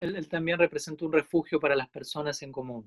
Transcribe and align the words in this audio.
Él, 0.00 0.16
él 0.16 0.28
también 0.28 0.58
un 0.60 1.12
refugio 1.12 1.60
para 1.60 1.76
las 1.76 1.88
personas 1.88 2.42
en 2.42 2.52
común. 2.52 2.84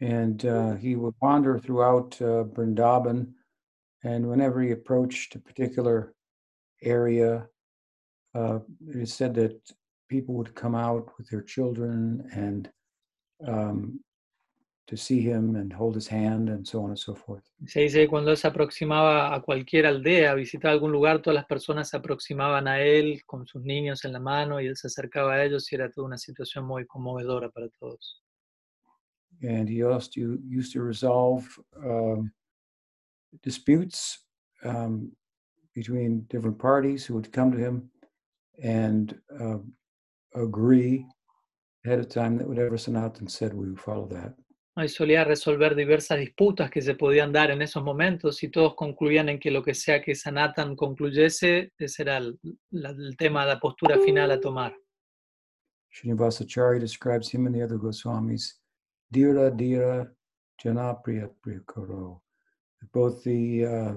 And 0.00 0.44
uh, 0.44 0.74
he 0.74 0.94
would 0.94 1.14
wander 1.22 1.58
throughout 1.58 2.20
uh, 2.20 2.44
Vrindavan, 2.44 3.32
and 4.04 4.28
whenever 4.28 4.60
he 4.60 4.72
approached 4.72 5.34
a 5.34 5.38
particular 5.38 6.14
area, 6.82 7.48
uh, 8.34 8.58
it 8.90 8.96
is 8.96 9.14
said 9.14 9.34
that 9.34 9.58
people 10.10 10.34
would 10.34 10.54
come 10.54 10.74
out 10.74 11.10
with 11.16 11.30
their 11.30 11.42
children 11.42 12.28
and 12.34 12.70
um, 13.46 14.00
to 14.86 14.96
see 14.96 15.20
him 15.20 15.56
and 15.56 15.72
hold 15.72 15.94
his 15.94 16.08
hand 16.08 16.48
and 16.48 16.66
so 16.66 16.82
on 16.82 16.90
and 16.90 16.98
so 16.98 17.14
forth. 17.14 17.42
Se 17.66 17.80
dice 17.80 17.98
que 17.98 18.08
cuando 18.08 18.30
él 18.30 18.36
se 18.36 18.46
aproximaba 18.46 19.34
a 19.34 19.42
cualquier 19.42 19.86
aldea, 19.86 20.34
visitaba 20.34 20.72
algún 20.72 20.92
lugar, 20.92 21.20
todas 21.20 21.34
las 21.34 21.46
personas 21.46 21.88
se 21.88 21.96
aproximaban 21.96 22.68
a 22.68 22.80
él 22.80 23.22
con 23.26 23.46
sus 23.46 23.62
niños 23.62 24.04
en 24.04 24.12
la 24.12 24.20
mano 24.20 24.60
y 24.60 24.66
él 24.66 24.76
se 24.76 24.86
acercaba 24.86 25.34
a 25.34 25.44
ellos 25.44 25.70
y 25.72 25.74
era 25.74 25.90
toda 25.90 26.06
una 26.06 26.18
situación 26.18 26.64
muy 26.64 26.86
conmovedora 26.86 27.50
para 27.50 27.68
todos. 27.80 28.22
And 29.42 29.68
he 29.68 29.82
also 29.82 30.38
used 30.48 30.72
to 30.72 30.82
resolve 30.82 31.46
um, 31.84 32.32
disputes 33.42 34.24
um, 34.64 35.12
between 35.74 36.26
different 36.30 36.58
parties 36.58 37.04
who 37.04 37.14
would 37.14 37.30
come 37.32 37.52
to 37.52 37.58
him 37.58 37.90
and 38.62 39.14
uh, 39.38 39.58
agree 40.34 41.04
ahead 41.84 41.98
of 41.98 42.08
time 42.08 42.38
that 42.38 42.48
whatever 42.48 42.78
Sanatan 42.78 43.28
said, 43.28 43.52
we 43.52 43.68
would 43.68 43.80
follow 43.80 44.06
that. 44.06 44.34
Y 44.78 44.88
solía 44.88 45.24
resolver 45.24 45.74
diversas 45.74 46.18
disputas 46.18 46.70
que 46.70 46.82
se 46.82 46.94
podían 46.94 47.32
dar 47.32 47.50
en 47.50 47.62
esos 47.62 47.82
momentos 47.82 48.42
y 48.42 48.50
todos 48.50 48.74
concluían 48.74 49.30
en 49.30 49.38
que 49.38 49.50
lo 49.50 49.62
que 49.62 49.74
sea 49.74 50.02
que 50.02 50.14
Sanatan 50.14 50.76
concluyese, 50.76 51.72
ese 51.78 52.02
era 52.02 52.18
el, 52.18 52.38
el 52.72 53.16
tema, 53.16 53.46
la 53.46 53.58
postura 53.58 53.98
final 53.98 54.32
a 54.32 54.40
tomar. 54.40 54.76
Srinivasacharya 55.96 56.78
describes 56.78 57.32
him 57.32 57.46
and 57.46 57.54
the 57.54 57.62
other 57.62 57.78
Goswamis, 57.78 58.60
Dira 59.10 59.50
Dira 59.50 60.12
Janapriya 60.62 61.30
Priyakaro. 61.40 62.20
Both 62.92 63.24
the 63.24 63.64
uh, 63.64 63.94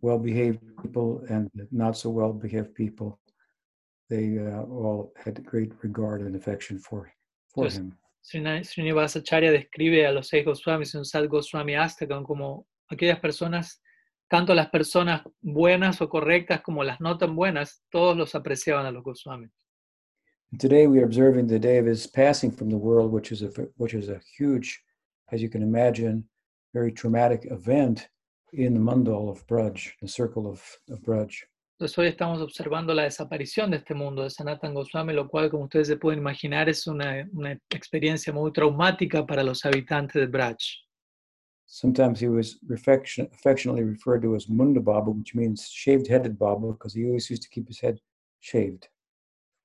well 0.00 0.18
behaved 0.18 0.60
people 0.82 1.24
and 1.28 1.48
the 1.54 1.68
not 1.70 1.96
so 1.96 2.10
well 2.10 2.32
behaved 2.32 2.74
people, 2.74 3.20
they 4.10 4.38
uh, 4.38 4.62
all 4.62 5.12
had 5.16 5.44
great 5.44 5.72
regard 5.82 6.22
and 6.22 6.34
affection 6.34 6.80
for, 6.80 7.12
for 7.54 7.68
him. 7.68 7.96
Srinivasacharya 8.22 9.50
describe 9.50 10.06
a 10.06 10.12
los 10.12 10.28
seis 10.28 10.44
Goswamis 10.44 10.94
un 10.94 11.04
Sat 11.04 11.26
Goswami 11.26 11.74
Astakam 11.74 12.24
como 12.24 12.66
aquellas 12.88 13.18
personas, 13.18 13.82
tanto 14.28 14.54
las 14.54 14.70
personas 14.70 15.22
buenas 15.40 16.00
o 16.00 16.08
correctas 16.08 16.62
como 16.62 16.84
las 16.84 17.00
no 17.00 17.18
tan 17.18 17.34
buenas, 17.34 17.82
todos 17.90 18.16
los 18.16 18.34
apreciaban 18.34 18.86
a 18.86 18.90
los 18.90 19.02
Goswamis. 19.02 19.50
Today 20.58 20.86
we 20.86 20.98
are 20.98 21.04
observing 21.04 21.46
the 21.46 21.58
day 21.58 21.78
of 21.78 21.86
his 21.86 22.06
passing 22.06 22.50
from 22.50 22.68
the 22.68 22.76
world, 22.76 23.10
which 23.10 23.32
is 23.32 23.42
a 23.42 23.50
which 23.76 23.94
is 23.94 24.08
a 24.08 24.20
huge, 24.38 24.82
as 25.32 25.40
you 25.40 25.48
can 25.48 25.62
imagine, 25.62 26.24
very 26.74 26.92
traumatic 26.92 27.46
event 27.50 28.08
in 28.52 28.74
the 28.74 28.80
mandal 28.80 29.30
of 29.30 29.46
Braj, 29.46 29.92
the 30.00 30.08
circle 30.08 30.46
of, 30.46 30.62
of 30.90 31.00
Braj. 31.00 31.32
Entonces 31.82 31.98
hoy 31.98 32.06
estamos 32.06 32.40
observando 32.40 32.94
la 32.94 33.02
desaparición 33.02 33.72
de 33.72 33.78
este 33.78 33.92
mundo 33.92 34.22
de 34.22 34.30
Sanatan 34.30 34.72
Goswami, 34.72 35.12
lo 35.14 35.26
cual, 35.26 35.50
como 35.50 35.64
ustedes 35.64 35.88
se 35.88 35.96
pueden 35.96 36.20
imaginar, 36.20 36.68
es 36.68 36.86
una, 36.86 37.28
una 37.32 37.58
experiencia 37.70 38.32
muy 38.32 38.52
traumática 38.52 39.26
para 39.26 39.42
los 39.42 39.64
habitantes 39.64 40.14
de 40.14 40.28
Braj. 40.28 40.58
Sometimes 41.66 42.22
he 42.22 42.28
was 42.28 42.60
affection, 42.72 43.28
affectionately 43.32 43.82
referred 43.82 44.22
to 44.22 44.36
as 44.36 44.48
Munda 44.48 44.78
Baba, 44.78 45.10
which 45.10 45.34
means 45.34 45.68
shaved 45.72 46.06
headed 46.06 46.38
Baba, 46.38 46.70
because 46.70 46.94
he 46.96 47.04
always 47.04 47.28
used 47.28 47.42
to 47.42 47.48
keep 47.48 47.66
his 47.66 47.80
head 47.82 47.98
shaved. 48.38 48.88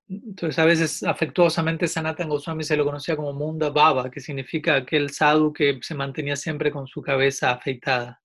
Entonces 0.10 0.58
a 0.58 0.66
veces 0.66 1.04
afectuosamente 1.04 1.88
Sanatan 1.88 2.30
Goswami 2.30 2.64
se 2.64 2.76
lo 2.76 2.84
conocía 2.84 3.16
como 3.16 3.32
Munda 3.32 3.70
Baba, 3.70 4.10
que 4.10 4.22
significa 4.22 4.78
aquel 4.78 5.12
sadhu 5.12 5.54
que 5.54 5.78
se 5.84 5.94
mantenía 5.94 6.36
siempre 6.36 6.72
con 6.72 6.88
su 6.88 7.00
cabeza 7.00 7.52
afeitada. 7.52 8.20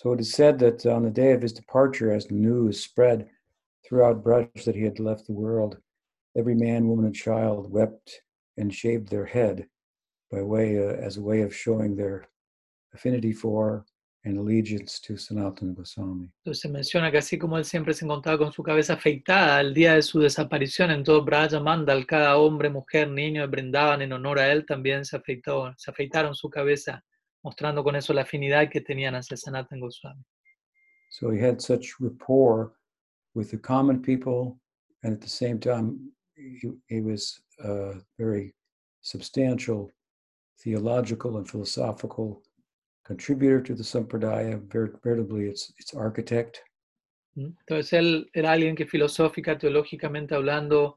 So 0.00 0.12
it 0.12 0.20
is 0.20 0.32
said 0.32 0.60
that 0.60 0.86
on 0.86 1.02
the 1.02 1.10
day 1.10 1.32
of 1.32 1.42
his 1.42 1.52
departure, 1.52 2.12
as 2.12 2.24
the 2.24 2.34
news 2.34 2.80
spread 2.80 3.28
throughout 3.84 4.22
Braj 4.22 4.62
that 4.64 4.76
he 4.76 4.84
had 4.84 5.00
left 5.00 5.26
the 5.26 5.32
world, 5.32 5.76
every 6.36 6.54
man, 6.54 6.86
woman, 6.86 7.06
and 7.06 7.12
child 7.16 7.68
wept 7.68 8.22
and 8.56 8.72
shaved 8.72 9.08
their 9.08 9.24
head 9.24 9.66
by 10.30 10.40
way 10.40 10.78
uh, 10.78 10.92
as 10.92 11.16
a 11.16 11.20
way 11.20 11.42
of 11.42 11.52
showing 11.52 11.96
their 11.96 12.28
affinity 12.94 13.32
for 13.32 13.86
and 14.24 14.38
allegiance 14.38 15.00
to 15.00 15.14
Sanatana 15.14 15.74
Goswami. 15.74 16.28
Entonces 16.44 16.60
se 16.60 16.68
menciona 16.68 17.10
que 17.10 17.18
así 17.18 17.36
como 17.36 17.58
él 17.58 17.64
siempre 17.64 17.92
se 17.92 18.04
encontraba 18.04 18.38
con 18.38 18.52
su 18.52 18.62
cabeza 18.62 18.92
afeitada, 18.92 19.60
el 19.60 19.74
día 19.74 19.94
de 19.94 20.02
su 20.02 20.20
desaparición 20.20 20.92
en 20.92 21.02
todo 21.02 21.24
Braja 21.24 21.58
Mandal, 21.58 22.06
cada 22.06 22.36
hombre, 22.36 22.70
mujer, 22.70 23.10
niño 23.10 23.40
de 23.40 23.48
Brindavan 23.48 24.02
en 24.02 24.12
honor 24.12 24.38
a 24.38 24.52
él 24.52 24.64
también 24.64 25.04
se, 25.04 25.16
afeitó, 25.16 25.74
se 25.76 25.90
afeitaron 25.90 26.36
su 26.36 26.48
cabeza, 26.48 27.04
mostrando 27.42 27.82
con 27.82 27.96
eso 27.96 28.12
la 28.12 28.22
afinidad 28.22 28.68
que 28.70 28.80
tenían 28.80 29.14
hacia 29.14 29.36
Sanatan 29.36 29.80
Goswami. 29.80 30.22
So 31.10 31.30
he 31.30 31.38
had 31.38 31.60
such 31.60 31.94
rapport 32.00 32.72
with 33.34 33.50
the 33.50 33.58
common 33.58 34.02
people, 34.02 34.58
and 35.02 35.14
at 35.14 35.20
the 35.20 35.28
same 35.28 35.58
time, 35.58 36.12
he, 36.36 36.70
he 36.88 37.00
was 37.00 37.40
a 37.64 37.94
very 38.18 38.54
substantial 39.00 39.90
theological 40.62 41.36
and 41.38 41.48
philosophical 41.48 42.42
contributor 43.04 43.60
to 43.62 43.74
the 43.74 43.82
Sampradaya, 43.82 44.60
ver- 44.70 44.98
veritably 45.02 45.46
its, 45.46 45.72
its 45.78 45.94
architect. 45.94 46.60
¿Mm? 47.36 47.56
Entonces 47.60 47.92
él 47.92 48.30
era 48.34 48.52
alguien 48.52 48.74
que 48.76 48.86
filosófica, 48.86 49.56
teológicamente 49.56 50.34
hablando, 50.34 50.96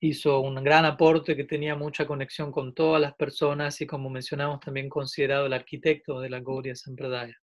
hizo 0.00 0.40
un 0.40 0.62
gran 0.62 0.84
aporte 0.84 1.34
que 1.36 1.44
tenía 1.44 1.74
mucha 1.74 2.06
conexión 2.06 2.52
con 2.52 2.72
todas 2.74 3.00
las 3.00 3.14
personas 3.14 3.80
y 3.80 3.86
como 3.86 4.08
mencionamos 4.10 4.60
también 4.60 4.88
considerado 4.88 5.46
el 5.46 5.52
arquitecto 5.52 6.20
de 6.20 6.30
la 6.30 6.40
Gaudiya 6.40 6.74
Sampradaya. 6.76 7.34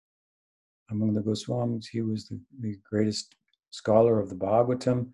Among 0.88 1.14
the 1.14 1.20
Goswamis, 1.22 1.88
he 1.92 2.02
was 2.02 2.28
the, 2.28 2.38
the 2.60 2.78
greatest 2.90 3.34
scholar 3.70 4.20
of 4.20 4.28
the 4.28 4.36
Bhagavatam, 4.36 5.10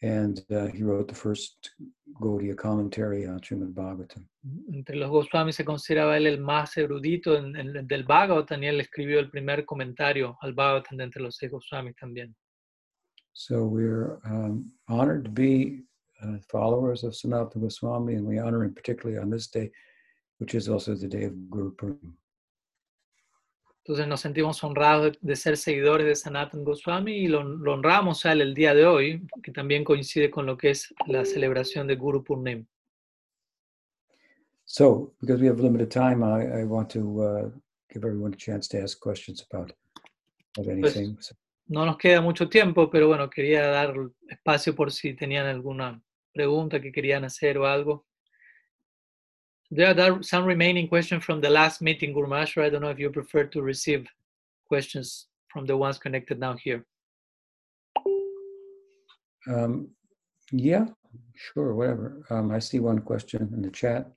and 0.00 0.40
uh, 0.50 0.66
he 0.68 0.82
wrote 0.82 1.08
the 1.08 1.14
first 1.14 1.72
Gaudiya 2.20 2.56
commentary 2.56 3.26
on 3.26 3.40
Srimad 3.40 3.74
Bhagavatam. 3.74 4.26
Entre 4.72 4.96
los 4.96 5.10
Goswamis 5.10 5.56
se 5.56 5.64
consideraba 5.64 6.16
él 6.16 6.26
el 6.26 6.40
más 6.40 6.76
erudito 6.76 7.36
en- 7.36 7.54
en- 7.56 7.86
del 7.86 8.04
Bhagavatam 8.04 8.62
y 8.62 8.66
él 8.68 8.80
escribió 8.80 9.18
el 9.20 9.28
primer 9.30 9.64
comentario 9.66 10.36
al 10.40 10.54
Bhagavatam 10.54 10.96
de 10.98 11.04
entre 11.04 11.22
los 11.22 11.36
seis 11.36 11.50
Goswamis 11.52 11.96
también. 11.96 12.34
So 13.34 13.64
we're 13.66 14.18
um, 14.24 14.72
honored 14.88 15.24
to 15.24 15.30
be 15.30 15.84
uh, 16.22 16.38
followers 16.48 17.04
of 17.04 17.12
Sanatana 17.12 17.62
Goswami, 17.62 18.14
and 18.14 18.26
we 18.26 18.38
honor 18.38 18.64
him 18.64 18.74
particularly 18.74 19.18
on 19.18 19.30
this 19.30 19.48
day, 19.48 19.70
which 20.38 20.54
is 20.54 20.68
also 20.68 20.94
the 20.94 21.08
day 21.08 21.24
of 21.24 21.50
Guru 21.50 21.74
Purnima. 21.74 22.14
Entonces 23.84 24.06
nos 24.06 24.20
sentimos 24.20 24.62
honrados 24.62 25.18
de, 25.20 25.34
ser 25.34 25.56
seguidores 25.56 26.06
de 26.06 26.14
Sanatan 26.14 26.62
Goswami 26.62 27.24
y 27.24 27.26
lo, 27.26 27.42
lo 27.42 27.72
honramos 27.74 28.24
a 28.24 28.32
él 28.32 28.40
el 28.40 28.54
día 28.54 28.74
de 28.74 28.86
hoy, 28.86 29.26
que 29.42 29.50
también 29.50 29.82
coincide 29.82 30.30
con 30.30 30.46
lo 30.46 30.56
que 30.56 30.70
es 30.70 30.94
la 31.08 31.24
celebración 31.24 31.88
de 31.88 31.96
Guru 31.96 32.22
Purnima. 32.22 32.64
So, 34.64 35.12
because 35.20 35.42
we 35.42 35.48
have 35.48 35.60
limited 35.60 35.90
time, 35.90 36.22
I, 36.22 36.60
I 36.60 36.64
want 36.64 36.88
to 36.90 37.22
uh, 37.22 37.50
give 37.92 38.04
everyone 38.04 38.32
a 38.32 38.36
chance 38.36 38.68
to 38.68 38.80
ask 38.80 39.00
questions 39.00 39.44
about, 39.50 39.72
about 40.56 40.70
anything. 40.70 41.16
So, 41.20 41.34
No 41.66 41.84
nos 41.84 41.96
queda 41.96 42.20
mucho 42.20 42.48
tiempo, 42.48 42.90
pero 42.90 43.08
bueno, 43.08 43.30
quería 43.30 43.66
dar 43.66 43.94
espacio 44.28 44.74
por 44.74 44.92
si 44.92 45.14
tenían 45.14 45.46
alguna 45.46 46.02
pregunta 46.34 46.80
que 46.80 46.92
querían 46.92 47.24
hacer 47.24 47.58
o 47.58 47.66
algo. 47.66 48.04
There 49.70 49.98
are 49.98 50.22
some 50.22 50.44
remaining 50.44 50.86
questions 50.88 51.24
from 51.24 51.40
the 51.40 51.48
last 51.48 51.80
meeting, 51.80 52.12
Maharaj. 52.14 52.58
I 52.58 52.68
don't 52.68 52.82
know 52.82 52.90
if 52.90 52.98
you 52.98 53.10
prefer 53.10 53.44
to 53.44 53.62
receive 53.62 54.06
questions 54.68 55.28
from 55.48 55.66
the 55.66 55.76
ones 55.76 55.98
connected 55.98 56.38
now 56.38 56.56
here. 56.56 56.84
um, 59.48 59.88
yeah, 60.50 60.86
sure, 61.34 61.74
whatever. 61.74 62.24
Um, 62.30 62.50
I 62.50 62.58
see 62.58 62.78
one 62.80 63.00
question 63.00 63.50
in 63.54 63.62
the 63.62 63.70
chat. 63.70 64.10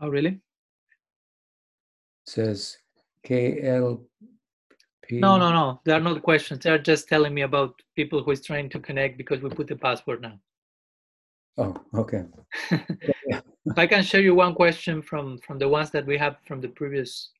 Oh, 0.00 0.08
really? 0.08 0.30
It 0.30 0.40
says 2.26 2.76
KLP. 3.26 4.00
No, 5.10 5.36
no, 5.36 5.52
no. 5.52 5.80
They 5.84 5.92
are 5.92 6.00
not 6.00 6.22
questions. 6.22 6.62
They 6.62 6.70
are 6.70 6.78
just 6.78 7.08
telling 7.08 7.34
me 7.34 7.42
about 7.42 7.80
people 7.96 8.22
who 8.22 8.30
is 8.30 8.44
trying 8.44 8.68
to 8.70 8.80
connect 8.80 9.18
because 9.18 9.42
we 9.42 9.50
put 9.50 9.66
the 9.66 9.76
password 9.76 10.22
now. 10.22 10.38
Oh, 11.58 11.74
okay. 11.94 12.24
If 12.70 13.78
I 13.78 13.86
can 13.86 14.02
share 14.02 14.22
you 14.22 14.34
one 14.34 14.54
question 14.54 15.02
from 15.02 15.38
from 15.38 15.58
the 15.58 15.68
ones 15.68 15.90
that 15.90 16.06
we 16.06 16.16
have 16.18 16.36
from 16.46 16.60
the 16.60 16.68
previous 16.68 17.30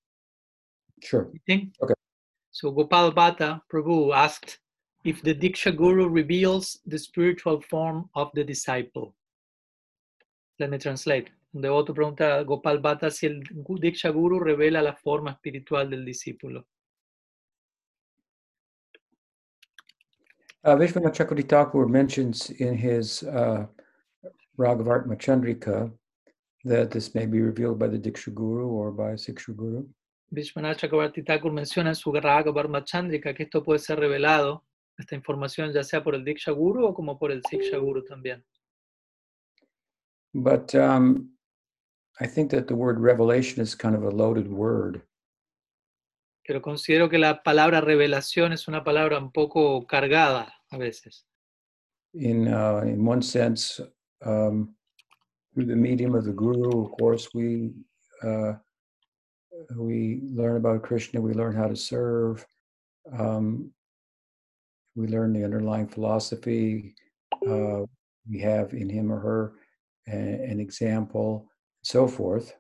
Sure. 1.03 1.31
meeting. 1.33 1.73
Okay. 1.83 1.95
So 2.53 2.71
Gopal 2.71 3.13
Bhatta 3.13 3.61
Prabhu 3.73 4.15
asked 4.15 4.61
if 5.05 5.21
the 5.23 5.35
Diksha 5.35 5.77
Guru 5.77 6.09
reveals 6.09 6.79
the 6.87 6.99
spiritual 6.99 7.61
form 7.61 8.09
of 8.15 8.31
the 8.35 8.45
disciple. 8.45 9.15
Let 10.61 10.71
me 10.71 10.79
translate. 10.79 11.31
Un 11.55 11.63
devoto 11.63 11.93
pregunta 11.93 12.45
Gopal 12.47 12.79
Bhatta 12.79 13.11
si 13.11 13.27
el 13.27 13.41
Diksha 13.81 14.13
Guru 14.13 14.39
revela 14.39 14.83
la 14.83 14.93
forma 14.95 15.33
espiritual 15.33 15.91
del 15.91 16.05
discípulo. 16.05 16.65
Uh, 20.65 20.77
Vishwanath 20.77 21.17
Chakravarti 21.17 21.49
Thakur 21.49 21.89
mentions 21.89 22.51
in 22.51 22.77
his 22.77 23.25
uh, 23.25 23.67
Raghavart 24.59 25.07
Machandrika 25.07 25.91
that 26.65 26.91
this 26.91 27.15
may 27.15 27.27
be 27.27 27.41
revealed 27.41 27.79
by 27.79 27.89
the 27.89 27.99
Diksha 27.99 28.33
Guru 28.35 28.67
or 28.67 28.91
by 28.93 29.13
Siksha 29.15 29.57
Guru. 29.57 29.85
Vishwanath 30.35 30.79
Chakrabarti 30.79 31.27
Thakur 31.27 31.51
menciona 31.51 31.89
en 31.89 31.95
su 31.95 32.13
que 32.13 33.43
esto 33.43 33.63
puede 33.63 33.79
ser 33.79 33.99
revelado, 33.99 34.65
esta 34.99 35.15
información, 35.15 35.73
ya 35.73 35.83
sea 35.83 36.03
por 36.03 36.15
el 36.15 36.25
Diksha 36.25 36.53
Guru 36.53 36.87
o 36.87 36.95
como 36.95 37.19
por 37.19 37.33
el 37.33 37.43
Siksha 37.43 37.79
Guru 37.79 38.03
también. 38.05 38.43
But 40.35 40.75
um, 40.75 41.31
I 42.21 42.27
think 42.27 42.51
that 42.53 42.67
the 42.67 42.75
word 42.75 42.99
revelation 42.99 43.61
is 43.61 43.75
kind 43.75 43.95
of 43.95 44.05
a 44.05 44.11
loaded 44.11 44.49
word. 44.49 45.03
Pero 46.47 46.61
considero 46.61 47.09
que 47.09 47.19
la 47.19 47.43
palabra 47.43 47.81
revelación 47.81 48.53
es 48.53 48.67
una 48.69 48.83
palabra 48.83 49.19
un 49.19 49.31
poco 49.31 49.87
cargada 49.87 50.53
a 50.71 50.79
veces. 50.79 51.27
In, 52.15 52.49
uh, 52.49 52.83
in 52.85 53.07
one 53.07 53.23
sense, 53.23 53.81
um, 54.25 54.75
through 55.55 55.67
the 55.67 55.77
medium 55.77 56.15
of 56.15 56.25
the 56.25 56.33
guru, 56.33 56.85
of 56.85 56.93
course, 56.93 57.29
we 57.35 57.73
uh, 58.23 58.55
we 59.77 60.21
learn 60.25 60.57
about 60.57 60.83
Krishna, 60.83 61.21
we 61.21 61.35
learn 61.35 61.55
how 61.55 61.69
to 61.69 61.77
serve, 61.77 62.45
um, 63.13 63.71
we 64.95 65.07
learn 65.07 65.33
the 65.33 65.45
underlying 65.45 65.87
philosophy. 65.87 66.95
Uh, 67.47 67.83
we 68.29 68.39
have 68.41 68.73
in 68.73 68.89
him 68.89 69.11
or 69.11 69.19
her 69.19 69.53
a, 70.09 70.13
an 70.13 70.61
example, 70.61 71.49
and 71.81 71.87
so 71.87 72.07
forth. 72.07 72.55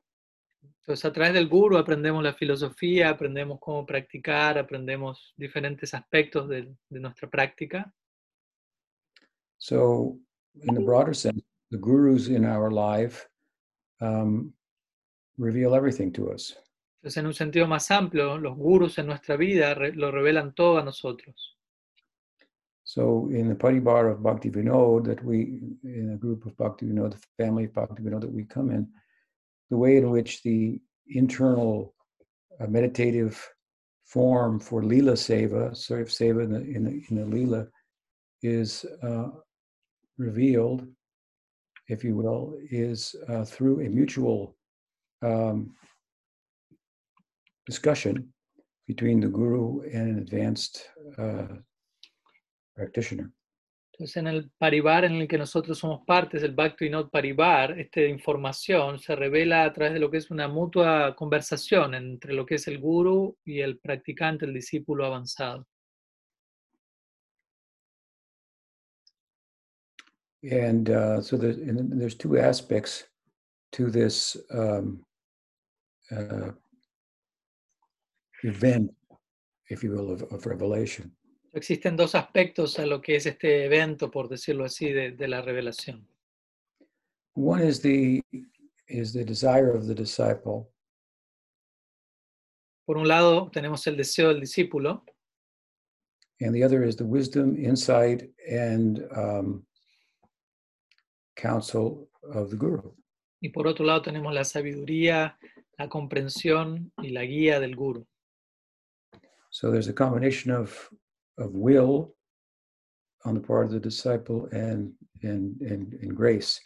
Entonces, 0.85 1.05
a 1.05 1.13
través 1.13 1.33
del 1.33 1.49
guru 1.49 1.79
aprendemos 1.79 2.25
la 2.25 2.35
filosofía, 2.35 3.09
aprendemos 3.11 3.61
cómo 3.61 3.87
practicar, 3.87 4.59
aprendemos 4.59 5.33
diferentes 5.37 5.95
aspectos 5.95 6.49
de, 6.49 6.75
de 6.89 7.01
nuestra 7.01 7.31
práctica. 7.31 7.93
So, 9.59 10.19
in 10.61 10.75
the 10.75 10.81
broader 10.81 11.15
sense, 11.15 11.41
the 11.73 11.79
gurus 11.79 12.29
in 12.29 12.45
our 12.45 12.71
life 12.71 13.27
um, 14.01 14.53
reveal 15.39 15.75
everything 15.75 16.13
to 16.13 16.31
us. 16.31 16.55
Entonces, 17.03 17.17
en 17.17 17.27
un 17.27 17.35
sentido 17.35 17.67
más 17.67 17.91
amplio, 17.91 18.39
los 18.39 18.57
gurus 18.57 18.99
en 18.99 19.07
nuestra 19.07 19.37
vida 19.37 19.75
re 19.75 19.93
lo 19.93 20.13
revelan 20.13 20.55
todo 20.55 20.79
a 20.79 20.85
nosotros. 20.85 21.57
So, 22.85 23.29
in 23.31 23.49
the 23.49 23.55
Paribar 23.55 24.13
of 24.13 24.23
Bhakti 24.23 24.51
Vinod, 24.51 25.05
that 25.05 25.25
we, 25.25 25.63
in 25.83 26.11
a 26.15 26.17
group 26.17 26.47
of 26.47 26.57
Bhakti 26.57 26.87
Vinod, 26.87 27.13
the 27.13 27.43
family 27.43 27.65
of 27.65 27.73
Bhakti 27.73 28.03
Vinod 28.03 28.21
that 28.21 28.33
we 28.33 28.45
come 28.45 28.71
in, 28.71 28.87
the 29.71 29.77
way 29.77 29.97
in 29.97 30.11
which 30.11 30.43
the 30.43 30.81
internal 31.09 31.95
uh, 32.61 32.67
meditative 32.67 33.49
form 34.05 34.61
for 34.61 34.85
Lila 34.85 35.13
Seva, 35.13 35.71
of 35.71 36.09
Seva 36.09 36.45
in 36.45 36.53
the, 36.53 36.61
in 36.61 36.85
the, 36.85 37.05
in 37.09 37.17
the 37.17 37.25
Lila, 37.25 37.67
is 38.43 38.85
uh, 39.03 39.29
revealed, 40.19 40.87
if 41.93 42.03
you 42.05 42.17
will, 42.17 42.59
is 42.71 43.15
uh, 43.29 43.45
through 43.45 43.81
a 43.87 43.89
mutual 43.89 44.57
um, 45.23 45.75
discussion 47.67 48.33
between 48.87 49.21
the 49.21 49.29
guru 49.29 49.83
and 49.83 50.09
an 50.09 50.19
advanced 50.19 50.91
uh, 51.19 51.57
practitioner. 52.75 53.31
Entonces, 53.95 54.17
en 54.17 54.27
el 54.27 54.51
paribar 54.59 55.05
en 55.05 55.13
el 55.13 55.29
que 55.29 55.37
nosotros 55.37 55.79
somos 55.79 56.01
partes, 56.07 56.43
el 56.43 56.55
Bhakti 56.55 56.87
Vinod 56.87 57.11
Paribar, 57.11 57.79
esta 57.79 58.01
información 58.01 58.99
se 58.99 59.15
revela 59.15 59.65
a 59.65 59.73
través 59.73 59.93
de 59.93 60.01
lo 60.01 60.11
que 60.11 60.17
es 60.17 60.31
una 60.31 60.49
mutua 60.49 61.15
conversación 61.15 61.95
entre 61.95 62.33
lo 62.33 62.47
que 62.47 62.55
es 62.55 62.67
el 62.69 62.79
guru 62.79 63.37
y 63.45 63.61
el 63.61 63.79
practicante, 63.79 64.47
el 64.47 64.55
discípulo 64.55 65.05
avanzado. 65.05 65.67
And 70.51 70.91
uh, 70.91 71.23
so 71.23 71.37
there's, 71.37 71.59
and 71.59 72.01
there's 72.01 72.17
two 72.17 72.39
aspects 72.39 73.05
to 73.73 73.91
this 73.91 74.37
um, 74.53 75.05
uh, 76.11 76.51
event, 78.43 78.91
if 79.71 79.85
you 79.85 79.93
will, 79.93 80.11
of, 80.11 80.23
of 80.33 80.47
revelation. 80.47 81.13
Existen 81.55 81.97
dos 81.97 82.15
aspectos 82.15 82.79
a 82.79 82.87
lo 82.87 83.01
que 83.01 83.17
es 83.17 83.27
este 83.27 83.67
evento, 83.67 84.11
por 84.11 84.29
decirlo 84.29 84.65
así, 84.65 84.93
de, 84.93 85.13
de 85.13 85.29
la 85.29 85.43
revelación. 85.43 86.07
One 87.35 87.63
is 87.63 87.81
the 87.81 88.23
is 88.89 89.13
the 89.13 89.25
desire 89.25 89.71
of 89.71 89.87
the 89.87 89.95
disciple, 89.95 90.73
Por 92.85 92.99
un 92.99 93.07
lado, 93.07 93.49
tenemos 93.51 93.87
el 93.87 93.97
deseo 93.97 94.29
del 94.29 94.41
discípulo 94.41 95.05
and 96.43 96.55
the 96.55 96.63
other 96.63 96.83
is 96.83 96.97
the 96.97 97.05
wisdom, 97.05 97.57
insight, 97.57 98.29
and 98.51 99.05
um, 99.17 99.65
counsel 101.37 102.09
of 102.35 102.51
the 102.51 102.57
guru. 102.57 102.95
y 103.43 103.49
por 103.49 103.67
otro 103.67 103.85
lado 103.85 104.03
tenemos 104.03 104.33
la 104.33 104.45
sabiduría, 104.45 105.37
la 105.77 105.89
comprensión 105.89 106.93
y 107.03 107.11
la 107.11 107.25
guía 107.25 107.59
del 107.59 107.75
guru. 107.75 108.07
So 109.51 109.71
there's 109.71 109.89
a 109.89 109.95
combination 109.95 110.55
of 110.55 110.89
of 111.39 111.51
will 111.53 112.15
on 113.25 113.35
the 113.35 113.41
part 113.41 113.67
of 113.67 113.73
the 113.73 113.81
disciple 113.81 114.49
and 114.53 114.95
and 115.23 115.61
and, 115.63 115.95
and 116.03 116.15
grace 116.15 116.61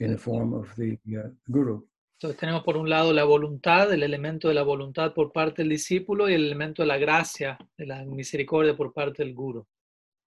in 0.00 0.10
the 0.10 0.18
form 0.18 0.52
of 0.52 0.74
the 0.76 0.98
uh, 1.16 1.30
guru. 1.46 1.86
Entonces 2.20 2.40
tenemos 2.40 2.64
por 2.64 2.76
un 2.76 2.90
lado 2.90 3.12
la 3.12 3.22
voluntad, 3.22 3.92
el 3.92 4.02
elemento 4.02 4.48
de 4.48 4.54
la 4.54 4.64
voluntad 4.64 5.14
por 5.14 5.32
parte 5.32 5.62
del 5.62 5.68
discípulo 5.68 6.28
y 6.28 6.34
el 6.34 6.46
elemento 6.46 6.82
de 6.82 6.88
la 6.88 6.98
gracia, 6.98 7.56
de 7.76 7.86
la 7.86 8.04
misericordia 8.04 8.76
por 8.76 8.92
parte 8.92 9.22
del 9.22 9.34
guru. 9.34 9.64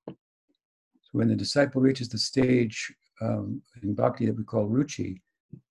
So 0.08 1.18
when 1.18 1.28
the 1.28 1.36
disciple 1.36 1.82
reaches 1.82 2.08
the 2.08 2.18
stage 2.18 2.96
um, 3.22 3.62
in 3.84 3.94
bhakti 3.94 4.26
that 4.26 4.38
we 4.38 4.44
call 4.44 4.68
ruchi, 4.68 5.22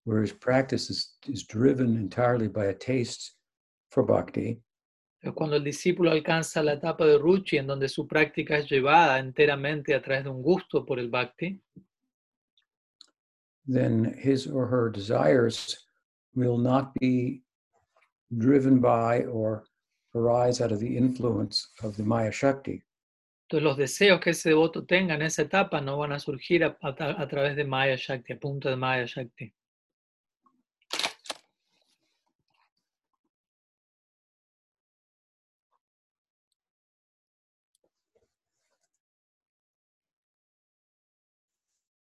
where 0.05 0.21
his 0.21 0.33
practice 0.33 0.91
is, 0.91 1.15
is 1.27 1.45
driven 1.45 1.97
entirely 1.97 2.49
by 2.49 2.67
a 2.67 2.75
taste 2.75 3.35
for 3.91 4.03
bhakti, 4.03 4.61
Pero 5.21 5.35
cuando 5.35 5.57
el 5.57 5.63
discípulo 5.63 6.11
alcanza 6.11 6.63
la 6.63 6.73
etapa 6.73 7.05
de 7.05 7.19
Ruchi, 7.19 7.59
en 7.59 7.67
donde 7.67 7.89
su 7.89 8.07
práctica 8.07 8.57
es 8.57 8.71
llevada 8.71 9.19
enteramente 9.19 9.95
a 9.95 10.01
través 10.01 10.25
de 10.25 10.31
un 10.31 10.43
gusto 10.43 10.85
por 10.85 10.99
el 10.99 11.11
Bhakti, 11.11 11.61
then 13.67 14.17
his 14.19 14.47
or 14.47 14.67
her 14.67 14.91
desires 14.91 15.87
will 16.35 16.57
not 16.57 16.95
be 16.95 17.43
driven 18.39 18.81
by 18.81 19.25
or 19.27 19.65
arise 20.15 20.63
out 20.63 20.73
of 20.73 20.81
the 20.81 20.97
influence 20.97 21.71
of 21.83 21.97
the 21.97 22.03
Maya 22.03 22.33
Shakti. 22.33 22.83
Los 23.59 23.77
deseos 23.77 24.21
que 24.21 24.31
ese 24.31 24.51
devoto 24.51 24.85
tenga 24.85 25.15
en 25.15 25.23
esa 25.23 25.43
etapa 25.43 25.81
no 25.81 25.99
van 25.99 26.13
a 26.13 26.19
surgir 26.21 26.63
a, 26.65 27.27
través 27.29 27.57
de 27.57 27.65
Maya 27.65 27.97
Shakti, 27.97 28.35
a 28.35 28.39
punta 28.39 28.71
de 28.71 28.77
Maya 28.77 29.07
Shakti. 29.07 29.53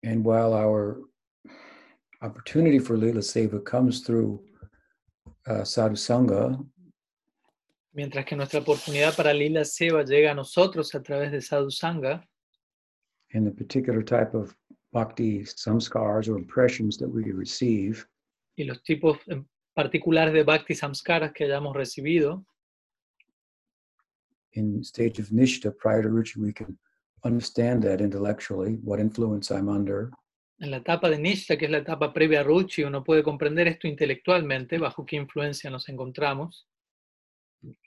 And 0.03 0.25
while 0.25 0.55
our 0.55 1.01
opportunity 2.23 2.79
for 2.79 2.97
Lila 2.97 3.21
Seva 3.21 3.65
comes 3.65 4.01
through 4.01 4.41
uh, 5.47 5.65
Sadhu 5.65 5.97
Sangha, 5.97 6.65
Mientras 7.97 8.27
que 8.27 8.37
nuestra 8.37 8.61
oportunidad 8.61 9.17
para 9.17 9.33
Lila 9.33 9.65
Seva 9.65 10.05
llega 10.05 10.33
a 10.33 10.35
nosotros 10.35 10.95
a 10.95 11.03
través 11.03 11.33
de 11.33 11.41
Sadhu 11.41 11.71
Sangha, 11.71 12.23
and 13.33 13.47
the 13.47 13.51
particular 13.51 14.05
type 14.05 14.35
of 14.35 14.55
bhakti 14.93 15.47
samskars 15.47 16.29
or 16.29 16.37
impressions 16.37 16.99
that 16.99 17.09
we 17.09 17.33
receive, 17.33 18.07
y 18.55 18.65
los 18.65 18.83
tipos 18.83 19.19
particulares 19.75 20.35
de 20.35 20.43
Bhakti 20.43 20.75
Samskaras 20.75 21.33
que 21.33 21.47
hayamos 21.47 21.75
recibido, 21.75 22.45
in 24.53 24.85
stage 24.85 25.19
of 25.19 25.31
nishta 25.31 25.75
prior 25.75 26.03
to 26.03 26.11
ruchi, 26.11 26.37
we 26.37 26.53
can 26.53 26.77
understand 27.25 27.83
that 27.83 28.03
intellectually, 28.03 28.75
what 28.85 29.01
influence 29.01 29.51
I'm 29.51 29.71
under, 29.71 30.11
en 30.59 30.71
la 30.71 30.79
etapa 30.79 31.09
de 31.09 31.19
Nishta, 31.19 31.57
que 31.57 31.65
es 31.65 31.71
la 31.71 31.79
etapa 31.79 32.13
previa 32.13 32.41
a 32.41 32.43
Ruchi, 32.43 32.83
uno 32.83 33.03
puede 33.03 33.23
comprender 33.23 33.69
esto 33.69 33.87
intelectualmente, 33.89 34.77
bajo 34.77 35.07
qué 35.07 35.17
influencia 35.17 35.71
nos 35.71 35.89
encontramos. 35.89 36.67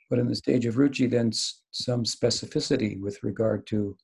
But 0.10 0.20
in 0.20 0.28
the 0.28 0.36
stage 0.36 0.66
of 0.66 0.75
ruchi, 0.75 1.10
then 1.10 1.28
s- 1.28 1.62
some 1.72 2.04
specificity 2.04 3.00
with 3.00 3.22
regard 3.24 3.66
to 3.68 3.96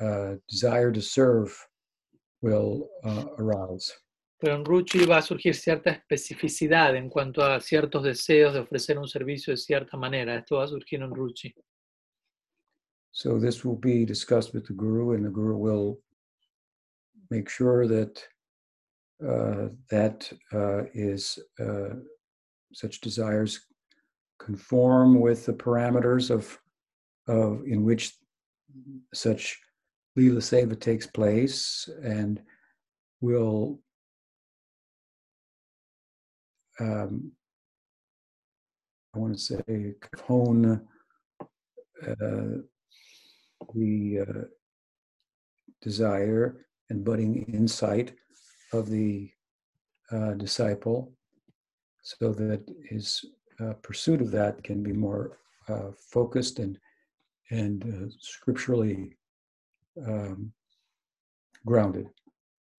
uh, 0.00 0.34
desire 0.48 0.90
to 0.92 1.00
serve 1.00 1.56
will 2.42 2.88
uh, 3.04 3.24
arise. 3.38 3.92
Pero 4.40 4.56
en 4.56 4.64
Ruchi 4.64 5.06
va 5.06 5.18
a 5.18 5.22
surgir 5.22 5.54
cierta 5.54 5.90
especificidad 5.90 6.96
en 6.96 7.08
cuanto 7.08 7.42
a 7.42 7.60
ciertos 7.60 8.02
deseos 8.02 8.52
de 8.52 8.60
ofrecer 8.60 8.98
un 8.98 9.08
servicio 9.08 9.52
de 9.52 9.56
cierta 9.56 9.96
manera. 9.96 10.36
Esto 10.36 10.56
va 10.56 10.64
a 10.64 10.68
surgir 10.68 11.00
en 11.02 11.10
Ruchi. 11.14 11.54
So 13.12 13.38
this 13.38 13.64
will 13.64 13.76
be 13.76 14.04
discussed 14.04 14.52
with 14.52 14.66
the 14.66 14.74
guru, 14.74 15.12
and 15.14 15.24
the 15.24 15.30
guru 15.30 15.56
will 15.56 16.00
make 17.30 17.48
sure 17.48 17.86
that 17.86 18.20
uh, 19.24 19.68
that 19.88 20.30
uh, 20.52 20.82
is 20.92 21.38
uh, 21.60 21.94
such 22.72 23.00
desires 23.00 23.60
conform 24.38 25.20
with 25.20 25.46
the 25.46 25.52
parameters 25.52 26.30
of 26.30 26.58
of 27.26 27.62
in 27.66 27.84
which 27.84 28.12
such 29.12 29.58
Lila 30.16 30.40
Seva 30.40 30.78
takes 30.78 31.06
place 31.06 31.88
and 32.02 32.40
will 33.20 33.80
um, 36.80 37.32
I 39.14 39.18
want 39.18 39.34
to 39.34 39.40
say 39.40 39.94
hone 40.26 40.86
uh, 42.02 42.14
the 43.74 44.20
uh, 44.20 44.42
desire 45.80 46.66
and 46.90 47.04
budding 47.04 47.44
insight 47.52 48.12
of 48.72 48.90
the 48.90 49.30
uh, 50.10 50.32
disciple 50.32 51.12
so 52.02 52.32
that 52.32 52.62
his 52.88 53.24
uh, 53.64 53.74
pursuit 53.82 54.20
of 54.20 54.30
that 54.30 54.62
can 54.62 54.82
be 54.82 54.92
more 54.92 55.38
uh, 55.68 55.90
focused 56.12 56.58
and 56.58 56.78
and 57.50 57.84
uh, 57.84 58.10
scripturally 58.20 59.16
um, 60.06 60.52
grounded. 61.64 62.10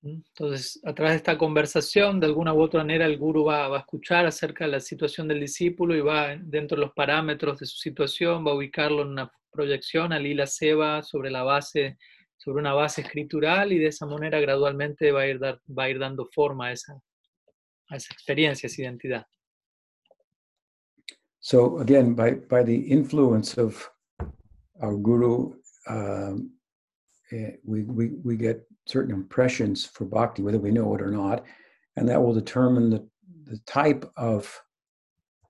Entonces, 0.03 0.79
a 0.83 0.93
través 0.93 1.13
de 1.13 1.17
esta 1.17 1.37
conversación, 1.37 2.19
de 2.19 2.27
alguna 2.27 2.53
u 2.53 2.61
otra 2.61 2.81
manera, 2.81 3.05
el 3.05 3.17
guru 3.17 3.43
va, 3.43 3.67
va, 3.67 3.77
a 3.77 3.79
escuchar 3.79 4.27
acerca 4.27 4.65
de 4.65 4.71
la 4.71 4.79
situación 4.79 5.27
del 5.27 5.39
discípulo 5.39 5.95
y 5.95 6.01
va, 6.01 6.35
dentro 6.35 6.77
de 6.77 6.85
los 6.85 6.93
parámetros 6.93 7.57
de 7.57 7.65
su 7.65 7.77
situación, 7.77 8.45
va 8.45 8.51
a 8.51 8.55
ubicarlo 8.55 9.01
en 9.01 9.07
una 9.09 9.31
proyección 9.51 10.13
a 10.13 10.19
Lila 10.19 10.45
Seba 10.45 11.01
sobre 11.01 11.31
la 11.31 11.41
base, 11.41 11.97
sobre 12.37 12.59
una 12.59 12.73
base 12.73 13.01
escritural 13.01 13.73
y 13.73 13.79
de 13.79 13.87
esa 13.87 14.05
manera 14.05 14.39
gradualmente 14.39 15.11
va 15.11 15.21
a 15.21 15.27
ir, 15.27 15.39
dar, 15.39 15.59
va 15.67 15.85
a 15.85 15.89
ir 15.89 15.97
dando 15.97 16.27
forma 16.27 16.67
a 16.67 16.73
esa, 16.73 17.01
a 17.89 17.95
esa 17.95 18.13
experiencia, 18.13 18.67
esa 18.67 18.83
identidad. 18.83 19.25
So 21.45 21.77
again, 21.77 22.15
by, 22.15 22.31
by 22.31 22.63
the 22.63 22.75
influence 22.75 23.55
of 23.59 23.87
our 24.81 24.95
guru, 24.95 25.53
um, 25.87 26.49
we, 27.63 27.83
we, 27.83 28.13
we 28.23 28.35
get 28.35 28.63
certain 28.87 29.13
impressions 29.13 29.85
for 29.85 30.05
bhakti, 30.05 30.41
whether 30.41 30.57
we 30.57 30.71
know 30.71 30.95
it 30.95 31.03
or 31.03 31.11
not, 31.11 31.43
and 31.97 32.09
that 32.09 32.19
will 32.19 32.33
determine 32.33 32.89
the, 32.89 33.07
the 33.43 33.59
type 33.67 34.11
of 34.17 34.59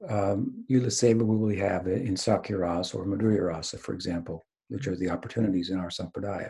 um, 0.10 0.66
Yulaseva 0.70 1.22
we 1.22 1.38
will 1.38 1.56
have 1.56 1.88
in 1.88 2.18
Sakya 2.18 2.58
or 2.58 3.06
Madhurya 3.06 3.48
Rasa, 3.48 3.78
for 3.78 3.94
example, 3.94 4.44
which 4.68 4.88
are 4.88 4.98
the 4.98 5.10
opportunities 5.10 5.70
in 5.70 5.80
our 5.80 5.88
Sampradaya. 5.88 6.50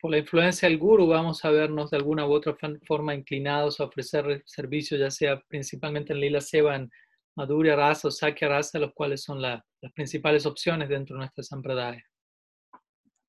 Por 0.00 0.10
la 0.10 0.16
influencia 0.16 0.68
del 0.68 0.78
guru 0.78 1.06
vamos 1.06 1.44
a 1.44 1.52
vernos 1.52 1.90
de 1.90 1.98
alguna 1.98 2.26
u 2.26 2.32
otra 2.32 2.56
forma 2.84 3.14
inclinados 3.14 3.78
a 3.78 3.84
ofrecer 3.84 4.42
servicios, 4.44 4.98
ya 4.98 5.10
sea 5.10 5.40
principalmente 5.48 6.12
en 6.12 6.18
Lila 6.18 6.40
Seva, 6.40 6.74
en 6.74 6.90
Madhurya 7.38 7.76
Rasa 7.76 8.08
o 8.08 8.10
Sakya 8.10 8.48
Rasa, 8.48 8.78
los 8.78 8.92
cuales 8.94 9.22
son 9.22 9.40
la, 9.40 9.60
las 9.82 9.92
principales 9.92 10.46
opciones 10.46 10.88
dentro 10.88 11.16
de 11.16 11.20
nuestra 11.20 11.42
Sampradaya. 11.42 12.00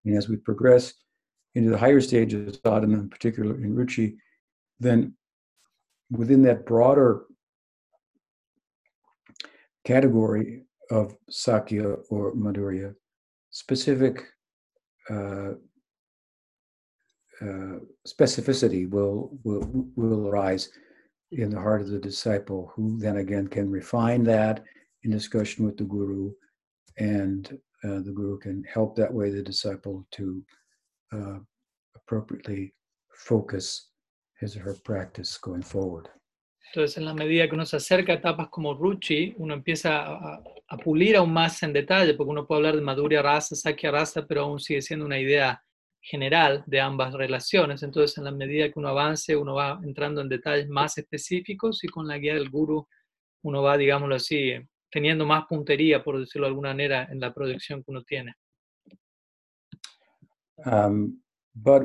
And 0.06 0.18
as 0.18 0.28
we 0.28 0.36
progress 0.36 0.94
into 1.56 1.70
the 1.70 1.78
higher 1.78 2.02
stages 2.02 2.48
of 2.48 2.62
sadhana, 2.64 3.00
in 3.00 3.10
particular 3.10 3.56
in 3.56 3.76
Ruchi, 3.76 4.18
then 4.80 5.16
within 6.12 6.42
that 6.44 6.66
broader 6.66 7.24
category 9.86 10.64
of 10.92 11.16
Sakya 11.30 11.88
or 12.10 12.34
Madhurya, 12.34 12.96
specific 13.52 14.24
uh, 15.10 15.54
uh, 17.42 17.80
specificity 18.08 18.90
will, 18.90 19.38
will, 19.44 19.88
will 19.96 20.28
arise 20.28 20.70
in 21.38 21.50
the 21.50 21.60
heart 21.60 21.82
of 21.82 21.90
the 21.90 22.00
disciple, 22.00 22.72
who 22.76 22.98
then 23.00 23.18
again 23.18 23.48
can 23.48 23.70
refine 23.72 24.24
that 24.24 24.64
in 25.04 25.12
discussion 25.12 25.66
with 25.66 25.78
the 25.78 25.84
guru, 25.84 26.32
and 26.98 27.58
uh, 27.84 28.00
the 28.00 28.12
guru 28.12 28.38
can 28.38 28.64
help 28.64 28.96
that 28.96 29.14
way 29.14 29.30
the 29.30 29.42
disciple 29.42 30.06
to 30.12 30.44
uh, 31.12 31.40
appropriately 31.96 32.74
focus 33.10 33.90
his 34.40 34.56
or 34.56 34.62
her 34.62 34.76
practice 34.84 35.38
going 35.38 35.64
forward. 35.64 36.10
Entonces, 36.74 36.98
en 36.98 37.06
la 37.06 37.14
medida 37.14 37.48
que 37.48 37.54
uno 37.54 37.66
se 37.66 37.78
acerca 37.78 38.14
a 38.14 38.16
etapas 38.16 38.50
como 38.50 38.74
Ruchi, 38.74 39.36
uno 39.38 39.54
empieza 39.54 40.06
a, 40.08 40.44
a, 40.68 40.78
pulir 40.78 41.16
aún 41.16 41.32
más 41.32 41.62
en 41.62 41.72
detalle, 41.72 42.16
porque 42.16 42.32
uno 42.32 42.48
puede 42.48 42.60
hablar 42.60 42.76
de 42.76 42.82
Madhurya 42.82 43.22
Rasa, 43.22 43.56
Sakya 43.56 43.92
Rasa, 43.92 44.26
pero 44.26 44.42
aún 44.42 44.60
sigue 44.60 44.82
siendo 44.82 45.06
una 45.06 45.20
idea 45.20 45.62
general 46.04 46.64
de 46.68 46.82
ambas 46.82 47.14
relaciones. 47.14 47.82
Entonces, 47.82 48.18
en 48.18 48.26
la 48.26 48.32
medida 48.32 48.70
que 48.70 48.78
uno 48.78 48.90
avance, 48.90 49.36
uno 49.36 49.56
va 49.56 49.80
entrando 49.84 50.22
en 50.22 50.28
detalles 50.28 50.68
más 50.68 50.98
específicos 50.98 51.84
y 51.84 51.88
con 51.88 52.08
la 52.08 52.18
guía 52.18 52.36
del 52.36 52.50
guru, 52.50 52.86
uno 53.44 53.62
va, 53.62 53.78
digámoslo 53.78 54.16
así, 54.16 54.54
teniendo 54.92 55.26
más 55.26 55.46
puntería, 55.48 56.04
por 56.04 56.20
decirlo 56.20 56.46
de 56.46 56.50
alguna 56.50 56.70
manera, 56.70 57.08
en 57.10 57.22
la 57.22 57.34
proyección 57.34 57.82
que 57.84 57.92
uno 57.92 58.04
tiene. 58.04 58.36
Um, 60.66 61.22
but 61.56 61.84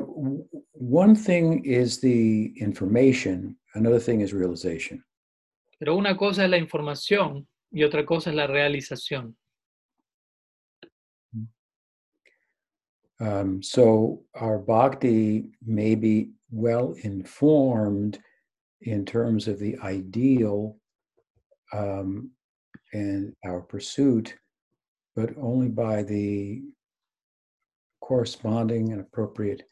one 0.73 1.15
thing 1.15 1.63
is 1.63 2.01
the 2.01 2.53
information, 2.57 3.57
another 3.73 4.01
thing 4.01 4.19
is 4.19 4.33
realization. 4.33 5.03
Pero 5.79 5.95
una 5.95 6.17
cosa 6.17 6.43
es 6.43 6.49
la 6.49 6.57
información 6.57 7.47
y 7.71 7.83
otra 7.83 8.05
cosa 8.05 8.31
es 8.31 8.35
la 8.35 8.47
realización. 8.47 9.37
Um, 13.19 13.61
so 13.61 14.21
our 14.35 14.57
bhakti 14.57 15.49
may 15.65 15.95
be 15.95 16.31
well 16.51 16.95
informed 17.03 18.19
in 18.81 19.05
terms 19.05 19.47
of 19.47 19.59
the 19.59 19.77
ideal 19.79 20.77
um, 21.73 22.31
and 22.93 23.33
our 23.45 23.61
pursuit, 23.61 24.35
but 25.15 25.31
only 25.37 25.67
by 25.67 26.03
the 26.03 26.61
corresponding 28.01 28.91
and 28.91 29.01
appropriate 29.01 29.63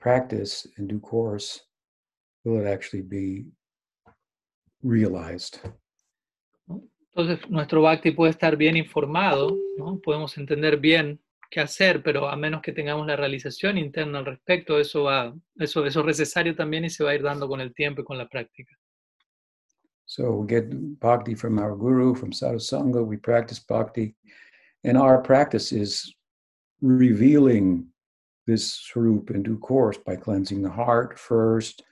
practice 0.00 0.66
in 0.78 0.86
due 0.86 1.00
course 1.00 1.60
will 2.44 2.60
it 2.60 2.68
actually 2.68 3.02
be 3.02 3.46
realized. 4.82 5.60
Entonces, 7.16 7.48
nuestro 7.48 7.80
bhakti 7.80 8.10
puede 8.10 8.32
estar 8.32 8.56
bien 8.56 8.76
informado, 8.76 9.56
¿no? 9.78 10.00
podemos 10.00 10.36
entender 10.36 10.76
bien 10.76 11.18
qué 11.50 11.60
hacer, 11.60 12.02
pero 12.02 12.28
a 12.28 12.36
menos 12.36 12.62
que 12.62 12.72
tengamos 12.72 13.06
la 13.06 13.16
realización 13.16 13.78
interna 13.78 14.18
al 14.18 14.26
respecto, 14.26 14.78
eso, 14.78 15.04
va, 15.04 15.34
eso, 15.56 15.84
eso 15.86 16.00
es 16.00 16.06
necesario 16.06 16.54
también 16.54 16.84
y 16.84 16.90
se 16.90 17.04
va 17.04 17.10
a 17.10 17.14
ir 17.14 17.22
dando 17.22 17.48
con 17.48 17.60
el 17.60 17.72
tiempo 17.74 18.02
y 18.02 18.04
con 18.04 18.18
la 18.18 18.28
práctica. 18.28 18.76
So 20.06 20.32
we 20.32 20.46
get 20.46 20.66
bhakti 21.00 21.34
from 21.34 21.58
our 21.58 21.74
guru, 21.74 22.14
from 22.14 22.32
sadhu 22.32 22.58
sangha, 22.58 23.04
we 23.04 23.16
practice 23.16 23.58
bhakti, 23.58 24.14
and 24.84 24.98
our 24.98 25.20
practice 25.22 25.72
is 25.72 26.14
revealing 26.82 27.86
this 28.46 28.74
swarup 28.74 29.30
in 29.30 29.42
due 29.42 29.58
course 29.58 29.96
by 29.96 30.16
cleansing 30.16 30.60
the 30.60 30.70
heart 30.70 31.18
first, 31.18 31.82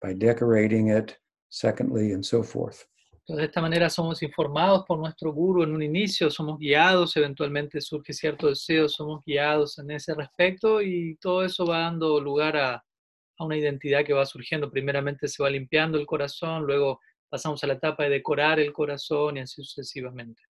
by 0.00 0.12
decorating 0.12 0.88
it, 0.88 1.18
secondly, 1.50 2.12
and 2.12 2.24
so 2.24 2.42
forth. 2.42 2.86
Entonces, 3.22 3.42
de 3.42 3.46
esta 3.46 3.60
manera 3.60 3.88
somos 3.88 4.20
informados 4.22 4.84
por 4.84 4.98
nuestro 4.98 5.32
guru 5.32 5.62
en 5.62 5.72
un 5.72 5.82
inicio, 5.82 6.28
somos 6.28 6.58
guiados, 6.58 7.16
eventualmente 7.16 7.80
surge 7.80 8.12
cierto 8.12 8.48
deseo, 8.48 8.88
somos 8.88 9.22
guiados 9.24 9.78
en 9.78 9.92
ese 9.92 10.12
respecto 10.14 10.82
y 10.82 11.16
todo 11.20 11.44
eso 11.44 11.64
va 11.64 11.82
dando 11.82 12.20
lugar 12.20 12.56
a, 12.56 12.74
a 12.74 13.44
una 13.44 13.56
identidad 13.56 14.04
que 14.04 14.12
va 14.12 14.26
surgiendo. 14.26 14.68
Primeramente 14.68 15.28
se 15.28 15.40
va 15.40 15.48
limpiando 15.50 15.98
el 15.98 16.06
corazón, 16.06 16.64
luego 16.64 16.98
pasamos 17.28 17.62
a 17.62 17.68
la 17.68 17.74
etapa 17.74 18.02
de 18.04 18.10
decorar 18.10 18.58
el 18.58 18.72
corazón 18.72 19.36
y 19.36 19.40
así 19.40 19.62
sucesivamente. 19.62 20.42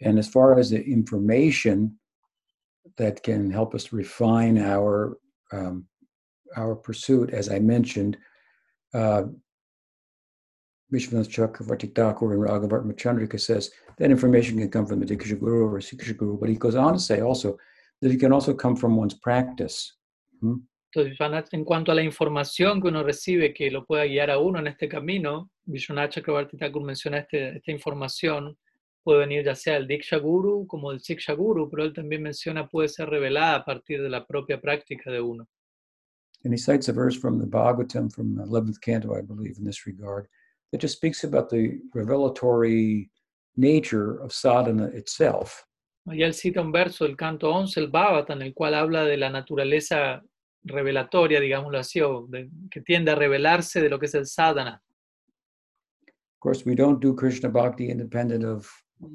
And 0.00 0.18
as 0.18 0.28
far 0.28 0.58
as 0.58 0.70
the 0.70 0.82
information 0.82 2.00
that 2.96 3.22
can 3.22 3.50
help 3.50 3.74
us 3.74 3.92
refine 3.92 4.58
our 4.58 5.18
um, 5.52 5.86
our 6.56 6.74
pursuit, 6.74 7.32
as 7.32 7.48
I 7.48 7.60
mentioned, 7.60 8.18
uh, 8.92 9.24
Vishwanath 10.92 11.28
Chakravarti 11.28 11.94
Thakur 11.94 12.32
and 12.32 12.42
Raghavat 12.42 12.84
Machandrika 12.84 13.40
says 13.40 13.70
that 13.98 14.10
information 14.10 14.58
can 14.58 14.70
come 14.70 14.86
from 14.86 15.00
the 15.00 15.06
Diksha 15.06 15.38
Guru 15.38 15.66
or 15.66 15.78
Siksha 15.78 16.16
Guru, 16.16 16.38
but 16.38 16.48
he 16.48 16.56
goes 16.56 16.74
on 16.74 16.94
to 16.94 16.98
say 16.98 17.20
also 17.20 17.56
that 18.00 18.12
it 18.12 18.20
can 18.20 18.32
also 18.32 18.54
come 18.54 18.76
from 18.76 18.96
one's 18.96 19.14
practice. 19.14 19.96
Hmm? 20.40 20.56
Entonces, 20.94 21.52
en 21.52 21.64
cuanto 21.64 21.90
a 21.90 21.94
la 21.94 22.02
información 22.02 22.80
que 22.80 22.86
uno 22.86 23.02
recibe 23.02 23.52
que 23.52 23.68
lo 23.68 23.84
pueda 23.84 24.04
guiar 24.04 24.30
a 24.30 24.38
uno 24.38 24.60
en 24.60 24.68
este 24.68 24.88
camino, 24.88 25.50
Vishwanath 25.64 26.12
Chakravarti 26.12 26.56
Thakur 26.56 26.84
menciona 26.84 27.18
este, 27.18 27.56
esta 27.56 27.72
información, 27.72 28.56
puede 29.02 29.20
venir 29.20 29.44
ya 29.44 29.56
sea 29.56 29.76
el 29.76 29.88
Diksha 29.88 30.18
Guru 30.18 30.66
como 30.68 30.92
el 30.92 31.00
Siksha 31.00 31.32
Guru, 31.32 31.68
pero 31.68 31.82
él 31.84 31.92
también 31.92 32.22
menciona 32.22 32.68
puede 32.68 32.88
ser 32.88 33.08
revelada 33.08 33.56
a 33.56 33.64
partir 33.64 34.02
de 34.02 34.08
la 34.08 34.24
propia 34.24 34.60
práctica 34.60 35.10
de 35.10 35.20
uno. 35.20 35.48
And 36.44 36.52
he 36.52 36.58
cites 36.58 36.88
a 36.88 36.92
verse 36.92 37.16
from 37.18 37.40
the 37.40 37.46
Bhagavatam 37.46 38.12
from 38.12 38.36
the 38.36 38.44
11th 38.44 38.80
canto, 38.80 39.14
I 39.16 39.22
believe, 39.22 39.56
in 39.58 39.64
this 39.64 39.86
regard. 39.86 40.28
That 40.74 40.80
just 40.80 40.96
speaks 40.96 41.22
about 41.22 41.48
the 41.48 41.78
revelatory 41.94 43.08
nature 43.56 44.20
of 44.20 44.32
sadhana 44.32 44.86
itself. 44.86 45.64
Y 46.04 46.22
él 46.22 46.34
cita 46.34 46.60
un 46.60 46.72
verso 46.72 47.04
del 47.04 47.16
canto 47.16 47.48
11, 47.48 47.78
el 47.80 47.86
Bhavata, 47.90 48.32
en 48.32 48.42
el 48.42 48.52
cual 48.52 48.74
habla 48.74 49.04
de 49.04 49.16
la 49.16 49.30
naturaleza 49.30 50.20
revelatoria, 50.64 51.38
digámoslo 51.38 51.78
así, 51.78 52.00
o 52.00 52.26
de, 52.28 52.50
que 52.72 52.80
tiende 52.80 53.12
a 53.12 53.14
revelarse 53.14 53.80
de 53.80 53.88
lo 53.88 54.00
que 54.00 54.06
es 54.06 54.14
el 54.16 54.26
sadhana. 54.26 54.82
Of 56.08 56.40
course, 56.40 56.66
we 56.66 56.74
don't 56.74 57.00
do 57.00 57.14
Krishna 57.14 57.48
bhakti 57.48 57.88
independent 57.88 58.44
of 58.44 58.68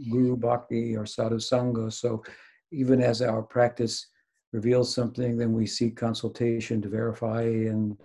Guru 0.09 0.37
bhakti 0.37 0.95
or 0.95 1.05
sadhu 1.05 1.39
sangha, 1.39 1.91
so 1.91 2.23
even 2.71 3.01
as 3.01 3.21
our 3.21 3.43
practice 3.43 4.07
reveals 4.53 4.95
something, 4.95 5.37
then 5.37 5.51
we 5.51 5.67
seek 5.67 5.97
consultation 5.97 6.81
to 6.81 6.87
verify 6.87 7.41
and, 7.41 7.97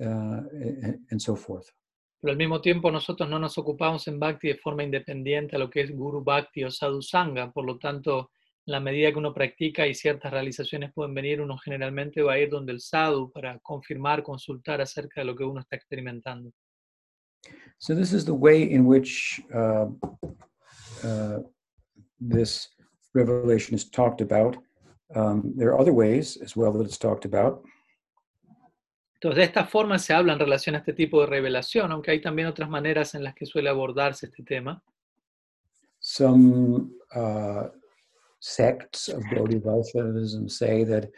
uh, 0.00 0.42
and, 0.52 0.98
and 1.10 1.20
so 1.20 1.34
forth. 1.34 1.72
Pero 2.24 2.32
al 2.32 2.38
mismo 2.38 2.62
tiempo 2.62 2.90
nosotros 2.90 3.28
no 3.28 3.38
nos 3.38 3.58
ocupamos 3.58 4.08
en 4.08 4.18
Bhakti 4.18 4.48
de 4.48 4.54
forma 4.54 4.82
independiente 4.82 5.56
a 5.56 5.58
lo 5.58 5.68
que 5.68 5.82
es 5.82 5.94
Guru 5.94 6.24
Bhakti 6.24 6.64
o 6.64 6.70
Sadhu 6.70 7.02
Sangha, 7.02 7.52
por 7.52 7.66
lo 7.66 7.76
tanto, 7.76 8.30
en 8.64 8.72
la 8.72 8.80
medida 8.80 9.12
que 9.12 9.18
uno 9.18 9.34
practica 9.34 9.86
y 9.86 9.94
ciertas 9.94 10.32
realizaciones 10.32 10.90
pueden 10.94 11.12
venir, 11.12 11.42
uno 11.42 11.58
generalmente 11.58 12.22
va 12.22 12.32
a 12.32 12.38
ir 12.38 12.48
donde 12.48 12.72
el 12.72 12.80
sadhu 12.80 13.30
para 13.30 13.58
confirmar, 13.58 14.22
consultar 14.22 14.80
acerca 14.80 15.20
de 15.20 15.26
lo 15.26 15.36
que 15.36 15.44
uno 15.44 15.60
está 15.60 15.76
experimentando. 15.76 16.50
So 17.76 17.94
this 17.94 18.14
is 18.14 18.24
the 18.24 18.32
way 18.32 18.72
in 18.72 18.86
which 18.86 19.42
uh, 19.54 19.88
uh, 21.04 21.40
this 22.18 22.70
revelation 23.12 23.74
is 23.74 23.90
talked 23.90 24.22
about. 24.22 24.56
Um, 25.14 25.52
there 25.54 25.68
are 25.68 25.78
other 25.78 25.92
ways 25.92 26.38
as 26.42 26.56
well 26.56 26.72
that 26.72 26.86
it's 26.86 26.96
talked 26.96 27.26
about. 27.26 27.62
Entonces, 29.24 29.38
de 29.38 29.44
esta 29.44 29.64
forma 29.64 29.98
se 29.98 30.12
habla 30.12 30.34
en 30.34 30.38
relación 30.38 30.74
a 30.74 30.80
este 30.80 30.92
tipo 30.92 31.18
de 31.22 31.26
revelación, 31.26 31.90
aunque 31.90 32.10
hay 32.10 32.20
también 32.20 32.46
otras 32.46 32.68
maneras 32.68 33.14
en 33.14 33.24
las 33.24 33.34
que 33.34 33.46
suele 33.46 33.70
abordarse 33.70 34.26
este 34.26 34.42
tema. 34.42 34.82
Some 35.98 36.90
uh, 37.16 37.68
sects 38.38 39.08
of 39.08 39.22
Gaudiya 39.32 39.62
Vaishnavism 39.64 40.46
say 40.46 40.84
that, 40.84 41.10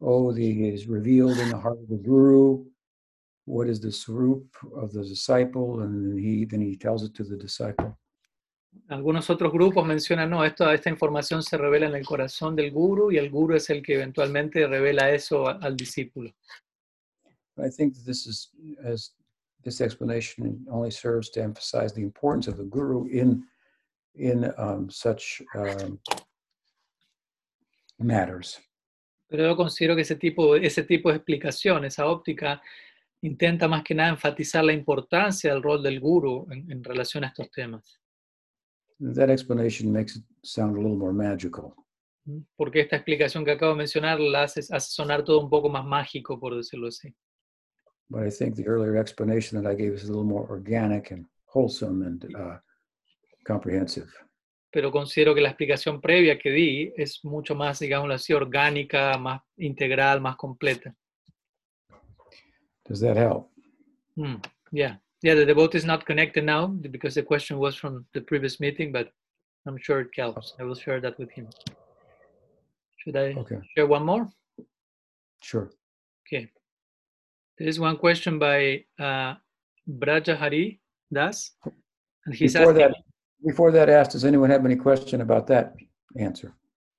oh, 0.00 0.32
the 0.34 0.74
is 0.74 0.88
revealed 0.88 1.38
in 1.38 1.50
the 1.50 1.56
heart 1.56 1.78
of 1.78 1.86
the 1.88 2.02
guru. 2.02 2.64
What 3.44 3.68
is 3.68 3.80
the 3.80 3.92
swarup 3.92 4.48
of 4.74 4.90
the 4.92 5.04
disciple? 5.04 5.82
And 5.82 6.18
he 6.18 6.44
then 6.44 6.62
he 6.62 6.76
tells 6.76 7.04
it 7.04 7.14
to 7.14 7.22
the 7.22 7.36
disciple. 7.36 7.96
Algunos 8.88 9.30
otros 9.30 9.52
grupos 9.52 9.86
mencionan, 9.86 10.30
no, 10.30 10.44
esto, 10.44 10.68
esta 10.68 10.90
información 10.90 11.44
se 11.44 11.56
revela 11.56 11.86
en 11.86 11.94
el 11.94 12.04
corazón 12.04 12.56
del 12.56 12.72
guru 12.72 13.12
y 13.12 13.18
el 13.18 13.30
guru 13.30 13.54
es 13.54 13.70
el 13.70 13.84
que 13.84 13.94
eventualmente 13.94 14.66
revela 14.66 15.10
eso 15.10 15.46
al 15.46 15.76
discípulo. 15.76 16.34
I 17.58 17.68
think 17.68 17.94
this 18.04 18.26
is 18.26 18.50
as 18.84 19.10
this 19.64 19.80
explanation 19.80 20.64
only 20.70 20.90
serves 20.90 21.30
to 21.30 21.42
emphasize 21.42 21.92
the 21.92 22.02
importance 22.02 22.48
of 22.48 22.56
the 22.56 22.64
guru 22.64 23.06
in 23.08 23.44
in 24.14 24.52
um, 24.58 24.90
such 24.90 25.42
um, 25.54 25.98
matters. 27.98 28.60
Pero 29.28 29.44
yo 29.44 29.56
considero 29.56 29.94
que 29.94 30.02
ese 30.02 30.16
tipo, 30.16 30.56
ese 30.56 30.82
tipo 30.82 31.10
de 31.10 31.16
explicación, 31.16 31.86
esa 31.86 32.06
óptica, 32.06 32.60
intenta 33.22 33.66
más 33.66 33.82
que 33.82 33.94
nada 33.94 34.10
enfatizar 34.10 34.62
la 34.62 34.74
importancia 34.74 35.52
del 35.52 35.62
rol 35.62 35.82
del 35.82 36.00
guru 36.00 36.46
en, 36.50 36.70
en 36.70 36.84
relación 36.84 37.24
a 37.24 37.28
estos 37.28 37.50
temas. 37.50 37.98
That 39.00 39.30
explanation 39.30 39.90
makes 39.90 40.16
it 40.16 40.24
sound 40.44 40.76
a 40.76 40.80
little 40.80 40.96
more 40.96 41.14
magical. 41.14 41.74
Porque 42.56 42.80
esta 42.80 42.96
explicación 42.96 43.44
que 43.44 43.52
acabo 43.52 43.72
de 43.72 43.78
mencionar 43.78 44.20
la 44.20 44.44
hace, 44.44 44.60
hace 44.60 44.90
sonar 44.92 45.24
todo 45.24 45.40
un 45.40 45.50
poco 45.50 45.68
más 45.68 45.84
mágico, 45.84 46.38
por 46.38 46.54
decirlo 46.54 46.88
así. 46.88 47.12
But 48.12 48.24
I 48.24 48.30
think 48.30 48.54
the 48.56 48.66
earlier 48.66 48.96
explanation 48.98 49.56
that 49.62 49.66
I 49.66 49.74
gave 49.74 49.92
is 49.94 50.04
a 50.04 50.08
little 50.08 50.22
more 50.34 50.46
organic 50.50 51.10
and 51.12 51.24
wholesome 51.46 52.02
and 52.02 52.22
uh, 52.36 52.58
comprehensive. 53.46 54.08
Pero 54.70 54.90
considero 54.90 55.34
que 55.34 55.40
la 55.42 55.48
explicación 55.48 56.00
previa 56.02 56.38
que 56.38 56.50
di 56.50 56.92
es 56.96 57.24
mucho 57.24 57.54
más, 57.54 57.78
digámoslo 57.78 58.14
así, 58.14 58.34
orgánica, 58.34 59.16
más 59.18 59.40
integral, 59.56 60.20
más 60.20 60.36
completa. 60.36 60.94
Does 62.86 63.00
that 63.00 63.16
help? 63.16 63.50
Hmm, 64.16 64.36
Yeah, 64.72 64.96
yeah. 65.22 65.34
The 65.34 65.46
devotee 65.46 65.78
is 65.78 65.84
not 65.86 66.04
connected 66.04 66.44
now 66.44 66.66
because 66.66 67.14
the 67.14 67.22
question 67.22 67.58
was 67.58 67.74
from 67.76 68.04
the 68.12 68.20
previous 68.20 68.60
meeting, 68.60 68.92
but 68.92 69.10
I'm 69.66 69.78
sure 69.78 70.00
it 70.00 70.10
helps. 70.16 70.54
I 70.60 70.64
will 70.64 70.74
share 70.74 71.00
that 71.00 71.18
with 71.18 71.30
him. 71.30 71.48
Should 72.98 73.16
I 73.16 73.34
Okay, 73.38 73.58
share 73.74 73.86
one 73.86 74.04
more? 74.04 74.28
sure. 75.42 75.70
Okay. 76.26 76.50
There 77.58 77.68
is 77.68 77.78
one 77.78 77.96
question 77.96 78.38
by 78.38 78.84
uh, 78.98 79.34
Braja 79.86 80.36
Hari 80.36 80.80
Das, 81.12 81.56
and 82.24 82.34
he's 82.34 82.54
Before 82.54 82.72
asking. 82.72 82.88
that, 82.88 83.04
before 83.44 83.72
that 83.72 83.88
asked, 83.88 84.12
does 84.12 84.24
anyone 84.24 84.50
have 84.50 84.64
any 84.64 84.76
question 84.76 85.20
about 85.20 85.46
that 85.48 85.74
answer? 86.16 86.52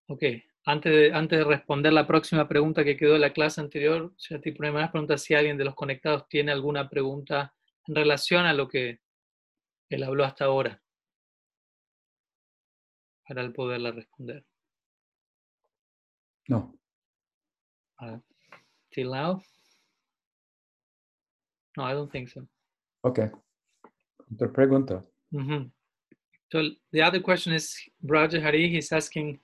Ok, 0.07 0.23
antes 0.65 0.91
de, 0.91 1.13
antes 1.13 1.39
de 1.39 1.45
responder 1.45 1.91
la 1.91 2.05
próxima 2.05 2.47
pregunta 2.47 2.83
que 2.83 2.95
quedó 2.95 3.13
de 3.13 3.19
la 3.19 3.33
clase 3.33 3.61
anterior, 3.61 4.13
si 4.17 4.37
te 4.39 4.51
ponemos 4.53 4.81
las 4.81 4.91
preguntas 4.91 5.21
si 5.21 5.33
alguien 5.33 5.57
de 5.57 5.65
los 5.65 5.75
conectados 5.75 6.27
tiene 6.29 6.51
alguna 6.51 6.89
pregunta 6.89 7.53
en 7.87 7.95
relación 7.95 8.45
a 8.45 8.53
lo 8.53 8.67
que 8.67 8.99
él 9.89 10.03
habló 10.03 10.23
hasta 10.23 10.45
ahora, 10.45 10.81
para 13.27 13.41
él 13.41 13.53
poderla 13.53 13.91
responder. 13.91 14.45
No. 16.47 16.75
Uh, 17.99 18.19
till 18.91 19.09
now? 19.09 19.41
No, 21.77 21.83
I 21.83 21.93
don't 21.93 22.11
think 22.11 22.29
so. 22.29 22.45
Okay. 23.05 23.29
Otra 24.31 24.47
pregunta. 24.51 25.03
Mhm. 25.33 25.71
So 26.51 26.69
the 26.91 27.01
other 27.01 27.19
question 27.19 27.53
is 27.53 27.75
Braja 28.01 28.39
Hari, 28.39 28.69
he's 28.69 28.91
asking 28.91 29.39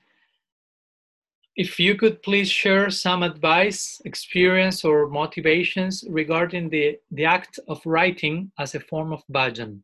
if 1.56 1.80
you 1.80 1.96
could 1.96 2.22
please 2.22 2.50
share 2.50 2.90
some 2.90 3.24
advice, 3.24 4.02
experience, 4.06 4.86
or 4.86 5.10
motivations 5.10 6.06
regarding 6.08 6.70
the, 6.70 7.00
the 7.12 7.26
act 7.26 7.60
of 7.68 7.86
writing 7.86 8.52
as 8.58 8.76
a 8.76 8.80
form 8.80 9.12
of 9.12 9.24
bhajan. 9.28 9.82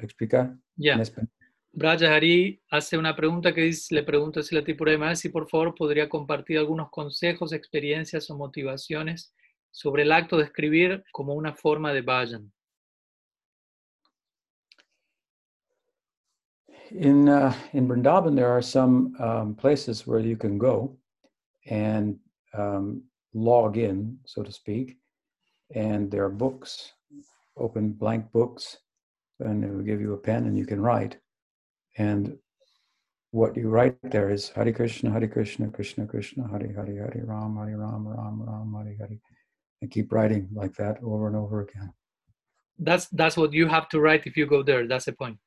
Explica. 0.00 0.56
Yeah. 0.78 0.94
en 0.94 1.00
español. 1.00 1.28
Braja 1.78 2.14
Hari 2.14 2.58
hace 2.70 2.96
una 2.96 3.14
pregunta 3.14 3.52
que 3.52 3.60
dice, 3.60 3.94
le 3.94 4.02
pregunta 4.02 4.42
si 4.42 4.54
la 4.54 4.64
Tipurema 4.64 5.14
si 5.14 5.28
por 5.28 5.46
favor 5.46 5.74
podría 5.74 6.08
compartir 6.08 6.56
algunos 6.56 6.88
consejos, 6.88 7.52
experiencias 7.52 8.30
o 8.30 8.36
motivaciones 8.38 9.34
sobre 9.70 10.04
el 10.04 10.12
acto 10.12 10.38
de 10.38 10.44
escribir 10.44 11.04
como 11.12 11.34
una 11.34 11.52
forma 11.52 11.92
de 11.92 12.00
bhajan. 12.00 12.50
In 16.92 17.28
uh, 17.28 17.52
in 17.74 17.86
Vrindavan, 17.86 18.34
there 18.34 18.48
are 18.48 18.62
some 18.62 19.14
um, 19.20 19.54
places 19.54 20.06
where 20.06 20.20
you 20.20 20.38
can 20.38 20.56
go 20.56 20.96
and 21.68 22.18
um, 22.54 23.02
log 23.34 23.76
in, 23.76 24.18
so 24.24 24.42
to 24.42 24.50
speak, 24.50 24.96
and 25.74 26.10
there 26.10 26.24
are 26.24 26.30
books, 26.30 26.94
open 27.58 27.92
blank 27.92 28.32
books, 28.32 28.78
and 29.40 29.62
it 29.62 29.70
will 29.70 29.84
give 29.84 30.00
you 30.00 30.14
a 30.14 30.16
pen 30.16 30.46
and 30.46 30.56
you 30.56 30.64
can 30.64 30.80
write. 30.80 31.18
And 31.98 32.36
what 33.30 33.56
you 33.56 33.68
write 33.68 33.96
there 34.02 34.30
is 34.30 34.50
Hare 34.50 34.72
Krishna, 34.72 35.10
Hare 35.10 35.28
Krishna, 35.28 35.68
Krishna 35.68 36.06
Krishna, 36.06 36.48
Hare 36.48 36.72
Hare, 36.72 36.86
Hare 36.86 37.24
Ram, 37.24 37.56
Hare 37.56 37.76
Ram, 37.76 38.06
Ram 38.06 38.42
Ram, 38.42 38.74
Hare 38.74 38.96
Hare, 38.98 39.18
and 39.82 39.90
keep 39.90 40.12
writing 40.12 40.48
like 40.52 40.74
that 40.74 41.02
over 41.02 41.26
and 41.26 41.36
over 41.36 41.62
again. 41.62 41.92
That's, 42.78 43.08
that's 43.08 43.36
what 43.36 43.52
you 43.52 43.66
have 43.66 43.88
to 43.90 44.00
write 44.00 44.26
if 44.26 44.36
you 44.36 44.46
go 44.46 44.62
there, 44.62 44.86
that's 44.86 45.06
the 45.06 45.12
point. 45.12 45.38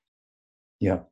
Yeah. 0.80 1.04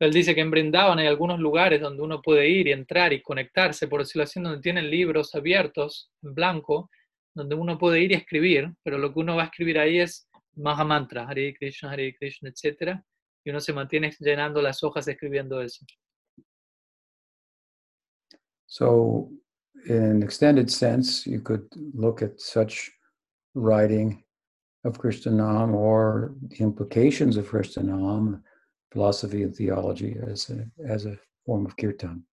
Él 0.00 0.12
dice 0.12 0.34
que 0.34 0.40
en 0.40 0.50
Brindavan 0.50 0.98
hay 0.98 1.06
algunos 1.06 1.38
lugares 1.38 1.78
donde 1.78 2.02
uno 2.02 2.22
puede 2.22 2.48
ir 2.48 2.68
y 2.68 2.72
entrar 2.72 3.12
y 3.12 3.20
conectarse, 3.20 3.86
por 3.86 4.00
decirlo 4.00 4.22
así, 4.22 4.40
donde 4.40 4.62
tienen 4.62 4.90
libros 4.90 5.34
abiertos, 5.34 6.10
en 6.22 6.34
blanco, 6.34 6.90
donde 7.34 7.54
uno 7.54 7.78
puede 7.78 8.00
ir 8.00 8.12
y 8.12 8.14
escribir, 8.14 8.72
pero 8.82 8.96
lo 8.96 9.12
que 9.12 9.20
uno 9.20 9.36
va 9.36 9.42
a 9.42 9.46
escribir 9.46 9.78
ahí 9.78 9.98
es 9.98 10.26
Mahamantra, 10.54 11.28
Hare 11.28 11.54
Krishna, 11.54 11.92
Hare 11.92 12.14
Krishna, 12.14 12.48
etc. 12.48 12.98
Y 13.50 13.52
uno 13.52 13.60
se 13.60 13.72
mantiene 13.72 14.14
llenando 14.20 14.62
las 14.62 14.80
hojas 14.84 15.08
escribiendo 15.08 15.60
eso. 15.60 15.84
So, 18.66 19.28
in 19.86 19.96
an 20.04 20.22
extended 20.22 20.68
sense, 20.70 21.26
you 21.28 21.40
could 21.42 21.66
look 21.92 22.22
at 22.22 22.38
such 22.38 22.92
writing 23.56 24.22
of 24.84 24.98
Krishnanam 25.00 25.74
or 25.74 26.32
the 26.48 26.62
implications 26.62 27.36
of 27.36 27.50
Krishnanam, 27.50 28.40
philosophy 28.92 29.42
and 29.42 29.52
theology 29.52 30.16
as 30.30 30.48
a, 30.50 30.64
as 30.88 31.06
a 31.06 31.18
form 31.44 31.66
of 31.66 31.74
kirtan. 31.74 32.24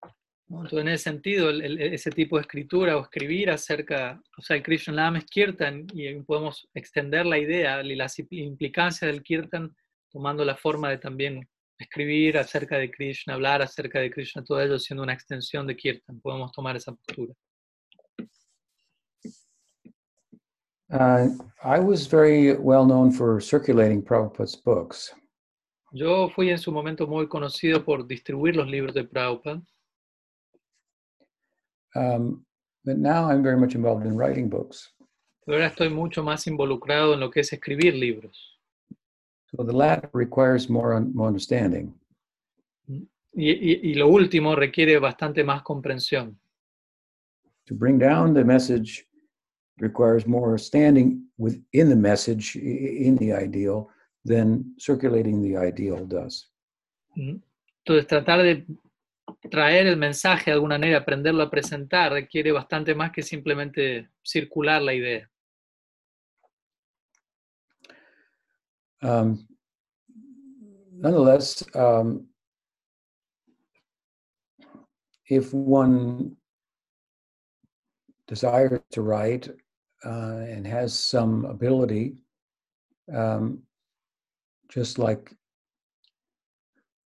Entonces, 0.50 0.80
en 0.80 0.88
ese 0.90 1.04
sentido, 1.04 1.50
el- 1.50 1.62
el- 1.64 1.82
ese 1.94 2.12
tipo 2.12 2.38
de 2.38 2.42
escritura 2.44 2.96
o 2.96 3.02
escribir 3.02 3.50
acerca, 3.50 4.22
o 4.38 4.42
sea, 4.44 4.56
el 4.56 4.62
Krishna 4.64 5.18
es 5.18 5.26
Kirtan 5.26 5.88
y 5.94 6.14
podemos 6.22 6.70
extender 6.76 7.26
la 7.26 7.38
idea 7.40 7.82
y 7.82 7.96
las 7.96 8.18
impl- 8.20 8.44
implicancias 8.46 9.12
del 9.12 9.24
Kirtan 9.24 9.76
tomando 10.12 10.44
la 10.46 10.56
forma 10.56 10.90
de 10.90 10.98
también 10.98 11.48
escribir 11.78 12.38
acerca 12.38 12.78
de 12.78 12.90
Krishna, 12.90 13.34
hablar 13.36 13.62
acerca 13.62 14.00
de 14.00 14.10
Krishna, 14.10 14.44
todo 14.44 14.62
ello 14.62 14.80
siendo 14.80 15.04
una 15.04 15.14
extensión 15.14 15.68
de 15.68 15.76
Kirtan. 15.76 16.20
Podemos 16.22 16.52
tomar 16.52 16.76
esa 16.76 16.92
postura. 16.94 17.34
Uh, 20.90 21.30
I 21.64 21.80
was 21.80 22.08
very 22.08 22.54
well 22.54 22.86
known 22.86 23.12
for 23.12 23.42
circulating 23.42 24.02
Prabhupada's 24.02 24.56
books. 24.56 25.14
Yo 25.92 26.30
fui 26.30 26.50
en 26.50 26.58
su 26.58 26.72
momento 26.72 27.08
muy 27.08 27.28
conocido 27.28 27.84
por 27.84 28.08
distribuir 28.08 28.56
los 28.56 28.68
libros 28.68 28.94
de 28.94 29.04
Prabhupada, 29.04 29.62
Um, 31.96 32.46
but 32.86 32.98
now 32.98 33.28
I'm 33.28 33.42
very 33.42 33.58
much 33.58 33.74
involved 33.74 34.06
in 34.06 34.16
writing 34.16 34.50
books. 34.50 34.94
pero 35.46 35.58
ahora 35.58 35.68
estoy 35.68 35.90
mucho 35.90 36.22
más 36.24 36.46
involucrado 36.46 37.14
en 37.14 37.22
lo 37.22 37.32
que 37.32 37.40
es 37.40 37.52
escribir 37.54 37.96
libros. 37.96 38.57
So 39.56 39.64
the 39.64 39.74
latter 39.74 40.10
requires 40.14 40.70
more, 40.70 40.94
un- 40.94 41.14
more 41.16 41.28
understanding. 41.28 41.94
Y, 42.90 43.52
y- 43.52 43.80
y 43.84 43.94
lo 43.96 44.08
último 44.08 44.56
requiere 44.56 45.00
bastante 45.00 45.44
más 45.44 45.62
comprensión. 45.64 46.38
To 47.66 47.76
bring 47.76 48.00
down 48.00 48.34
the 48.34 48.44
message 48.44 49.06
requires 49.78 50.26
more 50.26 50.58
standing 50.58 51.30
within 51.38 51.90
the 51.90 51.96
message, 51.96 52.56
in 52.56 53.16
the 53.18 53.32
ideal, 53.34 53.88
than 54.26 54.74
circulating 54.80 55.42
the 55.42 55.56
ideal 55.58 56.06
does. 56.08 56.52
¿Mm? 57.16 57.38
Entonces, 57.86 58.08
tratar 58.08 58.42
de 58.42 58.66
traer 59.52 59.88
el 59.88 59.98
mensaje 59.98 60.46
de 60.52 60.56
alguna 60.56 60.76
manera, 60.78 60.98
aprenderlo 61.00 61.44
a 61.44 61.50
presentar, 61.50 62.12
requiere 62.12 62.52
bastante 62.52 62.96
más 62.96 63.12
que 63.12 63.22
simplemente 63.22 64.10
circular 64.24 64.82
la 64.82 64.94
idea. 64.94 65.30
Um, 69.02 69.48
nonetheless, 70.92 71.64
um, 71.76 72.28
if 75.30 75.54
one 75.54 76.36
desires 78.28 78.80
to 78.92 79.02
write 79.02 79.50
uh, 80.06 80.38
and 80.50 80.66
has 80.66 80.98
some 80.98 81.46
ability, 81.46 82.16
um, 83.14 83.60
just 84.70 85.00
like 85.00 85.34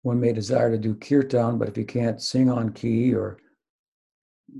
one 0.02 0.20
may 0.20 0.34
desire 0.34 0.70
to 0.72 0.78
do 0.78 0.96
kirtan, 0.96 1.58
but 1.58 1.70
if 1.70 1.78
you 1.78 1.86
can't 1.86 2.22
sing 2.22 2.50
on 2.50 2.74
key 2.74 3.14
or 3.14 3.38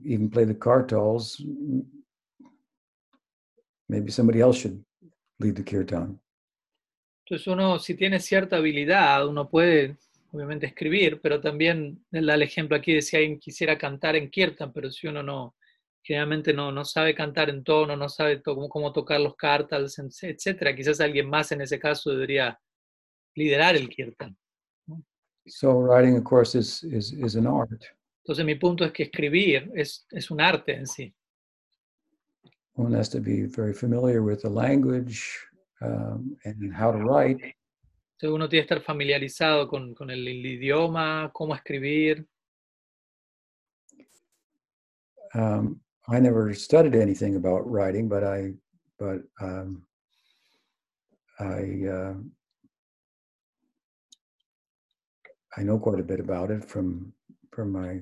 even 0.06 0.30
play 0.30 0.46
the 0.46 0.54
kartals, 0.54 1.42
maybe 3.90 4.12
somebody 4.12 4.42
else 4.42 4.58
should 4.58 4.84
lead 5.40 5.56
the 5.56 5.64
kirtan. 5.64 6.20
Entonces 7.26 7.48
uno, 7.48 7.80
si 7.80 7.96
tiene 7.96 8.20
cierta 8.20 8.58
habilidad, 8.58 9.28
uno 9.28 9.50
puede 9.50 9.98
obviamente 10.32 10.66
escribir, 10.66 11.22
pero 11.22 11.40
también 11.40 12.04
él 12.12 12.26
da 12.26 12.34
el 12.34 12.42
ejemplo 12.42 12.76
aquí 12.76 12.94
de 12.94 13.02
si 13.02 13.16
alguien 13.16 13.40
quisiera 13.40 13.78
cantar 13.78 14.16
en 14.16 14.30
kirtan, 14.30 14.74
pero 14.74 14.92
si 14.92 15.08
uno 15.08 15.22
no, 15.24 15.56
generalmente 16.02 16.54
no, 16.54 16.72
no 16.72 16.84
sabe 16.84 17.14
cantar 17.16 17.50
en 17.50 17.64
tono, 17.64 17.96
no 17.96 18.10
sabe 18.10 18.38
to- 18.38 18.56
cómo, 18.56 18.68
cómo 18.68 18.92
tocar 18.92 19.22
los 19.22 19.36
kartals, 19.36 19.98
etcétera, 20.00 20.76
quizás 20.76 21.00
alguien 21.00 21.30
más 21.30 21.52
en 21.52 21.62
ese 21.62 21.80
caso 21.80 22.12
debería 22.12 22.60
liderar 23.36 23.76
el 23.76 23.88
kirtan. 23.90 24.36
So 25.46 25.74
writing, 25.80 26.18
of 26.18 26.24
course, 26.24 26.56
is 26.58 26.84
is 26.84 27.12
is 27.12 27.36
an 27.36 27.48
art. 27.48 27.70
Entonces 28.24 28.46
mi 28.46 28.56
punto 28.56 28.86
es 28.86 28.92
que 28.94 29.04
escribir 29.04 29.70
es, 29.76 30.08
es 30.12 30.32
un 30.32 30.40
arte 30.40 30.74
en 30.74 30.88
sí. 30.88 31.14
One 32.76 32.98
has 32.98 33.10
to 33.10 33.20
be 33.20 33.46
very 33.46 33.74
familiar 33.74 34.22
with 34.22 34.40
the 34.42 34.50
language 34.50 35.38
um, 35.82 36.38
and 36.46 36.74
how 36.74 36.92
to 36.92 36.98
write. 36.98 37.38
Entonces 38.16 38.36
uno 38.36 38.48
tiene 38.48 38.66
que 38.66 38.74
estar 38.74 38.82
familiarizado 38.86 39.68
con, 39.68 39.94
con 39.94 40.10
el, 40.10 40.28
el 40.28 40.46
idioma, 40.46 41.30
cómo 41.34 41.56
escribir. 41.56 42.26
Um, 45.36 45.82
I 46.08 46.20
never 46.20 46.54
studied 46.54 46.96
anything 46.96 47.36
about 47.36 47.70
writing, 47.70 48.08
but 48.08 48.24
I 48.24 48.54
but 49.00 49.24
um, 49.42 49.84
I 51.40 51.88
uh, 51.90 52.14
I 55.58 55.64
know 55.64 55.80
quite 55.80 56.00
a 56.00 56.04
bit 56.04 56.20
about 56.20 56.52
it 56.52 56.64
from 56.64 57.14
from 57.52 57.72
my 57.72 58.02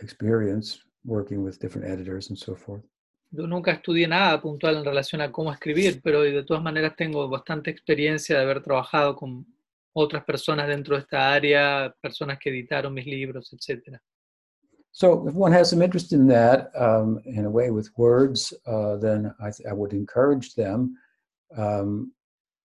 experience 0.00 0.78
working 1.04 1.42
with 1.42 1.58
different 1.58 1.88
editors 1.90 2.28
and 2.28 2.38
so 2.38 2.54
forth. 2.54 2.82
Yo 3.30 3.46
nunca 3.46 3.72
estudié 3.72 4.06
nada 4.06 4.40
puntual 4.40 4.76
en 4.76 4.84
relación 4.84 5.20
a 5.20 5.32
cómo 5.32 5.52
escribir, 5.52 6.00
pero 6.02 6.22
de 6.22 6.44
todas 6.44 6.62
maneras 6.62 6.94
tengo 6.96 7.28
bastante 7.28 7.70
experiencia 7.70 8.36
de 8.36 8.42
haber 8.42 8.62
trabajado 8.62 9.16
con 9.16 9.46
otras 9.94 10.24
personas 10.24 10.68
dentro 10.68 10.94
de 10.94 11.02
esta 11.02 11.32
área, 11.32 11.94
personas 12.00 12.38
que 12.38 12.50
editaron 12.50 12.94
mis 12.94 13.06
libros, 13.06 13.52
etc. 13.52 13.98
So 14.92 15.26
if 15.28 15.34
one 15.34 15.52
has 15.52 15.70
some 15.70 15.82
interest 15.82 16.12
in 16.12 16.26
that, 16.28 16.70
um, 16.74 17.20
in 17.26 17.44
a 17.44 17.50
way 17.50 17.70
with 17.70 17.90
words, 17.96 18.54
uh, 18.66 18.96
then 18.96 19.34
I, 19.40 19.50
I 19.68 19.72
would 19.72 19.92
encourage 19.92 20.54
them. 20.54 20.96
Um, 21.56 22.12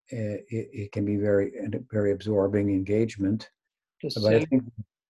it, 0.08 0.44
it 0.48 0.92
can 0.92 1.04
be 1.04 1.16
very, 1.16 1.52
very 1.90 2.12
absorbing 2.12 2.70
engagement. 2.70 3.48
Entonces, 4.02 4.22
But 4.22 4.34
I 4.34 4.44
think 4.44 4.64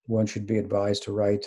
one 0.06 0.26
should 0.26 0.46
be 0.46 0.58
advised 0.58 1.02
to 1.04 1.12
write 1.12 1.46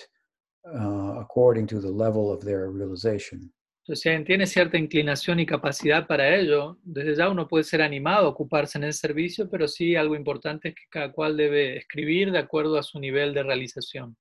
uh, 0.65 1.19
according 1.19 1.67
to 1.67 1.79
the 1.79 1.91
level 1.91 2.31
of 2.31 2.43
their 2.43 2.69
realization. 2.69 3.51
Entonces, 3.83 4.01
si 4.01 4.09
alguien 4.09 4.25
tiene 4.25 4.47
cierta 4.47 4.77
inclinación 4.77 5.41
y 5.41 5.45
capacidad 5.45 6.07
para 6.07 6.33
ello, 6.33 6.77
desde 6.83 7.17
ya 7.17 7.29
uno 7.29 7.49
puede 7.49 7.65
ser 7.65 7.81
animado 7.81 8.27
a 8.27 8.29
ocuparse 8.29 8.77
en 8.77 8.85
el 8.85 8.93
servicio, 8.93 9.49
pero 9.49 9.67
sí 9.67 9.97
algo 9.97 10.15
importante 10.15 10.69
es 10.69 10.75
que 10.75 10.83
cada 10.89 11.11
cual 11.11 11.35
debe 11.35 11.75
escribir 11.79 12.31
de 12.31 12.39
acuerdo 12.39 12.77
a 12.77 12.83
su 12.83 12.97
nivel 12.97 13.33
de 13.33 13.43
realización. 13.43 14.15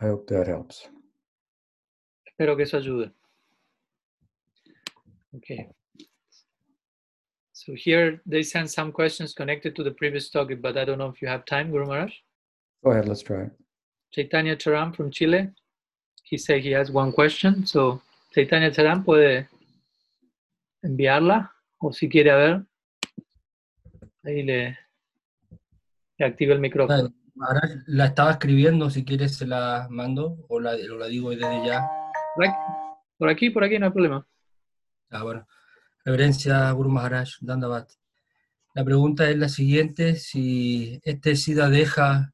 I 0.00 0.06
hope 0.06 0.32
that 0.32 0.46
helps. 0.46 0.88
Espero 2.26 2.56
que 2.56 2.62
eso 2.62 2.76
ayude. 2.76 3.12
Okay. 5.34 5.68
So 7.52 7.72
here 7.74 8.20
they 8.24 8.44
sent 8.44 8.70
some 8.70 8.92
questions 8.92 9.34
connected 9.34 9.74
to 9.74 9.82
the 9.82 9.92
previous 9.92 10.30
topic, 10.30 10.60
but 10.62 10.76
I 10.76 10.84
don't 10.84 10.98
know 10.98 11.08
if 11.08 11.20
you 11.20 11.26
have 11.26 11.44
time, 11.44 11.72
Guru 11.72 11.86
Maharaj. 11.86 12.12
Go 12.84 12.92
ahead, 12.92 13.08
let's 13.08 13.22
try 13.22 13.46
it. 13.46 13.52
Chaitanya 14.12 14.54
Charam 14.54 14.94
from 14.94 15.10
Chile. 15.10 15.50
He 16.32 16.38
said 16.38 16.62
he 16.62 16.72
has 16.72 16.90
one 16.90 17.12
question. 17.12 17.66
So 17.66 18.00
Chaitanya 18.34 18.70
Charam 18.70 19.04
puede 19.04 19.48
enviarla 20.82 21.52
o 21.78 21.92
si 21.92 22.08
quiere 22.08 22.30
a 22.30 22.36
ver, 22.36 22.62
ahí 24.24 24.42
le, 24.42 24.78
le 26.16 26.24
activa 26.24 26.54
el 26.54 26.60
micrófono. 26.60 27.12
Ahora 27.38 27.60
la 27.86 28.06
estaba 28.06 28.30
escribiendo, 28.30 28.88
si 28.88 29.04
quieres 29.04 29.36
se 29.36 29.46
la 29.46 29.88
mando 29.90 30.46
o 30.48 30.58
la, 30.58 30.70
o 30.70 30.96
la 30.96 31.06
digo 31.06 31.28
desde 31.28 31.66
ya. 31.66 31.86
Por 32.34 32.46
aquí, 32.46 32.56
por 33.18 33.28
aquí, 33.28 33.50
por 33.50 33.64
aquí 33.64 33.78
no 33.78 33.86
hay 33.86 33.92
problema. 33.92 34.26
Ah, 35.10 35.24
bueno. 35.24 35.46
Reverencia 36.02 36.70
Guru 36.70 36.88
Maharaj, 36.88 37.28
Dandavat. 37.42 37.90
La 38.72 38.84
pregunta 38.84 39.28
es 39.28 39.36
la 39.36 39.50
siguiente, 39.50 40.16
si 40.16 40.98
este 41.04 41.36
SIDA 41.36 41.68
deja 41.68 42.31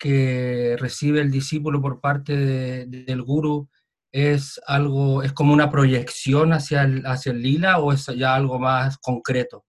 que 0.00 0.76
recibe 0.78 1.20
el 1.20 1.30
discípulo 1.30 1.80
por 1.80 2.00
parte 2.00 2.34
de- 2.36 2.86
del 2.86 3.22
Guru, 3.22 3.68
¿es 4.10 4.58
algo, 4.66 5.22
es 5.22 5.32
como 5.32 5.52
una 5.52 5.70
proyección 5.70 6.52
hacia 6.52 6.82
el, 6.84 7.02
hacia 7.06 7.32
el 7.32 7.42
lila 7.42 7.78
o 7.78 7.92
es 7.92 8.06
ya 8.06 8.34
algo 8.34 8.58
más 8.58 8.96
concreto? 8.98 9.64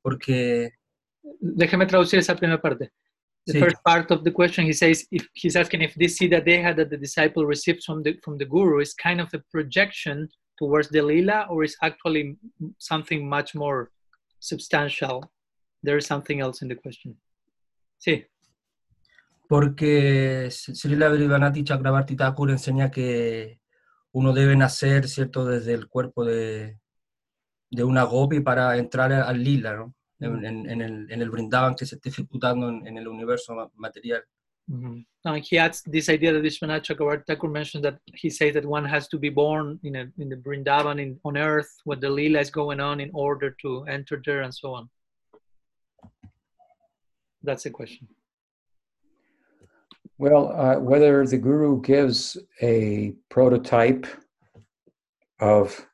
Porque 0.00 0.70
Déjeme 1.40 1.86
traducir 1.86 2.18
esa 2.20 2.34
primera 2.36 2.60
parte. 2.60 2.90
The 3.46 3.52
Sí. 3.54 3.58
first 3.60 3.76
part 3.82 4.10
of 4.10 4.22
the 4.24 4.32
question, 4.32 4.64
he 4.66 4.72
says, 4.72 5.06
if 5.10 5.26
he's 5.34 5.56
asking 5.56 5.82
if 5.82 5.94
this 5.94 6.16
siddha 6.18 6.40
deha 6.40 6.74
that 6.76 6.88
the 6.90 6.96
disciple 6.98 7.44
receives 7.44 7.84
from 7.84 8.02
the 8.02 8.14
from 8.22 8.38
the 8.38 8.44
guru 8.46 8.80
is 8.80 8.94
kind 8.94 9.20
of 9.20 9.28
a 9.34 9.38
projection 9.50 10.28
towards 10.58 10.88
the 10.90 11.00
lila, 11.02 11.46
or 11.50 11.64
is 11.64 11.76
actually 11.82 12.36
something 12.78 13.28
much 13.28 13.54
more 13.54 13.90
substantial. 14.40 15.20
There 15.82 15.96
is 15.98 16.06
something 16.06 16.40
else 16.40 16.62
in 16.62 16.68
the 16.68 16.76
question. 16.76 17.16
Sí, 17.98 18.24
porque 19.48 20.48
Srila 20.50 21.08
Vrivanati 21.08 21.64
Chakrabarti 21.64 22.14
Thakur 22.14 22.50
enseña 22.50 22.90
que 22.90 23.60
uno 24.12 24.32
debe 24.32 24.54
nacer, 24.56 25.08
¿cierto?, 25.08 25.44
desde 25.46 25.72
el 25.74 25.88
cuerpo 25.88 26.24
de, 26.24 26.78
de 27.70 27.84
una 27.84 28.02
gopi 28.04 28.40
para 28.40 28.76
entrar 28.76 29.10
al 29.12 29.42
lila, 29.42 29.74
¿no? 29.74 29.94
En, 30.20 30.44
en- 30.44 30.68
en 30.68 30.80
el, 30.82 31.10
en 31.12 31.22
el 31.22 31.30
Vrindavan 31.30 31.74
que 31.76 31.86
se 31.86 31.94
esté 31.94 32.08
ejecutando 32.10 32.68
en, 32.68 32.86
en 32.86 32.98
el 32.98 33.08
universo 33.08 33.54
ma- 33.54 33.70
material. 33.76 34.22
Mhm. 34.70 35.06
Now 35.24 35.34
he 35.36 35.58
adds 35.58 35.82
this 35.84 36.08
idea 36.10 36.32
that 36.32 36.42
Vishwanath 36.42 36.82
Chakravarti 36.84 37.24
Thakur 37.26 37.48
mentioned 37.48 37.84
that 37.84 37.98
he 38.14 38.28
says 38.28 38.52
that 38.52 38.66
one 38.66 38.84
has 38.84 39.08
to 39.08 39.18
be 39.18 39.30
born 39.30 39.78
in 39.82 39.96
a 39.96 40.12
in 40.18 40.28
the 40.28 40.36
Vrindavan 40.36 40.98
in, 41.00 41.18
on 41.24 41.36
earth 41.38 41.70
where 41.84 41.98
the 41.98 42.10
lila 42.10 42.40
is 42.40 42.50
going 42.50 42.80
on 42.80 43.00
in 43.00 43.10
order 43.14 43.54
to 43.62 43.84
enter 43.88 44.20
there 44.26 44.42
and 44.42 44.52
so 44.52 44.74
on. 44.74 44.90
That's 47.42 47.62
the 47.62 47.70
question. 47.70 48.08
Well, 50.18 50.52
uh, 50.52 50.80
whether 50.80 51.24
the 51.24 51.38
guru 51.38 51.80
gives 51.80 52.36
a 52.60 53.12
prototype 53.30 54.04
of 55.38 55.86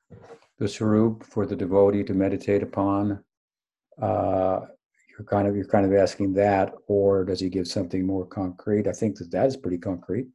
the 0.58 0.64
Sarup 0.64 1.24
for 1.24 1.44
the 1.44 1.54
devotee 1.54 2.04
to 2.04 2.14
meditate 2.14 2.62
upon, 2.62 3.22
uh, 4.00 4.60
you're 5.10 5.26
kind 5.26 5.46
of 5.46 5.54
you're 5.54 5.66
kind 5.66 5.84
of 5.84 5.92
asking 5.92 6.32
that, 6.34 6.72
or 6.88 7.24
does 7.26 7.38
he 7.38 7.50
give 7.50 7.68
something 7.68 8.06
more 8.06 8.24
concrete? 8.24 8.86
I 8.88 8.92
think 8.92 9.16
that 9.18 9.30
that 9.30 9.46
is 9.46 9.58
pretty 9.58 9.78
concrete. 9.78 10.26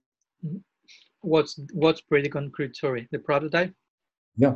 What's 1.22 1.60
what's 1.74 2.02
pretty 2.02 2.30
concrete? 2.30 2.76
Sorry, 2.76 3.08
the 3.12 3.20
prototype. 3.20 3.74
Yeah. 4.38 4.56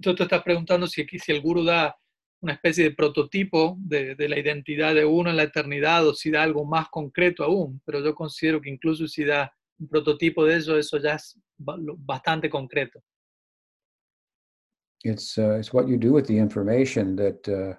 Tú 0.00 0.14
estás 0.14 0.44
preguntando 0.44 0.86
si, 0.86 1.04
si 1.18 1.32
el 1.32 1.40
guru 1.40 1.64
da 1.64 1.92
una 2.40 2.52
especie 2.52 2.84
de 2.84 2.90
prototipo 2.92 3.76
de, 3.78 4.14
de 4.14 4.28
la 4.28 4.38
identidad 4.38 4.94
de 4.94 5.04
uno 5.04 5.30
en 5.30 5.36
la 5.36 5.44
eternidad 5.44 6.06
o 6.06 6.14
si 6.14 6.30
da 6.30 6.42
algo 6.42 6.64
más 6.64 6.88
concreto 6.90 7.44
aún, 7.44 7.80
pero 7.84 8.00
yo 8.00 8.14
considero 8.14 8.60
que 8.60 8.70
incluso 8.70 9.06
si 9.06 9.24
da 9.24 9.52
un 9.78 9.88
prototipo 9.88 10.44
de 10.44 10.56
eso, 10.56 10.76
eso 10.76 10.98
ya 10.98 11.14
es 11.14 11.38
bastante 11.58 12.48
concreto. 12.48 13.02
It's 15.04 15.36
uh, 15.38 15.58
it's 15.58 15.72
what 15.72 15.86
you 15.86 15.96
do 15.96 16.12
with 16.12 16.26
the 16.26 16.36
information 16.36 17.16
that 17.16 17.46
uh, 17.46 17.76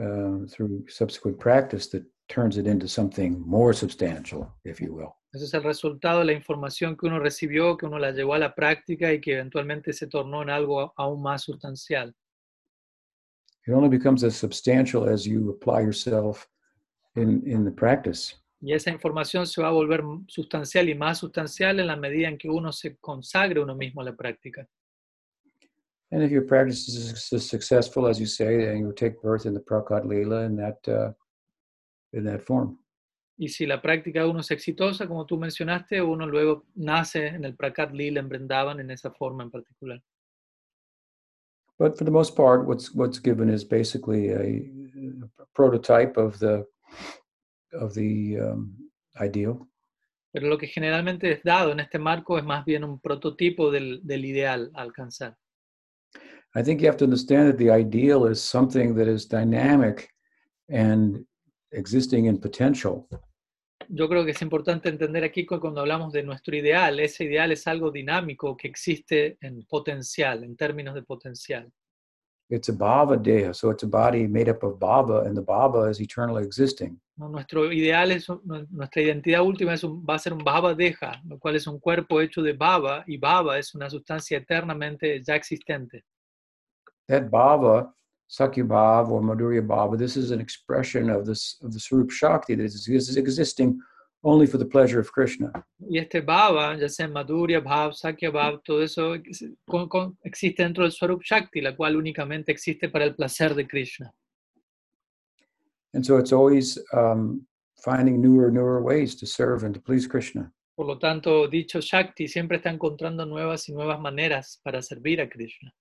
uh, 0.00 0.46
through 0.46 0.84
subsequent 0.88 1.38
practice 1.38 1.88
that 1.90 2.04
turns 2.28 2.56
it 2.56 2.66
into 2.66 2.86
something 2.86 3.42
more 3.44 3.74
substantial, 3.74 4.46
if 4.64 4.80
you 4.80 4.94
will. 4.94 5.14
Ese 5.32 5.44
es 5.44 5.54
el 5.54 5.62
resultado 5.62 6.20
de 6.20 6.24
la 6.26 6.32
información 6.32 6.96
que 6.96 7.06
uno 7.06 7.18
recibió, 7.20 7.76
que 7.76 7.86
uno 7.86 7.98
la 7.98 8.10
llevó 8.10 8.34
a 8.34 8.38
la 8.38 8.54
práctica 8.54 9.12
y 9.12 9.20
que 9.20 9.34
eventualmente 9.34 9.92
se 9.92 10.08
tornó 10.08 10.42
en 10.42 10.50
algo 10.50 10.92
aún 10.96 11.22
más 11.22 11.42
sustancial. 11.42 12.14
It 13.70 13.74
only 13.74 13.88
becomes 13.88 14.24
as 14.24 14.34
substantial 14.34 15.08
as 15.08 15.24
you 15.24 15.50
apply 15.50 15.82
yourself 15.82 16.48
in, 17.14 17.40
in 17.46 17.64
the 17.64 17.70
practice. 17.70 18.34
Y 18.60 18.72
esa 18.72 18.90
información 18.90 19.46
se 19.46 19.62
va 19.62 19.68
a 19.68 19.70
volver 19.70 20.02
sustancial 20.26 20.88
y 20.88 20.94
más 20.96 21.18
sustancial 21.18 21.78
en 21.78 21.86
la 21.86 21.94
medida 21.94 22.26
en 22.26 22.36
que 22.36 22.50
uno 22.50 22.72
se 22.72 22.96
consagre 22.96 23.60
uno 23.60 23.76
mismo 23.76 24.00
a 24.00 24.04
la 24.04 24.16
práctica. 24.16 24.66
And 26.10 26.20
if 26.24 26.32
your 26.32 26.44
practice 26.44 26.88
is 26.88 27.22
su- 27.22 27.38
successful, 27.38 28.08
as 28.08 28.18
you 28.18 28.26
say, 28.26 28.58
then 28.58 28.78
you 28.78 28.92
take 28.92 29.22
birth 29.22 29.46
in 29.46 29.54
the 29.54 29.60
Prakat 29.60 30.04
Leela 30.04 30.44
in 30.46 30.56
that, 30.56 30.88
uh, 30.88 31.12
in 32.12 32.24
that 32.24 32.42
form. 32.42 32.76
Y 33.38 33.48
si 33.48 33.66
la 33.66 33.80
práctica 33.80 34.22
de 34.22 34.28
uno 34.28 34.40
es 34.40 34.50
exitosa, 34.50 35.06
como 35.06 35.26
tú 35.26 35.38
mencionaste, 35.38 36.02
uno 36.02 36.26
luego 36.26 36.66
nace 36.74 37.28
en 37.28 37.44
el 37.44 37.54
Prakat 37.54 37.92
Lila 37.92 38.18
en 38.18 38.28
Brindavan 38.28 38.80
en 38.80 38.90
esa 38.90 39.12
forma 39.12 39.44
en 39.44 39.52
particular. 39.52 40.02
But 41.80 41.96
for 41.96 42.04
the 42.04 42.10
most 42.10 42.36
part, 42.36 42.66
what's 42.66 42.94
what's 42.94 43.18
given 43.18 43.48
is 43.48 43.64
basically 43.64 44.28
a, 44.28 44.68
a 45.42 45.46
prototype 45.54 46.18
of 46.18 46.38
the 46.38 46.66
of 47.72 47.94
the 47.94 48.38
um, 48.38 48.76
ideal. 49.18 49.66
Pero 50.30 50.46
lo 50.46 50.58
que 50.58 50.66
generalmente 50.66 51.32
es 51.32 51.42
dado 51.42 51.72
en 51.72 51.80
este 51.80 51.98
marco 51.98 52.36
es 52.36 52.44
más 52.44 52.66
bien 52.66 52.84
un 52.84 53.00
prototipo 53.00 53.70
del, 53.70 54.00
del 54.04 54.26
ideal 54.26 54.70
a 54.74 54.82
alcanzar. 54.82 55.36
I 56.54 56.62
think 56.62 56.82
you 56.82 56.86
have 56.86 56.98
to 56.98 57.04
understand 57.04 57.48
that 57.48 57.56
the 57.56 57.70
ideal 57.70 58.26
is 58.26 58.42
something 58.42 58.94
that 58.96 59.08
is 59.08 59.26
dynamic 59.26 60.10
and 60.68 61.24
existing 61.72 62.26
in 62.26 62.38
potential. 62.38 63.08
Yo 63.92 64.08
creo 64.08 64.24
que 64.24 64.30
es 64.30 64.40
importante 64.42 64.88
entender 64.88 65.24
aquí 65.24 65.44
que 65.44 65.58
cuando 65.58 65.80
hablamos 65.80 66.12
de 66.12 66.22
nuestro 66.22 66.54
ideal, 66.56 67.00
ese 67.00 67.24
ideal 67.24 67.50
es 67.50 67.66
algo 67.66 67.90
dinámico 67.90 68.56
que 68.56 68.68
existe 68.68 69.36
en 69.40 69.64
potencial, 69.64 70.44
en 70.44 70.56
términos 70.56 70.94
de 70.94 71.02
potencial. 71.02 71.68
It's 72.48 72.68
a 72.68 72.72
bhava 72.72 73.16
deha, 73.16 73.52
so 73.52 73.70
it's 73.70 73.82
a 73.84 73.86
body 73.88 74.26
made 74.28 74.48
up 74.50 74.62
of 74.64 74.78
bhava, 74.78 75.24
and 75.26 75.36
the 75.36 75.42
bhava 75.42 75.88
is 75.90 76.00
eternally 76.00 76.44
existing. 76.44 77.00
Nuestro 77.16 77.72
ideal 77.72 78.10
es, 78.12 78.26
nuestra 78.70 79.02
identidad 79.02 79.42
última 79.42 79.74
es 79.74 79.82
un- 79.84 80.04
va 80.04 80.14
a 80.14 80.18
ser 80.18 80.32
un 80.32 80.42
bhava 80.44 80.74
deja, 80.74 81.20
lo 81.28 81.38
cual 81.38 81.56
es 81.56 81.66
un 81.66 81.78
cuerpo 81.80 82.20
hecho 82.20 82.42
de 82.42 82.52
bhava, 82.52 83.04
y 83.06 83.18
bhava 83.18 83.58
es 83.58 83.74
una 83.74 83.90
sustancia 83.90 84.38
eternamente 84.38 85.20
ya 85.22 85.34
existente. 85.34 86.04
That 87.08 87.28
bhava, 87.28 87.92
Sakya 88.30 88.62
bhava 88.62 89.10
or 89.10 89.20
Madhurya 89.20 89.66
bhava, 89.66 89.98
this 89.98 90.16
is 90.16 90.30
an 90.30 90.40
expression 90.40 91.10
of 91.10 91.26
this 91.26 91.56
of 91.62 91.72
the 91.72 91.80
Swarup 91.80 92.12
Shakti 92.12 92.54
that 92.54 92.64
is, 92.64 92.86
is 92.86 93.16
existing 93.16 93.80
only 94.22 94.46
for 94.46 94.56
the 94.56 94.64
pleasure 94.64 95.00
of 95.00 95.10
Krishna. 95.10 95.50
Y 95.80 95.98
este 95.98 96.24
bhava, 96.24 96.78
ya 96.80 96.86
sea 96.86 97.08
Madhurya 97.08 97.60
Bhav, 97.60 97.92
Sakya 97.92 98.30
Bhav, 98.30 98.62
todo 98.64 98.82
eso 98.82 99.16
con- 99.68 99.88
con- 99.88 100.16
existe 100.24 100.62
dentro 100.62 100.84
del 100.84 100.92
Swarup 100.92 101.22
Shakti, 101.24 101.60
la 101.60 101.74
cual 101.74 101.96
únicamente 101.96 102.52
existe 102.52 102.88
para 102.88 103.04
el 103.04 103.16
placer 103.16 103.52
de 103.56 103.66
Krishna. 103.66 104.12
And 105.92 106.06
so 106.06 106.16
it's 106.16 106.32
always 106.32 106.78
um, 106.92 107.44
finding 107.84 108.22
newer, 108.22 108.52
newer 108.52 108.80
ways 108.80 109.16
to 109.16 109.26
serve 109.26 109.64
and 109.64 109.74
to 109.74 109.80
please 109.80 110.06
Krishna. 110.06 110.52
Por 110.76 110.86
lo 110.86 110.98
tanto, 110.98 111.48
dicho 111.48 111.80
Shakti 111.80 112.28
siempre 112.28 112.58
está 112.58 112.70
encontrando 112.70 113.26
nuevas 113.26 113.68
y 113.68 113.72
nuevas 113.72 113.98
maneras 113.98 114.60
para 114.62 114.80
servir 114.82 115.20
a 115.20 115.28
Krishna. 115.28 115.74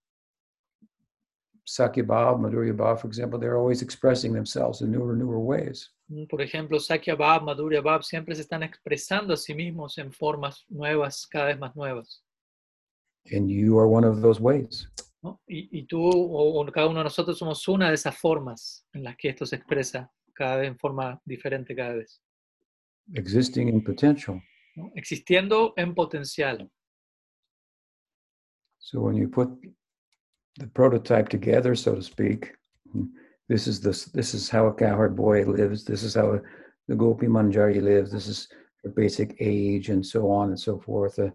Sakya 1.70 2.04
Bhav, 2.04 2.40
Madhurya 2.40 2.74
Bhav, 2.74 3.00
for 3.00 3.08
example, 3.08 3.38
they're 3.40 3.58
always 3.58 3.82
expressing 3.84 4.34
themselves 4.34 4.82
in 4.82 4.92
newer, 4.92 5.16
newer 5.16 5.40
ways. 5.40 5.92
Mm, 6.12 6.28
Por 6.28 6.42
ejemplo, 6.42 6.80
Sakya 6.80 7.16
Bhav, 7.16 7.44
Madhurya 7.44 7.82
Bhav 7.82 8.04
siempre 8.04 8.34
se 8.36 8.42
están 8.42 8.64
expresando 8.64 9.34
a 9.34 9.38
sí 9.38 9.54
mismos 9.54 9.98
en 10.00 10.12
formas 10.12 10.66
nuevas, 10.68 11.28
cada 11.28 11.46
vez 11.46 11.60
más 11.60 11.76
nuevas. 11.76 12.24
And 13.32 13.50
you 13.50 13.78
are 13.78 13.88
one 13.88 14.04
of 14.04 14.22
those 14.22 14.40
ways. 14.42 14.88
¿no? 15.22 15.40
Y, 15.48 15.70
y 15.72 15.86
tú 15.86 16.02
o, 16.04 16.60
o 16.60 16.72
cada 16.72 16.88
uno 16.88 17.00
de 17.00 17.04
nosotros 17.04 17.38
somos 17.38 17.68
una 17.68 17.90
de 17.90 17.94
esas 17.96 18.18
formas 18.18 18.86
en 18.94 19.04
las 19.04 19.16
que 19.18 19.30
esto 19.30 19.46
se 19.46 19.58
expresa 19.58 20.12
cada 20.34 20.56
vez 20.58 20.70
en 20.70 20.78
forma 20.80 21.22
diferente 21.26 21.76
cada 21.76 21.94
vez. 21.96 22.20
existing 23.14 23.68
in 23.68 23.84
potential. 23.84 24.42
¿no? 24.76 24.92
Existiendo 24.96 25.74
en 25.78 25.94
potencial. 25.94 26.68
So 28.80 29.02
when 29.02 29.16
you 29.16 29.30
put 29.30 29.50
the 30.60 30.68
prototype 30.68 31.30
together, 31.30 31.74
so 31.76 31.96
to 31.96 32.02
speak, 32.02 32.54
this 33.48 33.68
is 33.68 33.80
this 33.82 34.06
this 34.06 34.34
is 34.34 34.50
how 34.50 34.68
a 34.68 34.74
cowherd 34.74 35.16
boy 35.16 35.44
lives. 35.46 35.84
This 35.86 36.04
is 36.04 36.14
how 36.16 36.40
the 36.88 36.96
Gopi 36.96 37.28
Manjari 37.28 37.82
lives. 37.82 38.12
This 38.12 38.28
is 38.28 38.48
her 38.84 38.92
basic 38.92 39.36
age, 39.40 39.90
and 39.90 40.06
so 40.06 40.30
on 40.30 40.50
and 40.50 40.60
so 40.60 40.78
forth. 40.78 41.18
Uh, 41.20 41.32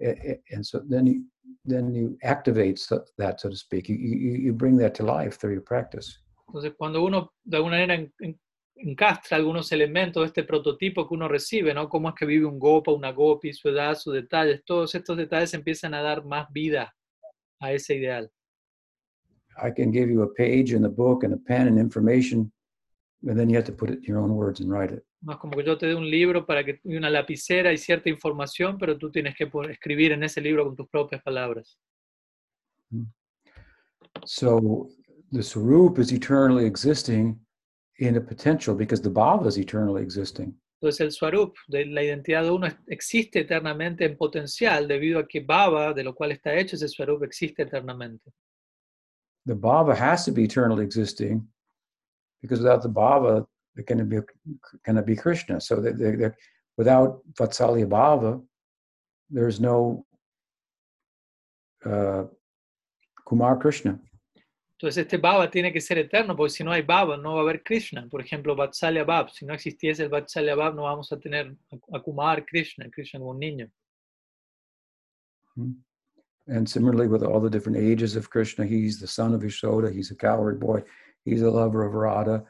a- 0.00 0.30
a- 0.32 0.42
and 0.52 0.64
so 0.66 0.80
then 0.88 1.06
you 1.06 1.22
then 1.64 1.94
you 1.94 2.16
activate 2.22 2.78
so- 2.78 3.04
that, 3.18 3.40
so 3.40 3.48
to 3.50 3.56
speak. 3.56 3.88
You, 3.88 3.96
you 3.96 4.32
you 4.46 4.52
bring 4.52 4.76
that 4.78 4.94
to 4.96 5.04
life 5.04 5.36
through 5.38 5.52
your 5.54 5.62
practice. 5.64 6.18
Entonces, 6.48 6.74
cuando 6.76 7.02
uno 7.04 7.32
de 7.44 7.56
alguna 7.56 7.76
manera 7.76 7.94
en- 7.94 8.12
en- 8.20 8.38
encastra 8.76 9.36
algunos 9.36 9.70
elementos 9.72 10.22
de 10.22 10.26
este 10.26 10.44
prototipo 10.44 11.06
que 11.08 11.14
uno 11.14 11.28
recibe, 11.28 11.72
¿no? 11.74 11.88
Cómo 11.88 12.08
es 12.08 12.14
que 12.16 12.26
vive 12.26 12.44
un 12.46 12.58
gopa, 12.58 12.92
una 12.92 13.12
gopi, 13.12 13.52
su 13.52 13.68
edad, 13.68 13.94
sus 13.96 14.14
detalles, 14.14 14.62
todos 14.64 14.94
estos 14.94 15.16
detalles 15.16 15.54
empiezan 15.54 15.94
a 15.94 16.02
dar 16.02 16.24
más 16.24 16.50
vida 16.52 16.92
a 17.60 17.72
ese 17.72 17.94
ideal. 17.94 18.30
I 19.62 19.70
can 19.70 19.90
give 19.90 20.10
you 20.10 20.22
a 20.22 20.34
page 20.34 20.72
in 20.72 20.82
the 20.82 20.88
book 20.88 21.24
and 21.24 21.34
a 21.34 21.36
pen 21.36 21.68
and 21.68 21.78
information, 21.78 22.52
and 23.26 23.38
then 23.38 23.48
you 23.48 23.56
have 23.56 23.66
to 23.66 23.72
put 23.72 23.90
it 23.90 23.98
in 23.98 24.04
your 24.04 24.20
own 24.20 24.34
words 24.34 24.60
and 24.60 24.70
write 24.70 24.92
it. 24.92 25.04
Es 25.28 25.36
como 25.38 25.56
que 25.56 25.64
yo 25.64 25.78
te 25.78 25.86
dé 25.86 25.94
un 25.94 26.10
libro 26.10 26.44
para 26.44 26.64
que 26.64 26.80
y 26.84 26.96
una 26.96 27.08
lapicera 27.08 27.72
y 27.72 27.78
cierta 27.78 28.10
información, 28.10 28.76
pero 28.78 28.98
tú 28.98 29.10
tienes 29.10 29.34
que 29.34 29.50
escribir 29.70 30.12
en 30.12 30.22
ese 30.22 30.40
libro 30.40 30.64
con 30.64 30.76
tus 30.76 30.88
propias 30.88 31.22
palabras. 31.22 31.78
Mm-hmm. 32.92 33.06
So 34.26 34.90
the 35.32 35.42
Swarup 35.42 35.98
is 35.98 36.12
eternally 36.12 36.66
existing 36.66 37.38
in 37.98 38.16
a 38.16 38.20
potential 38.20 38.74
because 38.74 39.00
the 39.02 39.10
Bhava 39.10 39.48
is 39.48 39.58
eternally 39.58 40.02
existing. 40.02 40.54
Entonces 40.80 41.00
el 41.00 41.12
Swarup, 41.12 41.56
de 41.66 41.86
la 41.86 42.02
identidad 42.02 42.42
de 42.42 42.50
uno, 42.50 42.68
existe 42.88 43.40
eternamente 43.40 44.04
en 44.04 44.18
potencial 44.18 44.86
debido 44.86 45.18
a 45.18 45.26
que 45.26 45.40
Baba, 45.40 45.94
de 45.94 46.04
lo 46.04 46.14
cual 46.14 46.32
está 46.32 46.54
hecho 46.54 46.76
ese 46.76 46.88
Swarup, 46.88 47.22
existe 47.24 47.62
eternamente. 47.62 48.30
The 49.46 49.54
Bhava 49.54 49.94
has 49.96 50.24
to 50.24 50.32
be 50.32 50.44
eternally 50.44 50.84
existing 50.84 51.46
because 52.40 52.60
without 52.60 52.82
the 52.82 52.88
Bhava, 52.88 53.46
there 53.74 53.84
cannot 53.84 54.08
be, 54.08 54.18
cannot 54.84 55.06
be 55.06 55.16
Krishna. 55.16 55.60
So 55.60 55.80
that 55.80 55.98
they 55.98 56.16
they 56.16 56.30
without 56.76 57.20
Vatsalya 57.34 57.86
Bhava, 57.86 58.42
there's 59.30 59.60
no 59.60 60.06
uh, 61.84 62.24
Kumar 63.26 63.56
Krishna. 63.58 63.98
Entonces 64.76 64.98
este 64.98 65.18
Baba 65.18 65.50
tiene 65.50 65.72
que 65.72 65.80
ser 65.80 65.98
eterno, 65.98 66.36
porque 66.36 66.50
si 66.50 66.64
no 66.64 66.72
hay 66.72 66.82
Baba, 66.82 67.16
no 67.16 67.34
va 67.34 67.40
a 67.40 67.42
haber 67.42 67.62
Krishna. 67.62 68.06
Por 68.10 68.20
ejemplo, 68.20 68.56
Vatsalya 68.56 69.04
Bab, 69.04 69.30
si 69.30 69.46
no 69.46 69.54
existiese 69.54 70.02
el 70.02 70.08
Vatsalya 70.08 70.54
Bab, 70.56 70.74
no 70.74 70.82
vamos 70.82 71.10
a 71.12 71.18
tener 71.18 71.56
a 71.92 72.00
Kumar 72.00 72.44
Krishna, 72.44 72.90
Krishna 72.90 73.20
como 73.20 73.30
un 73.30 73.38
niño. 73.38 73.70
And 76.46 76.68
similarly, 76.68 77.08
with 77.08 77.22
all 77.22 77.40
the 77.40 77.50
different 77.50 77.78
ages 77.78 78.16
of 78.16 78.28
Krishna, 78.28 78.66
he's 78.66 79.00
the 79.00 79.06
son 79.06 79.32
of 79.34 79.40
Yashoda, 79.42 79.92
he's 79.92 80.10
a 80.10 80.14
cowherd 80.16 80.60
boy, 80.60 80.82
he's 81.24 81.42
a 81.42 81.50
lover 81.50 81.84
of 81.84 81.94
Radha. 81.94 82.44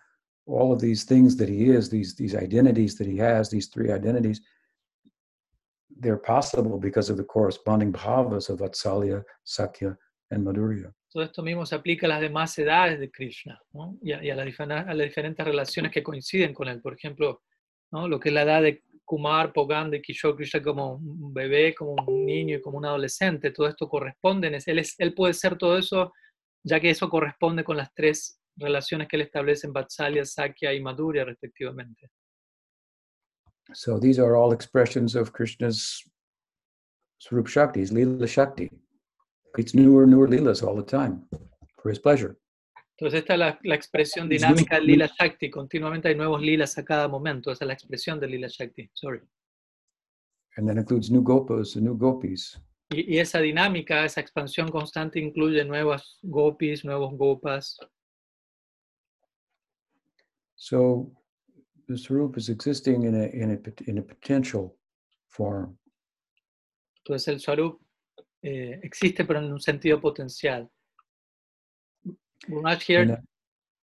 All 0.46 0.72
of 0.72 0.80
these 0.80 1.04
things 1.04 1.36
that 1.36 1.48
he 1.48 1.70
is, 1.70 1.88
these 1.88 2.14
these 2.16 2.34
identities 2.34 2.96
that 2.98 3.06
he 3.06 3.16
has, 3.18 3.48
these 3.48 3.68
three 3.68 3.90
identities, 3.92 4.40
they're 6.00 6.16
possible 6.18 6.78
because 6.78 7.08
of 7.08 7.16
the 7.16 7.24
corresponding 7.24 7.92
bhavas 7.92 8.50
of 8.50 8.58
Vatsalya, 8.58 9.22
Sakya, 9.44 9.96
and 10.30 10.44
Madhurya. 10.44 10.92
Todo 11.12 11.22
esto 11.24 11.42
mismo 11.42 11.64
se 11.64 11.76
aplica 11.76 12.06
a 12.06 12.08
las 12.08 12.20
demás 12.20 12.58
edades 12.58 12.98
de 12.98 13.08
Krishna 13.10 13.56
¿no? 13.72 13.96
y, 14.02 14.10
a, 14.12 14.22
y 14.22 14.30
a 14.30 14.36
diferen- 14.44 14.88
a 14.88 14.92
las 14.92 15.06
diferentes 15.06 15.46
relaciones 15.46 15.92
que 15.92 16.02
coinciden 16.02 16.52
con 16.52 16.66
él. 16.66 16.80
Por 16.82 16.94
ejemplo, 16.94 17.42
¿no? 17.94 18.08
lo 18.08 18.18
que 18.18 18.28
es 18.30 18.34
la 18.34 18.42
edad 18.42 18.62
de 18.62 18.82
Kumar, 19.04 19.52
Pogan, 19.52 19.90
de 19.90 20.02
Kishore 20.02 20.62
como 20.62 20.94
un 20.96 21.32
bebé, 21.32 21.74
como 21.74 21.92
un 22.06 22.26
niño 22.26 22.56
y 22.56 22.60
como 22.60 22.78
un 22.78 22.86
adolescente. 22.86 23.50
Todo 23.52 23.68
esto 23.68 23.88
corresponde. 23.88 24.48
Él, 24.48 24.78
es- 24.78 24.96
él 24.98 25.14
puede 25.14 25.34
ser 25.34 25.56
todo 25.56 25.78
eso, 25.78 26.12
ya 26.64 26.80
que 26.80 26.90
eso 26.90 27.08
corresponde 27.08 27.62
con 27.62 27.76
las 27.76 27.92
tres 27.94 28.40
relaciones 28.56 29.06
que 29.08 29.16
él 29.16 29.22
establece 29.22 29.66
en 29.66 29.72
Vatsalya, 29.72 30.24
Sakya 30.24 30.72
y 30.72 30.80
Madhurya, 30.80 31.24
respectivamente. 31.24 32.10
So 33.72 33.98
these 33.98 34.18
are 34.20 34.36
all 34.36 34.52
expressions 34.52 35.14
of 35.14 35.32
Krishna's 35.32 36.02
Swarup 37.18 37.48
Shakti, 37.48 37.80
his 37.80 37.92
Leela 37.92 38.26
Shakti. 38.26 38.70
It's 39.56 39.74
newer, 39.74 40.06
newer 40.06 40.28
Leelas 40.28 40.62
all 40.62 40.74
the 40.76 40.82
time 40.84 41.26
for 41.80 41.90
his 41.90 41.98
pleasure. 41.98 42.36
Entonces, 42.96 43.20
esta 43.20 43.32
es 43.34 43.38
la, 43.40 43.58
la 43.64 43.74
expresión 43.74 44.30
Es 44.30 44.40
dinámica 44.40 44.76
del 44.76 44.86
Lila 44.86 45.10
Shakti. 45.18 45.50
Continuamente 45.50 46.08
hay 46.08 46.14
nuevos 46.14 46.40
lilas 46.40 46.78
a 46.78 46.84
cada 46.84 47.08
momento. 47.08 47.50
Esa 47.50 47.64
es 47.64 47.66
la 47.66 47.74
expresión 47.74 48.20
del 48.20 48.30
Lila 48.30 48.48
Shakti. 48.48 48.88
Sorry. 48.92 49.20
And 50.56 50.68
that 50.68 50.76
includes 50.76 51.10
new 51.10 51.22
gopas 51.22 51.74
and 51.74 51.84
new 51.86 51.96
gopis. 51.96 52.60
Y, 52.90 53.16
y 53.16 53.18
esa 53.18 53.40
dinámica, 53.40 54.04
esa 54.04 54.20
expansión 54.20 54.70
constante 54.70 55.18
incluye 55.18 55.64
nuevas 55.64 56.18
gopis, 56.22 56.84
nuevos 56.84 57.12
gopas. 57.16 57.76
So 60.54 61.10
the 61.88 61.98
Swarup 61.98 62.36
is 62.36 62.48
existing 62.48 63.02
in 63.02 63.16
a, 63.16 63.26
in 63.26 63.50
a, 63.50 63.90
in 63.90 63.98
a 63.98 64.02
potential 64.02 64.76
form. 65.26 65.76
Entonces 66.98 67.28
el 67.28 67.40
Swarup 67.40 67.82
eh, 68.42 68.78
existe 68.82 69.24
pero 69.24 69.40
en 69.40 69.52
un 69.52 69.60
sentido 69.60 70.00
potencial. 70.00 70.70
Gurunaj 72.48 72.82
here, 72.82 73.02
And, 73.02 73.10
uh, 73.12 73.16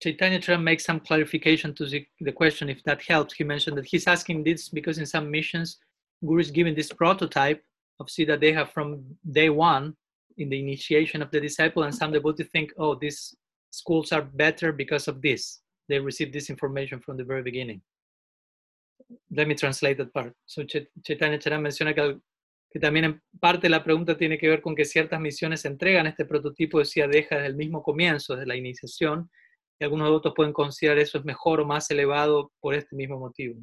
Chaitanya 0.02 0.38
Charan 0.38 0.62
makes 0.62 0.84
some 0.84 1.00
clarification 1.00 1.74
to 1.74 1.86
the, 1.86 2.06
the 2.20 2.32
question 2.32 2.68
if 2.68 2.82
that 2.84 3.02
helps. 3.02 3.34
He 3.34 3.44
mentioned 3.44 3.76
that 3.78 3.86
he's 3.86 4.06
asking 4.06 4.44
this 4.44 4.68
because 4.68 4.98
in 4.98 5.06
some 5.06 5.30
missions, 5.30 5.78
Guru 6.24 6.40
is 6.40 6.50
giving 6.50 6.74
this 6.74 6.92
prototype 6.92 7.62
of 8.00 8.06
Siddha 8.06 8.40
Deha 8.40 8.68
from 8.68 9.04
day 9.32 9.50
one 9.50 9.96
in 10.36 10.48
the 10.48 10.58
initiation 10.60 11.20
of 11.20 11.30
the 11.32 11.40
disciple, 11.40 11.82
and 11.82 11.94
some 11.94 12.12
devotees 12.12 12.46
think, 12.52 12.72
oh, 12.78 12.94
these 12.94 13.34
schools 13.70 14.12
are 14.12 14.22
better 14.22 14.72
because 14.72 15.08
of 15.08 15.20
this. 15.20 15.60
They 15.88 15.98
received 15.98 16.32
this 16.32 16.48
information 16.48 17.00
from 17.00 17.16
the 17.16 17.24
very 17.24 17.42
beginning. 17.42 17.80
Let 19.32 19.48
me 19.48 19.54
translate 19.54 19.98
that 19.98 20.14
part. 20.14 20.32
So 20.46 20.64
Chaitanya 21.04 21.38
Charan 21.38 21.62
menciona 21.62 21.94
que, 21.94 22.20
que 22.70 22.78
también 22.78 23.04
en 23.04 23.22
parte 23.40 23.68
la 23.68 23.82
pregunta 23.82 24.16
tiene 24.16 24.38
que 24.38 24.48
ver 24.48 24.60
con 24.60 24.74
que 24.74 24.84
ciertas 24.84 25.20
misiones 25.20 25.64
entregan 25.64 26.06
este 26.06 26.24
prototipo 26.24 26.78
de 26.78 26.84
Siddha 26.84 27.08
Deha 27.08 27.28
desde 27.30 27.46
el 27.46 27.56
mismo 27.56 27.82
comienzo, 27.82 28.34
desde 28.34 28.46
la 28.46 28.56
iniciación, 28.56 29.30
y 29.78 29.84
algunos 29.84 30.10
otros 30.10 30.34
pueden 30.34 30.52
considerar 30.52 30.98
eso 30.98 31.18
es 31.18 31.24
mejor 31.24 31.60
o 31.60 31.66
más 31.66 31.90
elevado 31.90 32.52
por 32.60 32.74
este 32.74 32.94
mismo 32.96 33.18
motivo. 33.18 33.60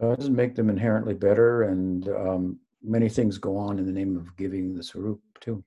Uh, 0.00 0.12
it 0.12 0.18
doesn't 0.18 0.36
make 0.36 0.54
them 0.54 0.70
inherently 0.70 1.14
better, 1.14 1.64
and 1.64 2.08
um, 2.08 2.58
many 2.80 3.08
things 3.08 3.36
go 3.38 3.56
on 3.56 3.78
in 3.78 3.84
the 3.84 3.92
name 3.92 4.16
of 4.16 4.28
giving 4.36 4.74
the 4.76 4.82
Swarup 4.82 5.20
too. 5.40 5.64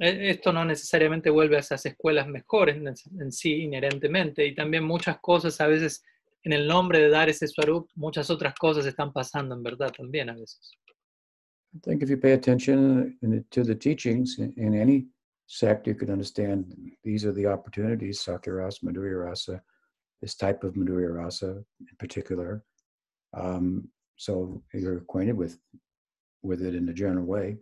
E- 0.00 0.30
Esto 0.30 0.52
no 0.52 0.64
necesariamente 0.64 1.30
vuelve 1.30 1.56
a 1.56 1.60
esas 1.60 1.84
escuelas 1.84 2.26
mejores 2.26 2.76
en 2.76 3.30
sí 3.30 3.62
inherentemente, 3.62 4.46
y 4.46 4.54
también 4.54 4.84
muchas 4.84 5.18
cosas 5.20 5.60
a 5.60 5.66
veces 5.66 6.02
en 6.44 6.52
el 6.52 6.66
nombre 6.66 7.00
de 7.00 7.08
dar 7.08 7.28
ese 7.28 7.48
swarup, 7.48 7.88
muchas 7.94 8.30
otras 8.30 8.54
cosas 8.54 8.86
están 8.86 9.12
pasando 9.12 9.54
en 9.54 9.62
verdad 9.62 9.92
también 9.96 10.30
a 10.30 10.34
veces. 10.34 10.70
I 11.74 11.80
think 11.80 12.02
if 12.02 12.10
you 12.10 12.16
pay 12.16 12.32
attention 12.32 13.18
to 13.50 13.64
the 13.64 13.74
teachings 13.74 14.38
in, 14.38 14.74
any 14.74 15.08
sect, 15.46 15.88
you 15.88 15.94
could 15.94 16.10
understand 16.10 16.72
these 17.02 17.24
are 17.24 17.32
the 17.32 17.46
opportunities, 17.46 18.20
Sakya 18.20 18.52
Rasa, 18.52 18.84
Madhurya 18.84 19.24
Rasa, 19.24 19.60
this 20.22 20.36
type 20.36 20.62
of 20.62 20.74
Madhurya 20.74 21.12
Rasa 21.12 21.64
in 21.80 21.96
particular. 21.98 22.62
Um, 23.32 23.88
so 24.16 24.62
you're 24.72 24.98
acquainted 24.98 25.36
with 25.36 25.58
with 26.42 26.62
it 26.62 26.74
in 26.74 26.88
a 26.88 26.92
general 26.92 27.24
way. 27.24 27.56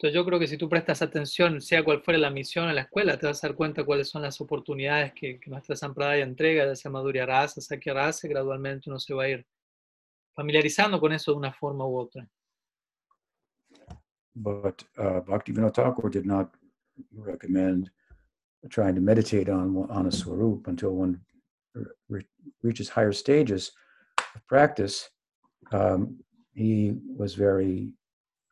Entonces 0.00 0.14
yo 0.14 0.24
creo 0.24 0.38
que 0.38 0.46
si 0.46 0.56
tú 0.56 0.66
prestas 0.66 1.02
atención, 1.02 1.60
sea 1.60 1.84
cual 1.84 2.00
fuera 2.00 2.18
la 2.18 2.30
misión 2.30 2.70
en 2.70 2.74
la 2.74 2.80
escuela, 2.80 3.18
te 3.18 3.26
vas 3.26 3.44
a 3.44 3.48
dar 3.48 3.54
cuenta 3.54 3.84
cuáles 3.84 4.08
son 4.08 4.22
las 4.22 4.40
oportunidades 4.40 5.12
que, 5.12 5.38
que 5.38 5.50
nuestra 5.50 5.76
Sampradaya 5.76 6.24
entrega, 6.24 6.64
ya 6.64 6.74
sea 6.74 6.90
Rasa, 7.26 8.26
y 8.26 8.30
gradualmente 8.30 8.88
uno 8.88 8.98
se 8.98 9.12
va 9.12 9.24
a 9.24 9.28
ir 9.28 9.46
familiarizando 10.34 10.98
con 10.98 11.12
eso 11.12 11.32
de 11.32 11.36
una 11.36 11.52
forma 11.52 11.84
u 11.84 11.98
otra. 11.98 12.26
But 14.34 14.84
uh, 14.96 15.20
Bhaktivinoda 15.20 15.70
Thakur 15.70 16.08
did 16.08 16.24
not 16.24 16.48
recommend 17.14 17.90
trying 18.70 18.94
to 18.94 19.02
meditate 19.02 19.50
on 19.50 19.86
on 19.90 20.06
a 20.06 20.10
swarup 20.10 20.66
until 20.66 20.96
one 20.96 21.20
re- 22.08 22.26
reaches 22.62 22.88
higher 22.88 23.12
stages 23.12 23.72
of 24.34 24.46
practice. 24.46 25.10
Um, 25.72 26.24
he 26.54 26.94
was 27.18 27.34
very 27.34 27.92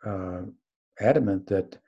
uh, 0.04 0.42
adamant 1.00 1.46
that 1.48 1.78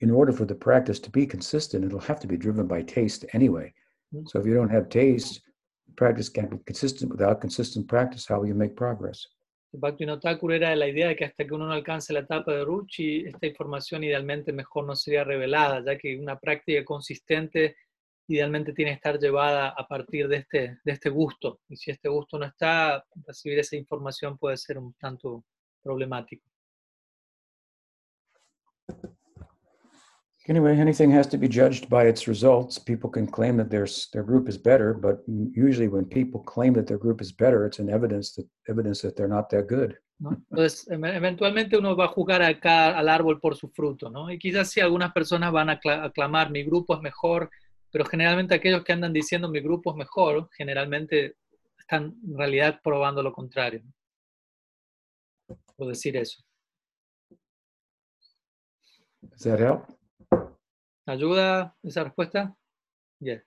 in 0.00 0.10
order 0.10 0.32
for 0.32 0.44
the 0.44 0.54
practice 0.54 1.00
to 1.00 1.10
be 1.10 1.26
consistent, 1.26 1.84
it'll 1.84 2.00
have 2.00 2.20
to 2.20 2.26
be 2.26 2.36
driven 2.36 2.66
by 2.66 2.82
taste 2.82 3.24
anyway. 3.32 3.72
Mm. 4.14 4.28
So 4.28 4.38
if 4.38 4.46
you 4.46 4.54
don't 4.54 4.70
have 4.70 4.88
taste, 4.88 5.40
practice 5.96 6.28
can't 6.28 6.50
be 6.50 6.58
consistent. 6.66 7.10
Without 7.10 7.40
consistent 7.40 7.88
practice, 7.88 8.26
how 8.26 8.40
will 8.40 8.48
you 8.48 8.54
make 8.54 8.76
progress? 8.76 9.26
Bhaktivinoda 9.72 10.38
era 10.54 10.74
la 10.74 10.86
idea 10.86 11.08
de 11.08 11.16
que 11.16 11.24
hasta 11.26 11.44
que 11.44 11.52
uno 11.52 11.66
no 11.66 11.72
alcance 11.72 12.12
la 12.12 12.20
etapa 12.20 12.52
de 12.52 12.64
Ruchi, 12.64 13.26
esta 13.26 13.46
información 13.46 14.04
idealmente 14.04 14.52
mejor 14.52 14.86
no 14.86 14.94
sería 14.94 15.24
revelada, 15.24 15.84
ya 15.84 15.98
que 15.98 16.18
una 16.18 16.38
práctica 16.38 16.84
consistente 16.84 17.76
idealmente 18.28 18.72
tiene 18.72 18.92
que 18.92 18.96
estar 18.96 19.18
llevada 19.18 19.68
a 19.68 19.86
partir 19.86 20.28
de 20.28 20.36
este, 20.36 20.78
de 20.82 20.92
este 20.92 21.10
gusto. 21.10 21.60
Y 21.68 21.76
si 21.76 21.90
este 21.90 22.08
gusto 22.08 22.38
no 22.38 22.46
está, 22.46 23.04
recibir 23.26 23.58
esa 23.58 23.76
información 23.76 24.38
puede 24.38 24.56
ser 24.56 24.78
un 24.78 24.94
tanto 24.94 25.44
problemático. 25.82 26.48
Anyway, 30.48 30.78
anything 30.78 31.10
has 31.10 31.26
to 31.26 31.36
be 31.38 31.48
judged 31.48 31.88
by 31.88 32.04
its 32.06 32.28
results. 32.28 32.78
People 32.78 33.10
can 33.10 33.26
claim 33.26 33.56
that 33.56 33.68
their 33.68 33.86
their 34.12 34.22
group 34.22 34.48
is 34.48 34.56
better, 34.56 34.94
but 34.94 35.16
usually 35.26 35.88
when 35.88 36.04
people 36.04 36.40
claim 36.44 36.72
that 36.74 36.86
their 36.86 36.98
group 36.98 37.20
is 37.20 37.32
better, 37.32 37.66
it's 37.66 37.80
an 37.80 37.88
evidence 37.90 38.32
that 38.36 38.46
evidence 38.68 39.00
that 39.02 39.16
they're 39.16 39.26
not 39.28 39.48
that 39.50 39.66
good. 39.66 39.96
Entonces, 40.22 40.88
em- 40.88 41.04
eventualmente 41.04 41.76
uno 41.76 41.96
va 41.96 42.04
a 42.04 42.08
juzgar 42.08 42.42
acá 42.42 42.96
al 42.96 43.08
árbol 43.08 43.40
por 43.40 43.56
su 43.56 43.68
fruto, 43.68 44.08
¿no? 44.08 44.30
Y 44.30 44.38
quizás 44.38 44.70
sí 44.70 44.80
algunas 44.80 45.12
personas 45.12 45.50
van 45.52 45.68
a 45.68 45.80
cla- 45.80 46.04
a 46.04 46.10
clamar 46.12 46.50
mi 46.50 46.62
grupo 46.62 46.94
es 46.94 47.02
mejor, 47.02 47.50
pero 47.90 48.04
generalmente 48.04 48.54
aquellos 48.54 48.84
que 48.84 48.92
andan 48.92 49.12
diciendo 49.12 49.48
mi 49.48 49.60
grupo 49.60 49.90
es 49.90 49.96
mejor, 49.96 50.48
generalmente 50.56 51.34
están 51.76 52.14
en 52.24 52.38
realidad 52.38 52.80
probando 52.84 53.20
lo 53.22 53.32
contrario. 53.32 53.82
¿no? 53.84 53.92
Por 55.76 55.88
decir 55.88 56.16
eso. 56.16 56.42
Does 59.32 59.42
that 59.44 59.60
help? 59.60 59.86
¿Ayuda 61.08 61.72
esa 61.84 62.04
respuesta? 62.04 62.54
Yeah. 63.20 63.38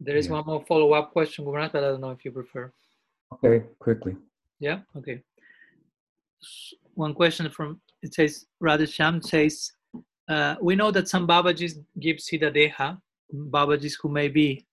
There 0.00 0.16
is 0.16 0.26
Yeah. 0.26 0.32
one 0.34 0.46
more 0.46 0.64
follow-up 0.66 1.12
question, 1.12 1.44
Gurnath, 1.44 1.72
but 1.72 1.82
I 1.84 1.88
don't 1.88 2.00
know 2.00 2.10
if 2.10 2.24
you 2.24 2.30
prefer. 2.32 2.72
Okay, 3.32 3.66
quickly. 3.78 4.16
Yeah. 4.60 4.82
Okay. 4.96 5.22
One 6.94 7.14
question 7.14 7.50
from 7.50 7.80
it 8.02 8.14
says 8.14 8.46
Radhesham 8.62 9.24
says, 9.24 9.72
uh, 10.28 10.56
we 10.60 10.76
know 10.76 10.90
that 10.92 11.08
some 11.08 11.26
Babajis 11.26 11.84
give 11.98 12.16
Siddha 12.18 12.52
Deha, 12.54 13.00
Babajis 13.34 13.94
who 14.00 14.08
may 14.08 14.28
be 14.28 14.66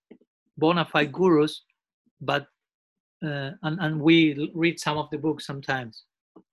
bona 0.56 0.84
fide 0.84 1.12
gurus, 1.12 1.62
but 2.20 2.46
uh, 3.22 3.50
and 3.62 3.80
and 3.80 4.00
we 4.00 4.50
read 4.54 4.78
some 4.78 4.96
of 4.98 5.10
the 5.10 5.18
books 5.18 5.44
sometimes. 5.46 6.04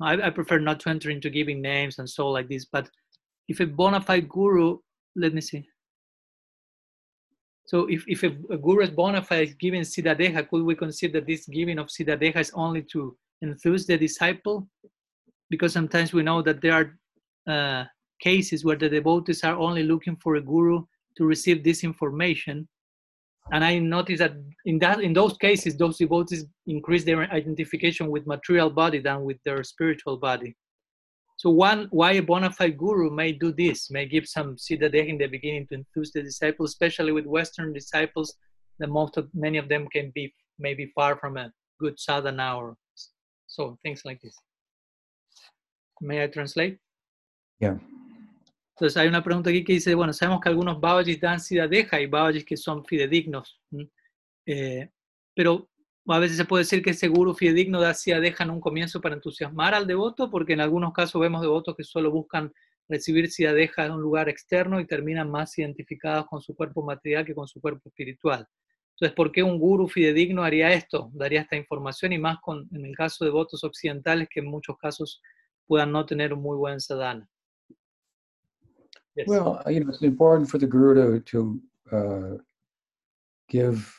I, 0.04 0.28
I 0.28 0.30
prefer 0.30 0.60
not 0.60 0.80
to 0.82 0.90
enter 0.90 1.10
into 1.10 1.30
giving 1.30 1.62
names 1.62 2.00
and 2.00 2.10
so 2.10 2.30
like 2.30 2.50
this, 2.50 2.66
but 2.66 2.90
if 3.48 3.60
a 3.60 3.66
bona 3.66 4.02
fide 4.02 4.30
guru, 4.30 4.78
let 5.16 5.34
me 5.34 5.42
see. 5.42 5.68
So 7.66 7.88
if, 7.90 8.04
if 8.08 8.24
a, 8.24 8.36
a 8.52 8.58
guru 8.58 8.84
is 8.84 8.90
bona 8.90 9.22
fide 9.22 9.58
giving 9.60 9.82
Siddha 9.82 10.18
Deha, 10.18 10.48
could 10.50 10.64
we 10.64 10.76
consider 10.76 11.22
this 11.22 11.46
giving 11.46 11.80
of 11.80 11.88
Siddha 11.88 12.22
Deha 12.22 12.38
is 12.38 12.52
only 12.54 12.84
to 12.92 13.16
enthuse 13.42 13.86
the 13.86 13.98
disciple? 13.98 14.68
Because 15.50 15.74
sometimes 15.74 16.14
we 16.14 16.24
know 16.24 16.42
that 16.42 16.62
there 16.62 16.74
are 16.74 17.00
uh, 17.54 17.86
cases 18.20 18.66
where 18.66 18.76
the 18.76 18.90
devotees 18.90 19.44
are 19.44 19.56
only 19.56 19.84
looking 19.84 20.18
for 20.18 20.36
a 20.36 20.42
guru 20.42 20.84
to 21.18 21.26
receive 21.26 21.64
this 21.64 21.84
information. 21.84 22.68
And 23.52 23.64
I 23.64 23.78
noticed 23.80 24.20
that 24.20 24.34
in 24.66 24.80
that 24.80 25.02
in 25.02 25.14
those 25.14 25.38
cases, 25.38 25.76
those 25.76 25.98
devotees 25.98 26.46
increase 26.66 27.04
their 27.04 27.22
identification 27.32 28.10
with 28.10 28.26
material 28.26 28.70
body 28.70 29.00
than 29.00 29.24
with 29.24 29.38
their 29.44 29.64
spiritual 29.64 30.18
body. 30.18 30.56
So 31.38 31.50
one 31.50 31.88
why 31.92 32.14
a 32.14 32.22
bona 32.22 32.52
fide 32.52 32.78
guru 32.78 33.10
may 33.10 33.34
do 33.34 33.52
this, 33.52 33.92
may 33.92 34.06
give 34.06 34.28
some 34.28 34.56
siddhadehi 34.56 35.10
in 35.10 35.18
the 35.18 35.28
beginning 35.28 35.68
to 35.68 35.76
enthuse 35.76 36.12
the 36.12 36.24
disciples, 36.24 36.70
especially 36.72 37.12
with 37.12 37.26
Western 37.26 37.74
disciples, 37.74 38.34
that 38.80 38.88
most 38.90 39.18
of 39.18 39.28
many 39.34 39.58
of 39.58 39.68
them 39.68 39.88
can 39.92 40.12
be 40.16 40.34
maybe 40.58 40.92
far 40.96 41.18
from 41.18 41.38
a 41.38 41.52
good 41.80 42.00
sadhana 42.00 42.56
or 42.58 42.78
so 43.48 43.78
things 43.84 44.04
like 44.06 44.22
this. 44.22 44.36
May 46.02 46.24
I 46.24 46.28
translate? 46.28 46.78
Yeah. 47.60 47.76
Entonces 48.76 48.98
hay 48.98 49.08
una 49.08 49.24
pregunta 49.24 49.50
aquí 49.50 49.64
que 49.64 49.74
dice, 49.74 49.94
bueno, 49.94 50.14
sabemos 50.14 50.42
que 50.42 50.50
algunos 50.50 50.80
babajis 50.80 51.20
dan 51.20 51.40
siddha 51.40 51.68
deja 51.68 52.02
y 52.02 52.08
babajis 52.08 52.44
que 52.44 52.58
son 52.58 52.84
fidedignos. 52.86 53.62
Eh, 54.46 54.90
pero 55.36 55.70
a 56.08 56.20
veces 56.20 56.38
se 56.38 56.46
puede 56.46 56.64
decir 56.64 56.84
que 56.84 56.90
ese 56.90 57.08
guru 57.08 57.34
fidedigno 57.36 57.80
da 57.80 57.94
siddha 57.94 58.20
deja 58.20 58.44
en 58.44 58.50
un 58.50 58.60
comienzo 58.60 59.00
para 59.00 59.16
entusiasmar 59.16 59.76
al 59.76 59.86
devoto, 59.86 60.30
porque 60.30 60.54
en 60.54 60.62
algunos 60.62 60.92
casos 60.92 61.22
vemos 61.22 61.42
devotos 61.42 61.76
que 61.76 61.84
solo 61.84 62.12
buscan 62.12 62.52
recibir 62.90 63.30
siddha 63.30 63.54
deja 63.54 63.86
en 63.86 63.92
un 63.92 64.02
lugar 64.02 64.28
externo 64.28 64.80
y 64.80 64.88
terminan 64.88 65.30
más 65.30 65.58
identificados 65.58 66.26
con 66.28 66.42
su 66.42 66.56
cuerpo 66.56 66.84
material 66.84 67.26
que 67.26 67.36
con 67.36 67.48
su 67.48 67.62
cuerpo 67.62 67.90
espiritual. 67.90 68.48
Entonces, 68.96 69.16
¿por 69.16 69.32
qué 69.32 69.44
un 69.44 69.60
guru 69.60 69.88
fidedigno 69.88 70.44
haría 70.44 70.72
esto? 70.72 71.10
Daría 71.14 71.42
esta 71.42 71.56
información 71.56 72.14
y 72.14 72.20
más 72.20 72.38
con, 72.42 72.68
en 72.72 72.86
el 72.86 72.96
caso 72.96 73.24
de 73.24 73.32
devotos 73.32 73.64
occidentales 73.64 74.28
que 74.30 74.40
en 74.40 74.48
muchos 74.48 74.78
casos 74.78 75.22
puedan 75.66 75.92
no 75.92 76.06
tener 76.06 76.34
un 76.34 76.42
muy 76.42 76.58
buen 76.58 76.80
sadhana. 76.80 77.28
Yes. 79.16 79.28
Well, 79.28 79.62
you 79.68 79.80
know, 79.80 79.90
it's 79.90 80.02
important 80.02 80.50
for 80.50 80.58
the 80.58 80.68
guru 80.68 81.20
to 81.20 81.20
to 81.20 81.62
uh, 81.92 82.38
give 83.50 83.94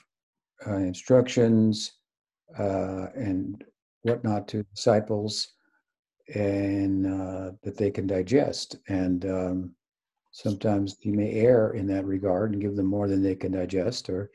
uh, 0.66 0.76
instructions 0.76 1.92
uh, 2.58 3.06
and 3.14 3.62
whatnot 4.02 4.48
to 4.48 4.64
disciples, 4.64 5.54
and 6.34 7.06
uh, 7.06 7.52
that 7.62 7.76
they 7.76 7.90
can 7.90 8.06
digest. 8.06 8.76
And 8.88 9.24
um, 9.26 9.74
sometimes 10.32 10.96
he 11.00 11.12
may 11.12 11.32
err 11.32 11.74
in 11.74 11.86
that 11.88 12.06
regard 12.06 12.52
and 12.52 12.60
give 12.62 12.74
them 12.76 12.86
more 12.86 13.08
than 13.08 13.22
they 13.22 13.36
can 13.36 13.52
digest, 13.52 14.10
or 14.10 14.30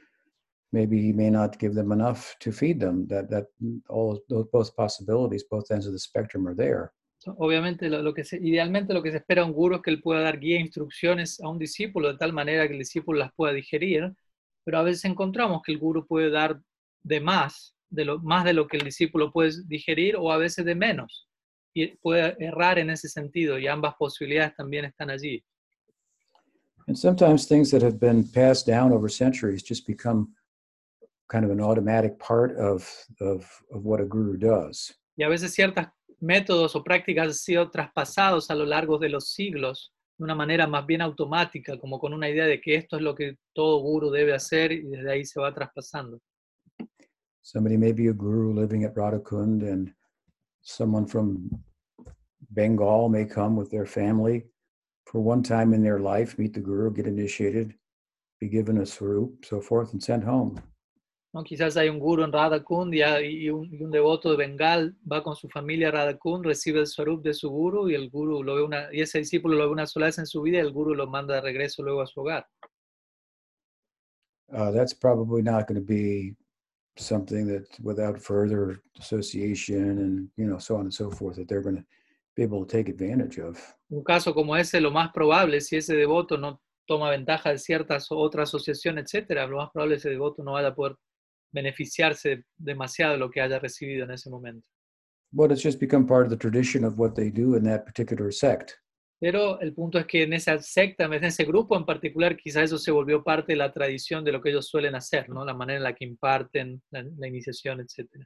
maybe 0.72 1.02
he 1.02 1.12
may 1.12 1.30
not 1.30 1.60
give 1.60 1.74
them 1.74 1.92
enough 1.92 2.36
to 2.40 2.52
feed 2.54 2.80
them. 2.80 3.06
That 3.08 3.30
that 3.32 3.48
all 3.90 4.18
those 4.30 4.48
both 4.54 4.76
possibilities, 4.78 5.44
both 5.44 5.72
ends 5.72 5.88
of 5.88 5.94
the 5.94 6.00
spectrum 6.00 6.48
are 6.48 6.56
there. 6.56 6.94
Obviamente, 7.26 7.90
lo, 7.90 8.02
lo 8.02 8.14
que 8.14 8.24
se, 8.24 8.38
idealmente 8.38 8.94
lo 8.94 9.04
que 9.04 9.12
se 9.12 9.18
espera 9.18 9.42
de 9.42 9.48
un 9.48 9.54
guru 9.54 9.76
es 9.76 9.82
que 9.82 9.92
él 9.92 10.02
pueda 10.02 10.22
dar 10.22 10.40
guía 10.40 10.58
e 10.58 10.62
instrucciones 10.62 11.40
a 11.42 11.50
un 11.50 11.60
discípulo 11.60 12.12
de 12.12 12.18
tal 12.18 12.32
manera 12.32 12.66
que 12.68 12.74
el 12.74 12.80
discípulo 12.80 13.20
las 13.20 13.34
pueda 13.34 13.54
digerir, 13.54 14.14
pero 14.64 14.80
a 14.80 14.84
veces 14.84 15.06
encontramos 15.06 15.62
que 15.64 15.74
el 15.74 15.80
guru 15.80 16.08
puede 16.08 16.30
dar 16.30 16.62
de 17.04 17.20
más, 17.20 17.76
de 17.90 18.06
lo, 18.06 18.20
más 18.20 18.46
de 18.46 18.54
lo 18.54 18.68
que 18.68 18.78
el 18.78 18.84
discípulo 18.84 19.32
puede 19.32 19.52
digerir 19.66 20.16
o 20.16 20.32
a 20.32 20.38
veces 20.38 20.64
de 20.66 20.76
menos. 20.76 21.28
Y 21.74 21.88
puede 21.98 22.36
errar 22.44 22.80
en 22.80 22.90
ese 22.90 23.10
sentido 23.10 23.60
y 23.60 23.68
ambas 23.68 23.96
posibilidades 23.96 24.56
también 24.56 24.86
están 24.86 25.10
allí. 25.10 25.44
And 26.88 26.98
sometimes 26.98 27.48
things 27.48 27.70
that 27.70 27.84
have 27.84 28.00
been 28.00 28.24
passed 28.24 28.66
down 28.66 28.92
over 28.92 29.10
centuries 29.10 29.62
just 29.62 29.86
become 29.86 30.34
kind 31.28 31.46
of 31.46 31.52
an 31.52 31.62
automatic 31.62 32.18
part 32.18 32.58
of, 32.58 32.90
of, 33.22 33.46
of 33.72 33.86
what 33.86 34.02
a 34.02 34.06
guru 34.06 34.38
does. 34.38 34.96
Y 35.16 35.24
a 35.24 35.30
veces 35.30 35.54
ciertos 35.54 35.86
métodos 36.22 36.76
o 36.76 36.84
prácticas 36.84 37.28
han 37.28 37.34
sido 37.34 37.70
traspasados 37.70 38.50
a 38.50 38.56
lo 38.56 38.66
largo 38.66 38.98
de 38.98 39.10
los 39.10 39.32
siglos 39.32 39.94
de 40.18 40.24
una 40.26 40.36
manera 40.36 40.68
más 40.68 40.86
bien 40.86 41.02
automática, 41.02 41.80
como 41.80 42.00
con 42.00 42.14
una 42.14 42.30
idea 42.30 42.46
de 42.46 42.60
que 42.60 42.76
esto 42.76 42.98
es 42.98 43.02
lo 43.02 43.16
que 43.16 43.38
todo 43.54 43.80
guru 43.80 44.10
debe 44.10 44.34
hacer 44.34 44.72
y 44.72 44.82
desde 44.82 45.12
ahí 45.12 45.26
se 45.26 45.40
va 45.40 45.54
traspasando. 45.54 46.20
Somebody 47.42 47.78
may 47.78 47.94
be 47.94 48.10
a 48.10 48.14
guru 48.14 48.54
living 48.54 48.84
at 48.84 48.96
Radhakund, 48.96 49.64
and 49.64 49.94
someone 50.62 51.08
from 51.08 51.50
Bengal 52.52 53.10
may 53.10 53.26
come 53.26 53.56
with 53.56 53.72
their 53.72 53.86
family 53.86 54.46
for 55.06 55.22
one 55.22 55.42
time 55.42 55.74
in 55.74 55.82
their 55.82 56.00
life, 56.00 56.38
meet 56.38 56.54
the 56.54 56.60
guru, 56.60 56.92
get 56.92 57.08
initiated, 57.08 57.74
be 58.40 58.48
given 58.48 58.78
a 58.80 58.86
swarup, 58.86 59.46
so 59.46 59.60
forth, 59.60 59.94
and 59.94 60.04
sent 60.04 60.24
home. 60.24 60.62
¿No? 61.34 61.44
Quizás 61.44 61.78
hay 61.78 61.90
un 61.90 62.00
guru 62.00 62.24
en 62.24 62.32
Radhakund 62.32 62.94
y, 62.94 63.02
hay- 63.02 63.46
y 63.46 63.50
un, 63.50 63.66
y 63.74 63.84
un 63.84 63.92
devoto 63.92 64.32
de 64.32 64.38
Bengal 64.38 64.96
va 65.10 65.22
con 65.22 65.36
su 65.36 65.48
familia 65.50 65.90
a 65.90 65.92
Radhakund, 65.92 66.46
recibe 66.46 66.80
el 66.80 66.88
swarup 66.88 67.24
de 67.24 67.34
su 67.34 67.50
guru 67.50 67.90
y 67.90 67.96
el 67.96 68.10
guru 68.10 68.44
lo 68.44 68.56
ve 68.56 68.64
una, 68.64 68.90
y 68.92 69.02
ese 69.02 69.20
discípulo 69.20 69.56
lo 69.56 69.66
ve 69.66 69.72
una 69.72 69.86
sola 69.86 70.08
vez 70.08 70.18
en 70.18 70.26
su 70.26 70.42
vida 70.42 70.58
y 70.58 70.62
el 70.62 70.72
guru 70.72 70.96
lo 70.96 71.08
manda 71.08 71.36
de 71.36 71.42
regreso 71.42 71.84
luego 71.84 72.02
a 72.02 72.08
su 72.08 72.22
hogar. 72.22 72.48
Uh, 74.52 74.72
that's 74.72 74.94
probably 74.96 75.44
not 75.44 75.68
going 75.68 75.80
to 75.80 75.86
be 75.86 76.36
something 76.98 77.46
that, 77.46 77.66
without 77.84 78.18
further 78.20 78.82
association 79.00 80.00
and 80.00 80.30
you 80.38 80.48
know 80.48 80.58
so 80.58 80.76
on 80.76 80.82
and 80.82 80.94
so 80.94 81.12
forth, 81.12 81.36
that 81.36 81.48
they're 81.48 81.62
going 81.62 81.78
to 81.78 81.86
be 82.36 82.42
able 82.42 82.66
to 82.66 82.78
take 82.78 82.90
advantage 82.90 83.38
of. 83.40 83.60
Un 83.92 84.04
caso 84.04 84.34
como 84.34 84.56
ese, 84.58 84.82
lo 84.82 84.90
más 84.90 85.12
probable, 85.14 85.62
si 85.62 85.76
ese 85.76 85.96
devoto 85.96 86.38
no 86.38 86.62
toma 86.88 87.12
ventaja 87.12 87.52
de 87.52 87.60
ciertas 87.60 88.08
otra 88.10 88.44
asociación, 88.44 88.98
etcétera, 88.98 89.46
lo 89.46 89.58
más 89.58 89.70
probable 89.72 89.96
es 89.98 90.02
que 90.02 90.10
ese 90.10 90.16
devoto 90.16 90.44
no 90.44 90.54
vaya 90.54 90.70
a 90.70 90.76
poder 90.76 90.96
beneficiarse 91.52 92.44
demasiado 92.58 93.14
de 93.14 93.20
lo 93.20 93.30
que 93.30 93.42
haya 93.42 93.60
recibido 93.60 94.06
en 94.06 94.12
ese 94.12 94.30
momento. 94.30 94.68
But 95.32 95.52
it's 95.52 95.62
just 95.62 95.80
become 95.80 96.08
part 96.08 96.26
of 96.26 96.30
the 96.32 96.38
tradition 96.38 96.84
of 96.84 96.98
what 96.98 97.14
they 97.14 97.30
do 97.30 97.56
in 97.56 97.64
that 97.66 97.86
particular 97.86 98.32
sect. 98.34 98.74
Pero 99.22 99.60
el 99.60 99.74
punto 99.74 100.00
es 100.00 100.06
que 100.06 100.24
en 100.24 100.34
esa 100.34 100.58
secta, 100.62 101.04
en 101.04 101.24
ese 101.24 101.44
grupo 101.44 101.76
en 101.76 101.86
particular, 101.86 102.38
quizás 102.38 102.64
eso 102.64 102.78
se 102.78 102.90
volvió 102.90 103.22
parte 103.22 103.52
de 103.52 103.58
la 103.58 103.72
tradición 103.72 104.24
de 104.24 104.32
lo 104.32 104.42
que 104.42 104.50
ellos 104.50 104.68
suelen 104.68 104.96
hacer, 104.96 105.30
¿no? 105.30 105.44
La 105.44 105.54
manera 105.54 105.78
en 105.78 105.84
la 105.84 105.94
que 105.94 106.06
imparten 106.06 106.82
la, 106.90 107.04
la 107.18 107.28
iniciación, 107.28 107.82
etcétera. 107.82 108.26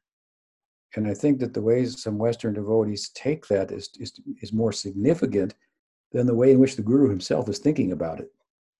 And 0.96 1.08
I 1.08 1.16
think 1.16 1.40
that 1.40 1.54
the 1.54 1.62
ways 1.62 2.00
some 2.00 2.20
Western 2.20 2.54
devotees 2.54 3.10
take 3.14 3.48
that 3.48 3.72
is, 3.72 3.90
is, 4.00 4.14
is 4.42 4.54
more 4.54 4.72
significant 4.72 5.56
than 6.12 6.28
the 6.28 6.36
way 6.36 6.52
in 6.52 6.60
which 6.60 6.76
the 6.76 6.84
guru 6.84 7.10
himself 7.10 7.50
is 7.50 7.58
thinking 7.58 7.92
about 7.92 8.20
it. 8.20 8.32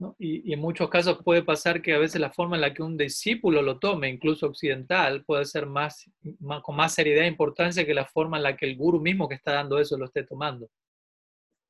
¿No? 0.04 0.16
Y, 0.20 0.50
y 0.50 0.54
en 0.54 0.60
muchos 0.60 0.90
casos 0.90 1.20
puede 1.24 1.44
pasar 1.44 1.82
que 1.82 1.94
a 1.94 1.98
veces 1.98 2.20
la 2.20 2.32
forma 2.32 2.56
en 2.56 2.62
la 2.62 2.74
que 2.74 2.84
un 2.84 2.98
discípulo 2.98 3.62
lo 3.62 3.80
tome, 3.80 4.10
incluso 4.10 4.46
occidental, 4.48 5.24
puede 5.26 5.46
ser 5.46 5.66
más, 5.66 6.06
más- 6.40 6.62
con 6.62 6.76
más 6.76 6.94
seriedad 6.94 7.24
e 7.24 7.28
importancia 7.28 7.86
que 7.86 7.94
la 7.94 8.06
forma 8.06 8.38
en 8.38 8.44
la 8.44 8.56
que 8.58 8.66
el 8.66 8.76
guru 8.76 9.00
mismo 9.00 9.28
que 9.28 9.36
está 9.36 9.54
dando 9.54 9.80
eso 9.80 9.98
lo 9.98 10.06
esté 10.06 10.24
tomando. 10.24 10.70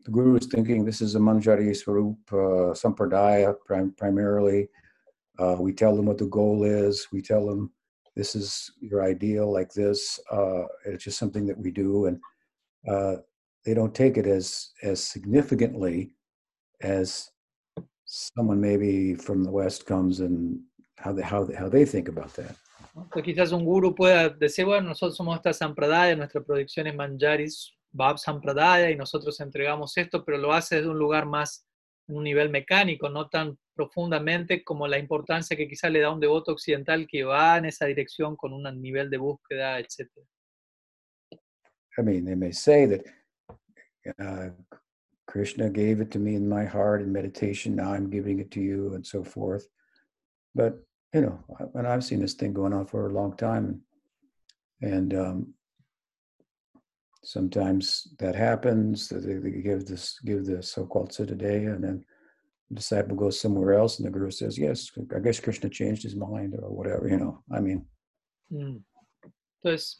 The 0.05 0.11
guru 0.11 0.35
is 0.35 0.47
thinking 0.49 0.83
this 0.83 1.01
is 1.01 1.15
a 1.15 1.19
Manjari 1.19 1.73
Swarup 1.73 2.17
uh, 2.33 2.73
Sampradaya 2.73 3.55
prim- 3.65 3.93
primarily. 3.95 4.67
Uh, 5.39 5.55
we 5.59 5.71
tell 5.71 5.95
them 5.95 6.05
what 6.07 6.17
the 6.17 6.25
goal 6.27 6.65
is. 6.65 7.07
We 7.13 7.21
tell 7.21 7.45
them 7.45 7.71
this 8.15 8.35
is 8.35 8.69
your 8.81 9.01
ideal, 9.03 9.49
like 9.51 9.71
this. 9.73 10.19
Uh, 10.29 10.65
it's 10.85 11.05
just 11.05 11.17
something 11.17 11.47
that 11.47 11.57
we 11.57 11.71
do, 11.71 12.07
and 12.07 12.19
uh, 12.87 13.15
they 13.65 13.73
don't 13.73 13.95
take 13.95 14.17
it 14.17 14.27
as 14.27 14.71
as 14.83 14.99
significantly 15.01 16.15
as 16.81 17.29
someone 18.13 18.61
maybe 18.61 19.15
from 19.15 19.43
the 19.43 19.49
West 19.49 19.85
comes 19.85 20.19
and 20.19 20.59
how 20.97 21.11
they 21.11 21.23
how 21.23 21.43
they, 21.43 21.55
how 21.55 21.67
they 21.67 21.85
think 21.85 22.07
about 22.07 22.31
that. 22.35 22.55
quizás 23.23 23.51
un 23.51 23.65
guru 23.65 23.95
pueda 23.95 24.29
decir, 24.29 24.65
bueno, 24.65 24.89
nosotros 24.89 25.17
somos 25.17 25.35
esta 25.35 25.51
Sampradaya, 25.51 26.15
nuestra 26.15 26.41
producción 26.41 26.85
es 26.85 26.95
Manjaris, 26.95 27.73
Bab 27.91 28.19
Sampradaya, 28.19 28.91
y 28.91 28.95
nosotros 28.95 29.39
entregamos 29.39 29.97
esto, 29.97 30.23
pero 30.23 30.37
lo 30.37 30.53
hace 30.53 30.75
desde 30.75 30.89
un 30.89 30.99
lugar 30.99 31.25
más, 31.25 31.65
en 32.07 32.17
un 32.17 32.23
nivel 32.23 32.51
mecánico, 32.51 33.09
no 33.09 33.29
tan 33.29 33.57
profundamente 33.73 34.63
como 34.63 34.87
la 34.87 34.99
importancia 34.99 35.57
que 35.57 35.67
quizás 35.67 35.91
le 35.91 36.01
da 36.01 36.11
un 36.11 36.19
devoto 36.19 36.51
occidental 36.51 37.07
que 37.07 37.23
va 37.23 37.57
en 37.57 37.65
esa 37.65 37.87
dirección 37.87 38.35
con 38.35 38.53
un 38.53 38.63
nivel 38.79 39.09
de 39.09 39.17
búsqueda, 39.17 39.79
etc. 39.79 40.07
I 41.97 42.01
mean, 42.03 42.25
they 42.25 42.35
may 42.35 42.51
say 42.51 42.85
that 42.85 43.01
uh, 44.19 44.51
Krishna 45.33 45.67
gave 45.67 45.99
it 45.99 46.11
to 46.11 46.19
me 46.19 46.35
in 46.35 46.47
my 46.47 46.63
heart 46.63 47.01
in 47.01 47.11
meditation. 47.11 47.75
Now 47.75 47.91
I'm 47.91 48.11
giving 48.11 48.37
it 48.37 48.51
to 48.51 48.61
you, 48.61 48.93
and 48.93 49.03
so 49.03 49.23
forth. 49.23 49.65
But 50.53 50.73
you 51.11 51.21
know, 51.21 51.39
and 51.73 51.87
I've 51.87 52.03
seen 52.03 52.19
this 52.19 52.35
thing 52.35 52.53
going 52.53 52.71
on 52.71 52.85
for 52.85 53.07
a 53.07 53.13
long 53.13 53.35
time, 53.35 53.81
and, 54.81 55.11
um, 55.15 55.53
sometimes 57.23 58.09
that 58.19 58.35
happens. 58.35 59.07
that 59.09 59.25
They, 59.25 59.37
they 59.37 59.61
give 59.61 59.87
this, 59.87 60.19
give 60.23 60.45
the 60.45 60.61
so-called 60.61 61.09
siddhadeya, 61.11 61.73
and 61.75 61.83
then 61.83 62.05
the 62.69 62.75
disciple 62.75 63.15
goes 63.15 63.39
somewhere 63.39 63.73
else, 63.73 63.97
and 63.97 64.05
the 64.05 64.11
guru 64.11 64.29
says, 64.29 64.55
"Yes, 64.59 64.91
I 65.15 65.19
guess 65.19 65.39
Krishna 65.39 65.69
changed 65.69 66.03
his 66.03 66.15
mind, 66.15 66.53
or 66.61 66.69
whatever." 66.69 67.07
You 67.07 67.17
know, 67.17 67.43
I 67.51 67.59
mean, 67.59 67.87
Mm. 68.51 68.83
Entonces, 69.65 69.95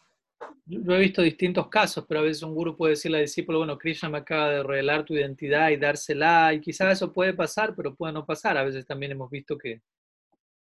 yo 0.66 0.94
he 0.94 1.00
visto 1.00 1.22
distintos 1.22 1.68
casos, 1.68 2.06
pero 2.08 2.22
a 2.22 2.24
veces 2.24 2.44
un 2.44 2.54
guru 2.54 2.76
puede 2.76 2.92
decirle 2.92 3.18
al 3.18 3.26
discípulo, 3.26 3.60
bueno, 3.60 3.78
Krishna 3.78 4.10
me 4.10 4.20
acaba 4.20 4.50
de 4.50 4.64
revelar 4.64 5.04
tu 5.06 5.14
identidad 5.14 5.70
y 5.70 5.78
dársela, 5.78 6.54
y 6.54 6.62
quizás 6.62 6.94
eso 6.94 7.12
puede 7.12 7.34
pasar, 7.34 7.76
pero 7.76 7.96
puede 7.96 8.14
no 8.14 8.26
pasar. 8.26 8.58
A 8.58 8.64
veces 8.64 8.86
también 8.86 9.12
hemos 9.12 9.30
visto 9.30 9.58
que, 9.58 9.82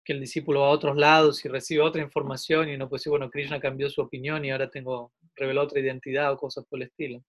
que 0.03 0.13
el 0.13 0.19
discípulo 0.19 0.61
va 0.61 0.67
a 0.67 0.71
otros 0.71 0.95
lados 0.95 1.43
y 1.43 1.49
recibe 1.49 1.81
otra 1.81 2.01
información 2.01 2.69
y 2.69 2.75
uno 2.75 2.87
puede 2.87 2.99
decir, 2.99 3.09
bueno, 3.09 3.29
Krishna 3.29 3.59
cambió 3.59 3.89
su 3.89 4.01
opinión 4.01 4.45
y 4.45 4.51
ahora 4.51 4.69
tengo, 4.69 5.11
reveló 5.35 5.63
otra 5.63 5.79
identidad 5.79 6.31
o 6.31 6.37
cosas 6.37 6.65
por 6.69 6.79
el 6.79 6.87
estilo. 6.87 7.23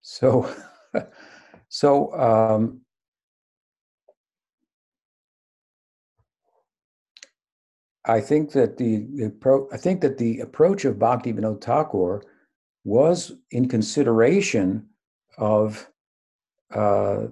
So, 0.00 0.46
so 1.68 2.10
um, 2.12 2.83
I 8.06 8.20
think 8.20 8.52
that 8.52 8.76
the, 8.76 9.06
the 9.14 9.30
appro- 9.30 9.68
I 9.72 9.76
think 9.76 10.00
that 10.02 10.18
the 10.18 10.40
approach 10.40 10.84
of 10.84 10.98
Bhakti 10.98 11.32
Vinod 11.32 11.62
Thakur 11.62 12.22
was 12.84 13.32
in 13.50 13.68
consideration 13.68 14.86
of 15.38 15.88
uh, 16.72 17.26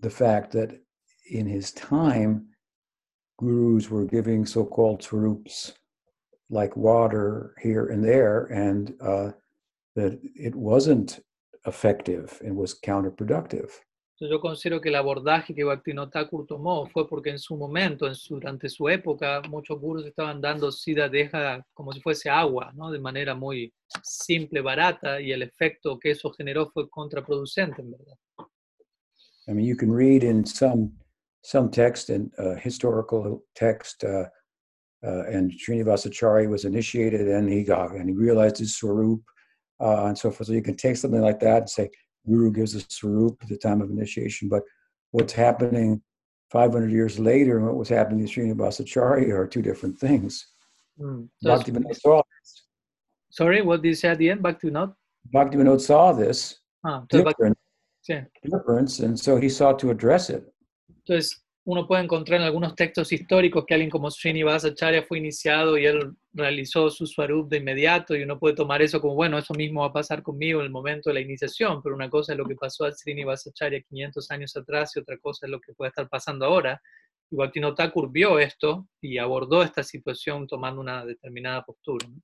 the 0.00 0.10
fact 0.10 0.52
that 0.52 0.80
in 1.30 1.46
his 1.46 1.72
time, 1.72 2.46
gurus 3.38 3.90
were 3.90 4.04
giving 4.04 4.46
so-called 4.46 5.02
swarups 5.02 5.72
like 6.50 6.76
water 6.76 7.54
here 7.60 7.86
and 7.86 8.04
there, 8.04 8.44
and 8.46 8.94
uh, 9.00 9.30
that 9.96 10.18
it 10.34 10.54
wasn't 10.54 11.20
effective 11.66 12.40
and 12.44 12.56
was 12.56 12.78
counterproductive. 12.80 13.70
Yo 14.30 14.40
considero 14.40 14.80
que 14.80 14.88
el 14.88 14.94
abordaje 14.94 15.52
que 15.52 15.64
Bhaktivinoda 15.64 16.10
Thakur 16.10 16.46
tomó 16.46 16.86
fue 16.86 17.08
porque 17.08 17.30
en 17.30 17.40
su 17.40 17.56
momento, 17.56 18.06
en 18.06 18.14
su, 18.14 18.34
durante 18.34 18.68
su 18.68 18.88
época, 18.88 19.42
muchos 19.48 19.80
gurus 19.80 20.06
estaban 20.06 20.40
dando 20.40 20.70
sida 20.70 21.08
deja 21.08 21.66
como 21.74 21.92
si 21.92 22.00
fuese 22.00 22.30
agua, 22.30 22.72
¿no? 22.74 22.92
de 22.92 23.00
manera 23.00 23.34
muy 23.34 23.74
simple, 24.02 24.60
barata, 24.60 25.20
y 25.20 25.32
el 25.32 25.42
efecto 25.42 25.98
que 25.98 26.12
eso 26.12 26.30
generó 26.30 26.70
fue 26.70 26.88
contraproducente, 26.88 27.82
en 27.82 27.90
verdad. 27.90 28.14
I 29.48 29.54
mean, 29.54 29.66
you 29.66 29.76
can 29.76 29.90
read 29.90 30.22
in 30.22 30.46
some 30.46 30.92
some 31.42 31.68
text 31.68 32.08
and 32.08 32.30
uh, 32.38 32.54
historical 32.54 33.44
text, 33.56 34.04
uh, 34.04 34.28
uh, 35.04 35.24
and 35.26 35.50
Srinivasacharya 35.50 36.48
was 36.48 36.64
initiated, 36.64 37.28
and 37.28 37.48
he 37.48 37.64
got 37.64 37.90
and 37.90 38.08
he 38.08 38.14
realized 38.14 38.58
his 38.58 38.76
swarup, 38.76 39.20
uh, 39.80 40.06
and 40.06 40.16
so 40.16 40.30
forth. 40.30 40.46
So 40.46 40.52
you 40.52 40.62
can 40.62 40.76
take 40.76 40.96
something 40.96 41.20
like 41.20 41.40
that 41.40 41.62
and 41.62 41.70
say, 41.70 41.90
Guru 42.26 42.50
gives 42.52 42.74
a 42.74 42.80
swarup 42.88 43.38
at 43.42 43.48
the 43.48 43.56
time 43.56 43.80
of 43.80 43.90
initiation, 43.90 44.48
but 44.48 44.62
what's 45.10 45.32
happening 45.32 46.00
500 46.50 46.90
years 46.90 47.18
later 47.18 47.56
and 47.58 47.66
what 47.66 47.76
was 47.76 47.88
happening 47.88 48.26
to 48.26 48.32
Srinivasacharya 48.32 49.30
are 49.32 49.46
two 49.46 49.62
different 49.62 49.98
things. 49.98 50.46
Mm. 51.00 51.28
Bhakti 51.42 51.72
Entonces, 51.72 51.84
Vinod 51.84 52.00
saw 52.00 52.22
sorry, 53.30 53.62
what 53.62 53.82
did 53.82 53.88
you 53.88 53.94
say 53.94 54.08
at 54.10 54.18
the 54.18 54.30
end? 54.30 54.42
Bhaktivinoda? 54.42 54.94
Bhaktivinoda 55.34 55.80
saw 55.80 56.12
this 56.12 56.58
Ah, 56.84 57.00
entonces, 57.00 57.24
Bhakti- 57.24 57.30
different, 57.30 57.58
sí. 58.08 58.26
difference, 58.50 59.00
and 59.00 59.18
so 59.18 59.36
he 59.36 59.48
sought 59.48 59.78
to 59.78 59.90
address 59.90 60.30
it. 60.30 60.44
Entonces, 61.08 61.36
uno 61.64 61.86
puede 61.86 62.02
encontrar 62.02 62.40
en 62.40 62.46
algunos 62.46 62.74
textos 62.74 63.12
históricos 63.12 63.64
que 63.64 63.74
alguien 63.74 63.90
como 63.90 64.10
Srinivasa 64.10 64.68
Acharya 64.68 65.04
fue 65.04 65.18
iniciado 65.18 65.78
y 65.78 65.86
él 65.86 66.12
realizó 66.32 66.90
su 66.90 67.06
swarup 67.06 67.48
de 67.48 67.58
inmediato 67.58 68.16
y 68.16 68.22
uno 68.24 68.38
puede 68.38 68.56
tomar 68.56 68.82
eso 68.82 69.00
como, 69.00 69.14
bueno, 69.14 69.38
eso 69.38 69.54
mismo 69.54 69.82
va 69.82 69.86
a 69.86 69.92
pasar 69.92 70.22
conmigo 70.24 70.58
en 70.60 70.66
el 70.66 70.72
momento 70.72 71.10
de 71.10 71.14
la 71.14 71.20
iniciación, 71.20 71.80
pero 71.80 71.94
una 71.94 72.10
cosa 72.10 72.32
es 72.32 72.38
lo 72.38 72.46
que 72.46 72.56
pasó 72.56 72.84
al 72.84 72.94
Srinivasa 72.96 73.50
Acharya 73.50 73.80
500 73.80 74.30
años 74.32 74.56
atrás 74.56 74.96
y 74.96 75.00
otra 75.00 75.16
cosa 75.18 75.46
es 75.46 75.50
lo 75.50 75.60
que 75.60 75.72
puede 75.72 75.90
estar 75.90 76.08
pasando 76.08 76.46
ahora. 76.46 76.82
Bhaktivinoda 77.30 77.76
Thakur 77.76 78.10
vio 78.10 78.38
esto 78.40 78.88
y 79.00 79.18
abordó 79.18 79.62
esta 79.62 79.82
situación 79.84 80.46
tomando 80.48 80.80
una 80.80 81.06
determinada 81.06 81.62
postura. 81.64 82.06
¿no? 82.08 82.16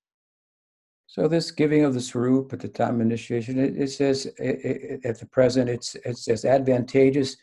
So 1.06 1.28
this 1.28 1.50
giving 1.54 1.84
of 1.86 1.94
the 1.94 2.00
swarup 2.00 2.52
at 2.52 2.58
the 2.60 2.68
time 2.68 2.96
of 2.96 3.00
initiation, 3.00 3.58
it, 3.58 3.76
it 3.80 3.88
says 3.88 4.26
i- 4.38 4.42
i- 4.42 5.08
at 5.08 5.16
the 5.18 5.26
present, 5.26 5.70
it's 5.70 5.94
it's 6.04 6.28
as 6.28 6.44
advantageous 6.44 7.38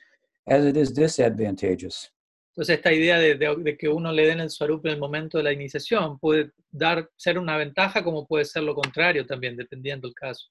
as 0.48 0.66
it 0.66 0.78
is 0.78 0.94
disadvantageous. 0.94 2.12
Entonces, 2.56 2.78
esta 2.78 2.94
idea 2.94 3.20
de, 3.20 3.36
de- 3.36 3.56
de 3.64 3.78
que 3.78 3.90
uno 3.90 4.12
le 4.14 4.28
den 4.28 4.40
el 4.40 4.50
swarup 4.50 4.86
en 4.86 4.94
el 4.94 5.00
momento 5.00 5.38
de 5.38 5.44
la 5.44 5.52
iniciación 5.52 6.18
puede 6.20 6.52
dar, 6.72 7.10
ser 7.18 7.38
una 7.38 7.58
ventaja 7.58 8.02
como 8.04 8.26
puede 8.26 8.46
ser 8.46 8.64
lo 8.64 8.74
contrario 8.74 9.26
también, 9.26 9.58
dependiendo 9.58 10.08
del 10.08 10.16
caso. 10.16 10.48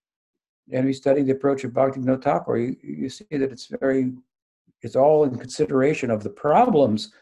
And 0.72 0.84
we 0.86 0.92
study 0.92 1.22
the 1.22 1.32
approach 1.32 1.64
of 1.64 1.72
Bhaktivinoda 1.72 2.22
Thakur. 2.22 2.56
You, 2.58 2.76
you 2.82 3.08
see 3.08 3.26
that 3.30 3.50
it's 3.52 3.68
very, 3.80 4.12
it's 4.82 4.96
all 4.96 5.24
in 5.24 5.36
consideration 5.38 6.10
of 6.10 6.22
the 6.22 6.30
problems 6.30 7.12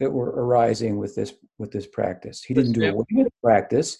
that 0.00 0.10
were 0.10 0.30
arising 0.30 0.98
with 0.98 1.14
this 1.14 1.34
with 1.58 1.70
this 1.72 1.86
practice. 1.86 2.42
He 2.44 2.54
didn't 2.54 2.72
do 2.72 2.84
away 2.84 3.04
with 3.10 3.26
the 3.26 3.32
practice, 3.42 3.98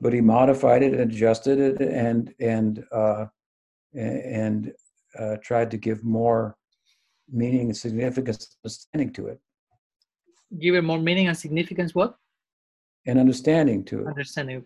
but 0.00 0.12
he 0.14 0.20
modified 0.22 0.82
it 0.82 0.92
and 0.94 1.10
adjusted 1.10 1.58
it 1.58 1.80
and 1.80 2.34
and 2.40 2.84
uh, 2.92 3.26
and 3.94 4.72
uh, 5.18 5.36
tried 5.42 5.70
to 5.70 5.76
give 5.78 6.02
more 6.04 6.56
meaning 7.28 7.66
and 7.68 7.74
significance 7.76 8.56
understanding 8.62 9.12
to 9.12 9.28
it 9.28 9.40
Give 10.50 10.76
it 10.78 10.82
more 10.84 11.00
meaning 11.00 11.26
and 11.28 11.36
significance, 11.36 11.92
what? 11.94 12.14
and 13.04 13.18
understanding 13.18 13.84
to 13.84 14.00
it. 14.02 14.06
Understanding. 14.06 14.64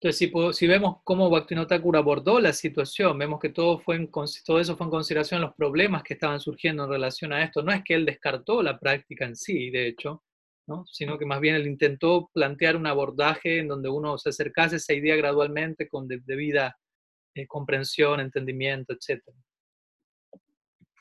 Entonces, 0.00 0.16
si, 0.16 0.32
si 0.52 0.66
vemos 0.66 0.98
cómo 1.04 1.28
Bhaktivinoda 1.28 1.66
Thakur 1.68 1.96
abordó 1.96 2.38
la 2.40 2.52
situación, 2.52 3.18
vemos 3.18 3.38
que 3.40 3.48
todo, 3.50 3.78
fue 3.80 3.96
en, 3.96 4.10
todo 4.10 4.58
eso 4.60 4.76
fue 4.76 4.86
en 4.86 4.90
consideración 4.90 5.40
los 5.42 5.54
problemas 5.54 6.02
que 6.02 6.14
estaban 6.14 6.38
surgiendo 6.40 6.84
en 6.84 6.90
relación 6.90 7.32
a 7.32 7.42
esto. 7.42 7.62
No 7.62 7.72
es 7.72 7.82
que 7.84 7.94
él 7.94 8.06
descartó 8.06 8.62
la 8.62 8.78
práctica 8.78 9.26
en 9.26 9.34
sí, 9.36 9.70
de 9.70 9.88
hecho, 9.88 10.22
¿no? 10.66 10.84
sino 10.86 11.18
que 11.18 11.26
más 11.26 11.40
bien 11.40 11.56
él 11.56 11.66
intentó 11.66 12.30
plantear 12.32 12.76
un 12.76 12.86
abordaje 12.86 13.58
en 13.58 13.68
donde 13.68 13.88
uno 13.88 14.16
se 14.18 14.28
acercase 14.30 14.76
a 14.76 14.78
esa 14.78 14.94
idea 14.94 15.16
gradualmente 15.16 15.88
con 15.88 16.06
de- 16.08 16.20
debida 16.24 16.76
eh, 17.34 17.46
comprensión, 17.46 18.20
entendimiento, 18.20 18.94
etc. 18.94 19.22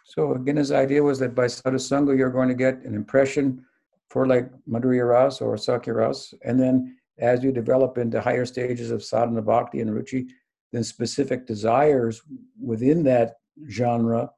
So 0.07 0.33
again, 0.33 0.55
his 0.55 0.71
idea 0.71 1.03
was 1.03 1.19
that 1.19 1.35
by 1.35 1.45
sadhusanga 1.47 2.17
you're 2.17 2.31
going 2.31 2.47
to 2.47 2.55
get 2.55 2.75
an 2.85 2.95
impression 2.95 3.65
for 4.09 4.25
like 4.25 4.49
Madhurya 4.65 5.05
Ras 5.09 5.41
or 5.41 5.57
Sakya 5.57 5.93
Ras, 5.93 6.33
and 6.45 6.57
then 6.57 6.97
as 7.19 7.43
you 7.43 7.51
develop 7.51 7.97
into 7.97 8.21
higher 8.21 8.45
stages 8.45 8.89
of 8.89 9.03
sadhana 9.03 9.41
bhakti 9.41 9.81
and 9.81 9.91
ruchi, 9.91 10.29
then 10.71 10.83
specific 10.83 11.45
desires 11.45 12.21
within 12.61 13.03
that 13.03 13.33
genre 13.69 14.29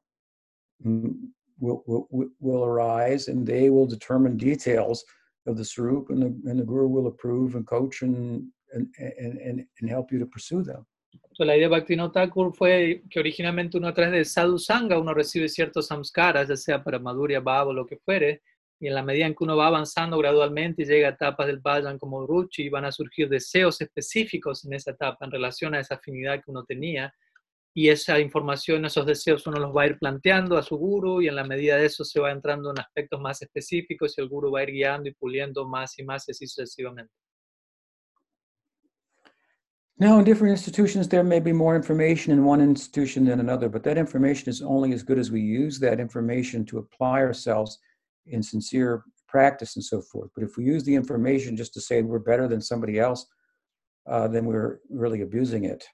mm, 0.84 1.14
will, 1.60 1.84
will, 1.86 2.08
will- 2.40 2.64
arise, 2.64 3.28
and 3.28 3.46
they 3.46 3.70
will 3.70 3.86
determine 3.86 4.36
details 4.36 5.04
of 5.46 5.56
the 5.56 5.62
sarup, 5.62 6.10
and 6.10 6.20
the, 6.22 6.50
and 6.50 6.58
the 6.58 6.64
guru 6.64 6.88
will 6.88 7.06
approve 7.06 7.54
and 7.54 7.66
coach 7.66 8.02
and, 8.02 8.44
and, 8.72 8.88
and, 8.98 9.64
and 9.80 9.88
help 9.88 10.10
you 10.10 10.18
to 10.18 10.26
pursue 10.26 10.64
them. 10.64 10.84
La 11.38 11.56
idea 11.56 11.68
de 11.68 11.74
Bhaktivinoda 11.74 12.12
Thakur 12.12 12.54
fue 12.54 13.02
que 13.08 13.18
originalmente 13.18 13.78
uno 13.78 13.88
a 13.88 13.94
través 13.94 14.12
de 14.12 14.24
sadhu 14.26 14.58
sangha 14.58 14.98
uno 14.98 15.14
recibe 15.14 15.48
ciertos 15.48 15.86
samskaras, 15.86 16.48
ya 16.48 16.56
sea 16.56 16.84
para 16.84 16.98
Madhurya 16.98 17.40
Bhava 17.40 17.72
lo 17.72 17.86
que 17.86 17.96
fuere, 17.96 18.42
y 18.78 18.88
en 18.88 18.94
la 18.94 19.02
medida 19.02 19.26
en 19.26 19.34
que 19.34 19.44
uno 19.44 19.56
va 19.56 19.68
avanzando 19.68 20.18
gradualmente 20.18 20.82
y 20.82 20.84
llega 20.84 21.08
a 21.08 21.12
etapas 21.12 21.46
del 21.46 21.60
Bhajan 21.60 21.98
como 21.98 22.26
Ruchi, 22.26 22.68
van 22.68 22.84
a 22.84 22.92
surgir 22.92 23.28
deseos 23.28 23.80
específicos 23.80 24.64
en 24.66 24.74
esa 24.74 24.90
etapa 24.90 25.24
en 25.24 25.30
relación 25.30 25.74
a 25.74 25.80
esa 25.80 25.94
afinidad 25.94 26.36
que 26.44 26.50
uno 26.50 26.64
tenía, 26.64 27.12
y 27.72 27.88
esa 27.88 28.18
información, 28.20 28.84
esos 28.84 29.06
deseos 29.06 29.46
uno 29.46 29.60
los 29.60 29.74
va 29.74 29.82
a 29.82 29.86
ir 29.86 29.98
planteando 29.98 30.58
a 30.58 30.62
su 30.62 30.76
guru, 30.76 31.22
y 31.22 31.28
en 31.28 31.36
la 31.36 31.44
medida 31.44 31.76
de 31.76 31.86
eso 31.86 32.04
se 32.04 32.20
va 32.20 32.32
entrando 32.32 32.70
en 32.70 32.80
aspectos 32.80 33.20
más 33.20 33.40
específicos 33.40 34.18
y 34.18 34.20
el 34.20 34.28
guru 34.28 34.50
va 34.50 34.60
a 34.60 34.62
ir 34.64 34.72
guiando 34.72 35.08
y 35.08 35.14
puliendo 35.14 35.66
más 35.66 35.98
y 35.98 36.04
más 36.04 36.28
y 36.28 36.32
así 36.32 36.46
sucesivamente. 36.46 37.12
Now, 40.00 40.18
in 40.18 40.24
different 40.24 40.52
institutions, 40.52 41.08
there 41.08 41.22
may 41.22 41.40
be 41.40 41.52
more 41.52 41.76
information 41.76 42.32
in 42.32 42.42
one 42.42 42.62
institution 42.62 43.26
than 43.26 43.38
another, 43.38 43.68
but 43.68 43.82
that 43.84 43.98
information 43.98 44.48
is 44.48 44.62
only 44.62 44.94
as 44.94 45.02
good 45.02 45.18
as 45.18 45.30
we 45.30 45.42
use 45.42 45.78
that 45.80 46.00
information 46.00 46.64
to 46.66 46.78
apply 46.78 47.20
ourselves 47.20 47.78
in 48.24 48.42
sincere 48.42 49.04
practice 49.28 49.76
and 49.76 49.84
so 49.84 50.00
forth. 50.00 50.30
But 50.34 50.44
if 50.44 50.56
we 50.56 50.64
use 50.64 50.84
the 50.84 50.94
information 50.94 51.54
just 51.54 51.74
to 51.74 51.82
say 51.82 52.00
we're 52.00 52.18
better 52.18 52.48
than 52.48 52.62
somebody 52.62 52.98
else, 52.98 53.26
uh, 54.06 54.26
then 54.26 54.46
we're 54.46 54.80
really 54.88 55.20
abusing 55.20 55.64
it. 55.64 55.84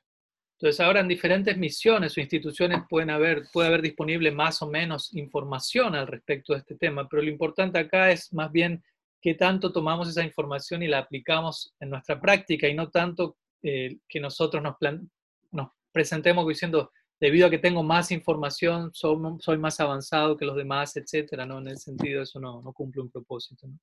Entonces 0.58 0.80
ahora 0.80 1.00
en 1.00 1.08
diferentes 1.08 1.58
misiones 1.58 2.16
o 2.16 2.20
instituciones 2.20 2.84
pueden 2.88 3.10
haber, 3.10 3.42
puede 3.52 3.68
haber 3.68 3.82
disponible 3.82 4.30
más 4.30 4.62
o 4.62 4.70
menos 4.70 5.12
información 5.14 5.96
al 5.96 6.06
respecto 6.06 6.52
de 6.52 6.60
este 6.60 6.76
tema, 6.76 7.08
pero 7.08 7.22
lo 7.22 7.28
importante 7.28 7.78
acá 7.78 8.10
es 8.10 8.32
más 8.32 8.50
bien 8.52 8.82
qué 9.20 9.34
tanto 9.34 9.70
tomamos 9.70 10.08
esa 10.08 10.22
información 10.22 10.82
y 10.82 10.86
la 10.86 11.00
aplicamos 11.00 11.74
en 11.80 11.90
nuestra 11.90 12.18
práctica 12.18 12.68
y 12.68 12.74
no 12.74 12.88
tanto 12.88 13.36
eh, 13.62 13.98
que 14.08 14.20
nosotros 14.20 14.62
nos, 14.62 14.76
plan- 14.76 15.10
nos 15.52 15.70
presentemos 15.92 16.46
diciendo, 16.46 16.90
debido 17.20 17.46
a 17.46 17.50
que 17.50 17.58
tengo 17.58 17.82
más 17.82 18.10
información, 18.12 18.90
soy, 18.92 19.16
soy 19.40 19.58
más 19.58 19.80
avanzado 19.80 20.36
que 20.36 20.44
los 20.44 20.56
demás, 20.56 20.96
etcétera, 20.96 21.46
¿no? 21.46 21.58
En 21.58 21.68
ese 21.68 21.84
sentido 21.84 22.22
eso 22.22 22.38
no, 22.40 22.60
no 22.62 22.72
cumple 22.72 23.02
un 23.02 23.10
propósito. 23.10 23.66
¿no? 23.66 23.78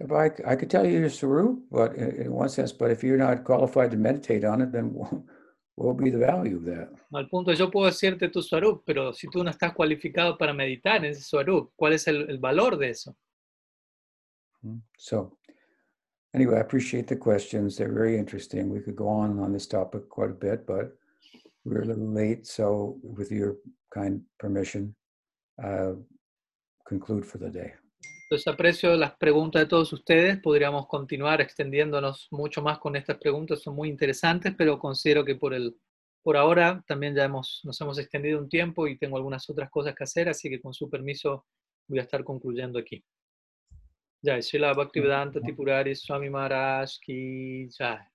If 0.00 0.10
I, 0.10 0.26
I 0.44 0.56
could 0.56 0.68
tell 0.70 0.84
you 0.84 0.98
your 0.98 1.08
sarup, 1.10 1.60
but 1.70 1.94
in, 1.94 2.30
one 2.32 2.48
sense, 2.48 2.72
but 2.72 2.90
if 2.90 3.02
you're 3.04 3.16
not 3.16 3.44
qualified 3.44 3.90
to 3.92 3.96
meditate 3.96 4.44
on 4.44 4.60
it, 4.60 4.72
then 4.72 4.86
what 4.92 5.22
will 5.76 5.94
be 5.94 6.10
the 6.10 6.18
value 6.18 6.56
of 6.56 6.64
that? 6.64 6.88
Al 7.12 7.28
punto 7.28 7.52
yo 7.52 7.70
puedo 7.70 7.86
decirte 7.86 8.28
tu 8.28 8.42
swarup, 8.42 8.82
pero 8.84 9.12
si 9.12 9.28
tú 9.28 9.44
no 9.44 9.50
estás 9.50 9.72
cualificado 9.72 10.36
para 10.36 10.52
meditar 10.52 10.96
en 10.96 11.12
ese 11.12 11.22
swarup, 11.22 11.72
¿cuál 11.76 11.92
es 11.92 12.06
el- 12.08 12.28
el 12.28 12.38
valor 12.38 12.76
de 12.76 12.90
eso? 12.90 13.16
Mm, 14.64 14.80
So, 14.98 15.36
anyway, 16.34 16.56
I 16.56 16.60
appreciate 16.60 17.06
the 17.06 17.16
questions. 17.16 17.76
They're 17.76 17.92
very 17.92 18.16
interesting. 18.18 18.70
We 18.70 18.80
could 18.80 18.96
go 18.96 19.08
on 19.08 19.38
on 19.38 19.52
this 19.52 19.66
topic 19.66 20.08
quite 20.08 20.30
a 20.30 20.34
bit, 20.34 20.66
but 20.66 20.96
we're 21.64 21.82
a 21.82 21.86
little 21.86 22.12
late. 22.12 22.46
So, 22.46 22.98
with 23.02 23.30
your 23.30 23.56
kind 23.92 24.22
permission, 24.38 24.94
uh, 25.62 25.94
conclude 26.86 27.24
for 27.24 27.38
the 27.38 27.50
day. 27.50 27.72
Entonces 28.30 28.52
aprecio 28.52 28.96
las 28.96 29.16
preguntas 29.16 29.62
de 29.62 29.66
todos 29.66 29.92
ustedes. 29.92 30.40
Podríamos 30.40 30.86
continuar 30.88 31.40
extendiéndonos 31.40 32.28
mucho 32.30 32.62
más 32.62 32.78
con 32.78 32.96
estas 32.96 33.18
preguntas, 33.18 33.62
son 33.62 33.74
muy 33.74 33.88
interesantes, 33.88 34.54
pero 34.56 34.78
considero 34.78 35.24
que 35.24 35.36
por, 35.36 35.52
el, 35.52 35.76
por 36.22 36.36
ahora 36.36 36.82
también 36.88 37.14
ya 37.14 37.24
hemos, 37.24 37.60
nos 37.64 37.78
hemos 37.80 37.98
extendido 37.98 38.38
un 38.40 38.48
tiempo 38.48 38.88
y 38.88 38.98
tengo 38.98 39.18
algunas 39.18 39.48
otras 39.50 39.70
cosas 39.70 39.94
que 39.94 40.04
hacer, 40.04 40.28
así 40.28 40.48
que 40.48 40.60
con 40.60 40.72
su 40.72 40.88
permiso 40.88 41.46
voy 41.86 41.98
a 41.98 42.02
estar 42.02 42.24
concluyendo 42.24 42.78
aquí. 42.78 43.04
जय 44.24 44.42
शिला 44.42 44.72
भक्ति 44.72 45.00
वेदांत 45.00 45.36
हाँ। 45.36 45.42
त्रिपुरारी 45.42 45.94
स्वामी 45.94 46.28
महाराज 46.28 46.96
की 46.96 47.66
जय। 47.66 48.13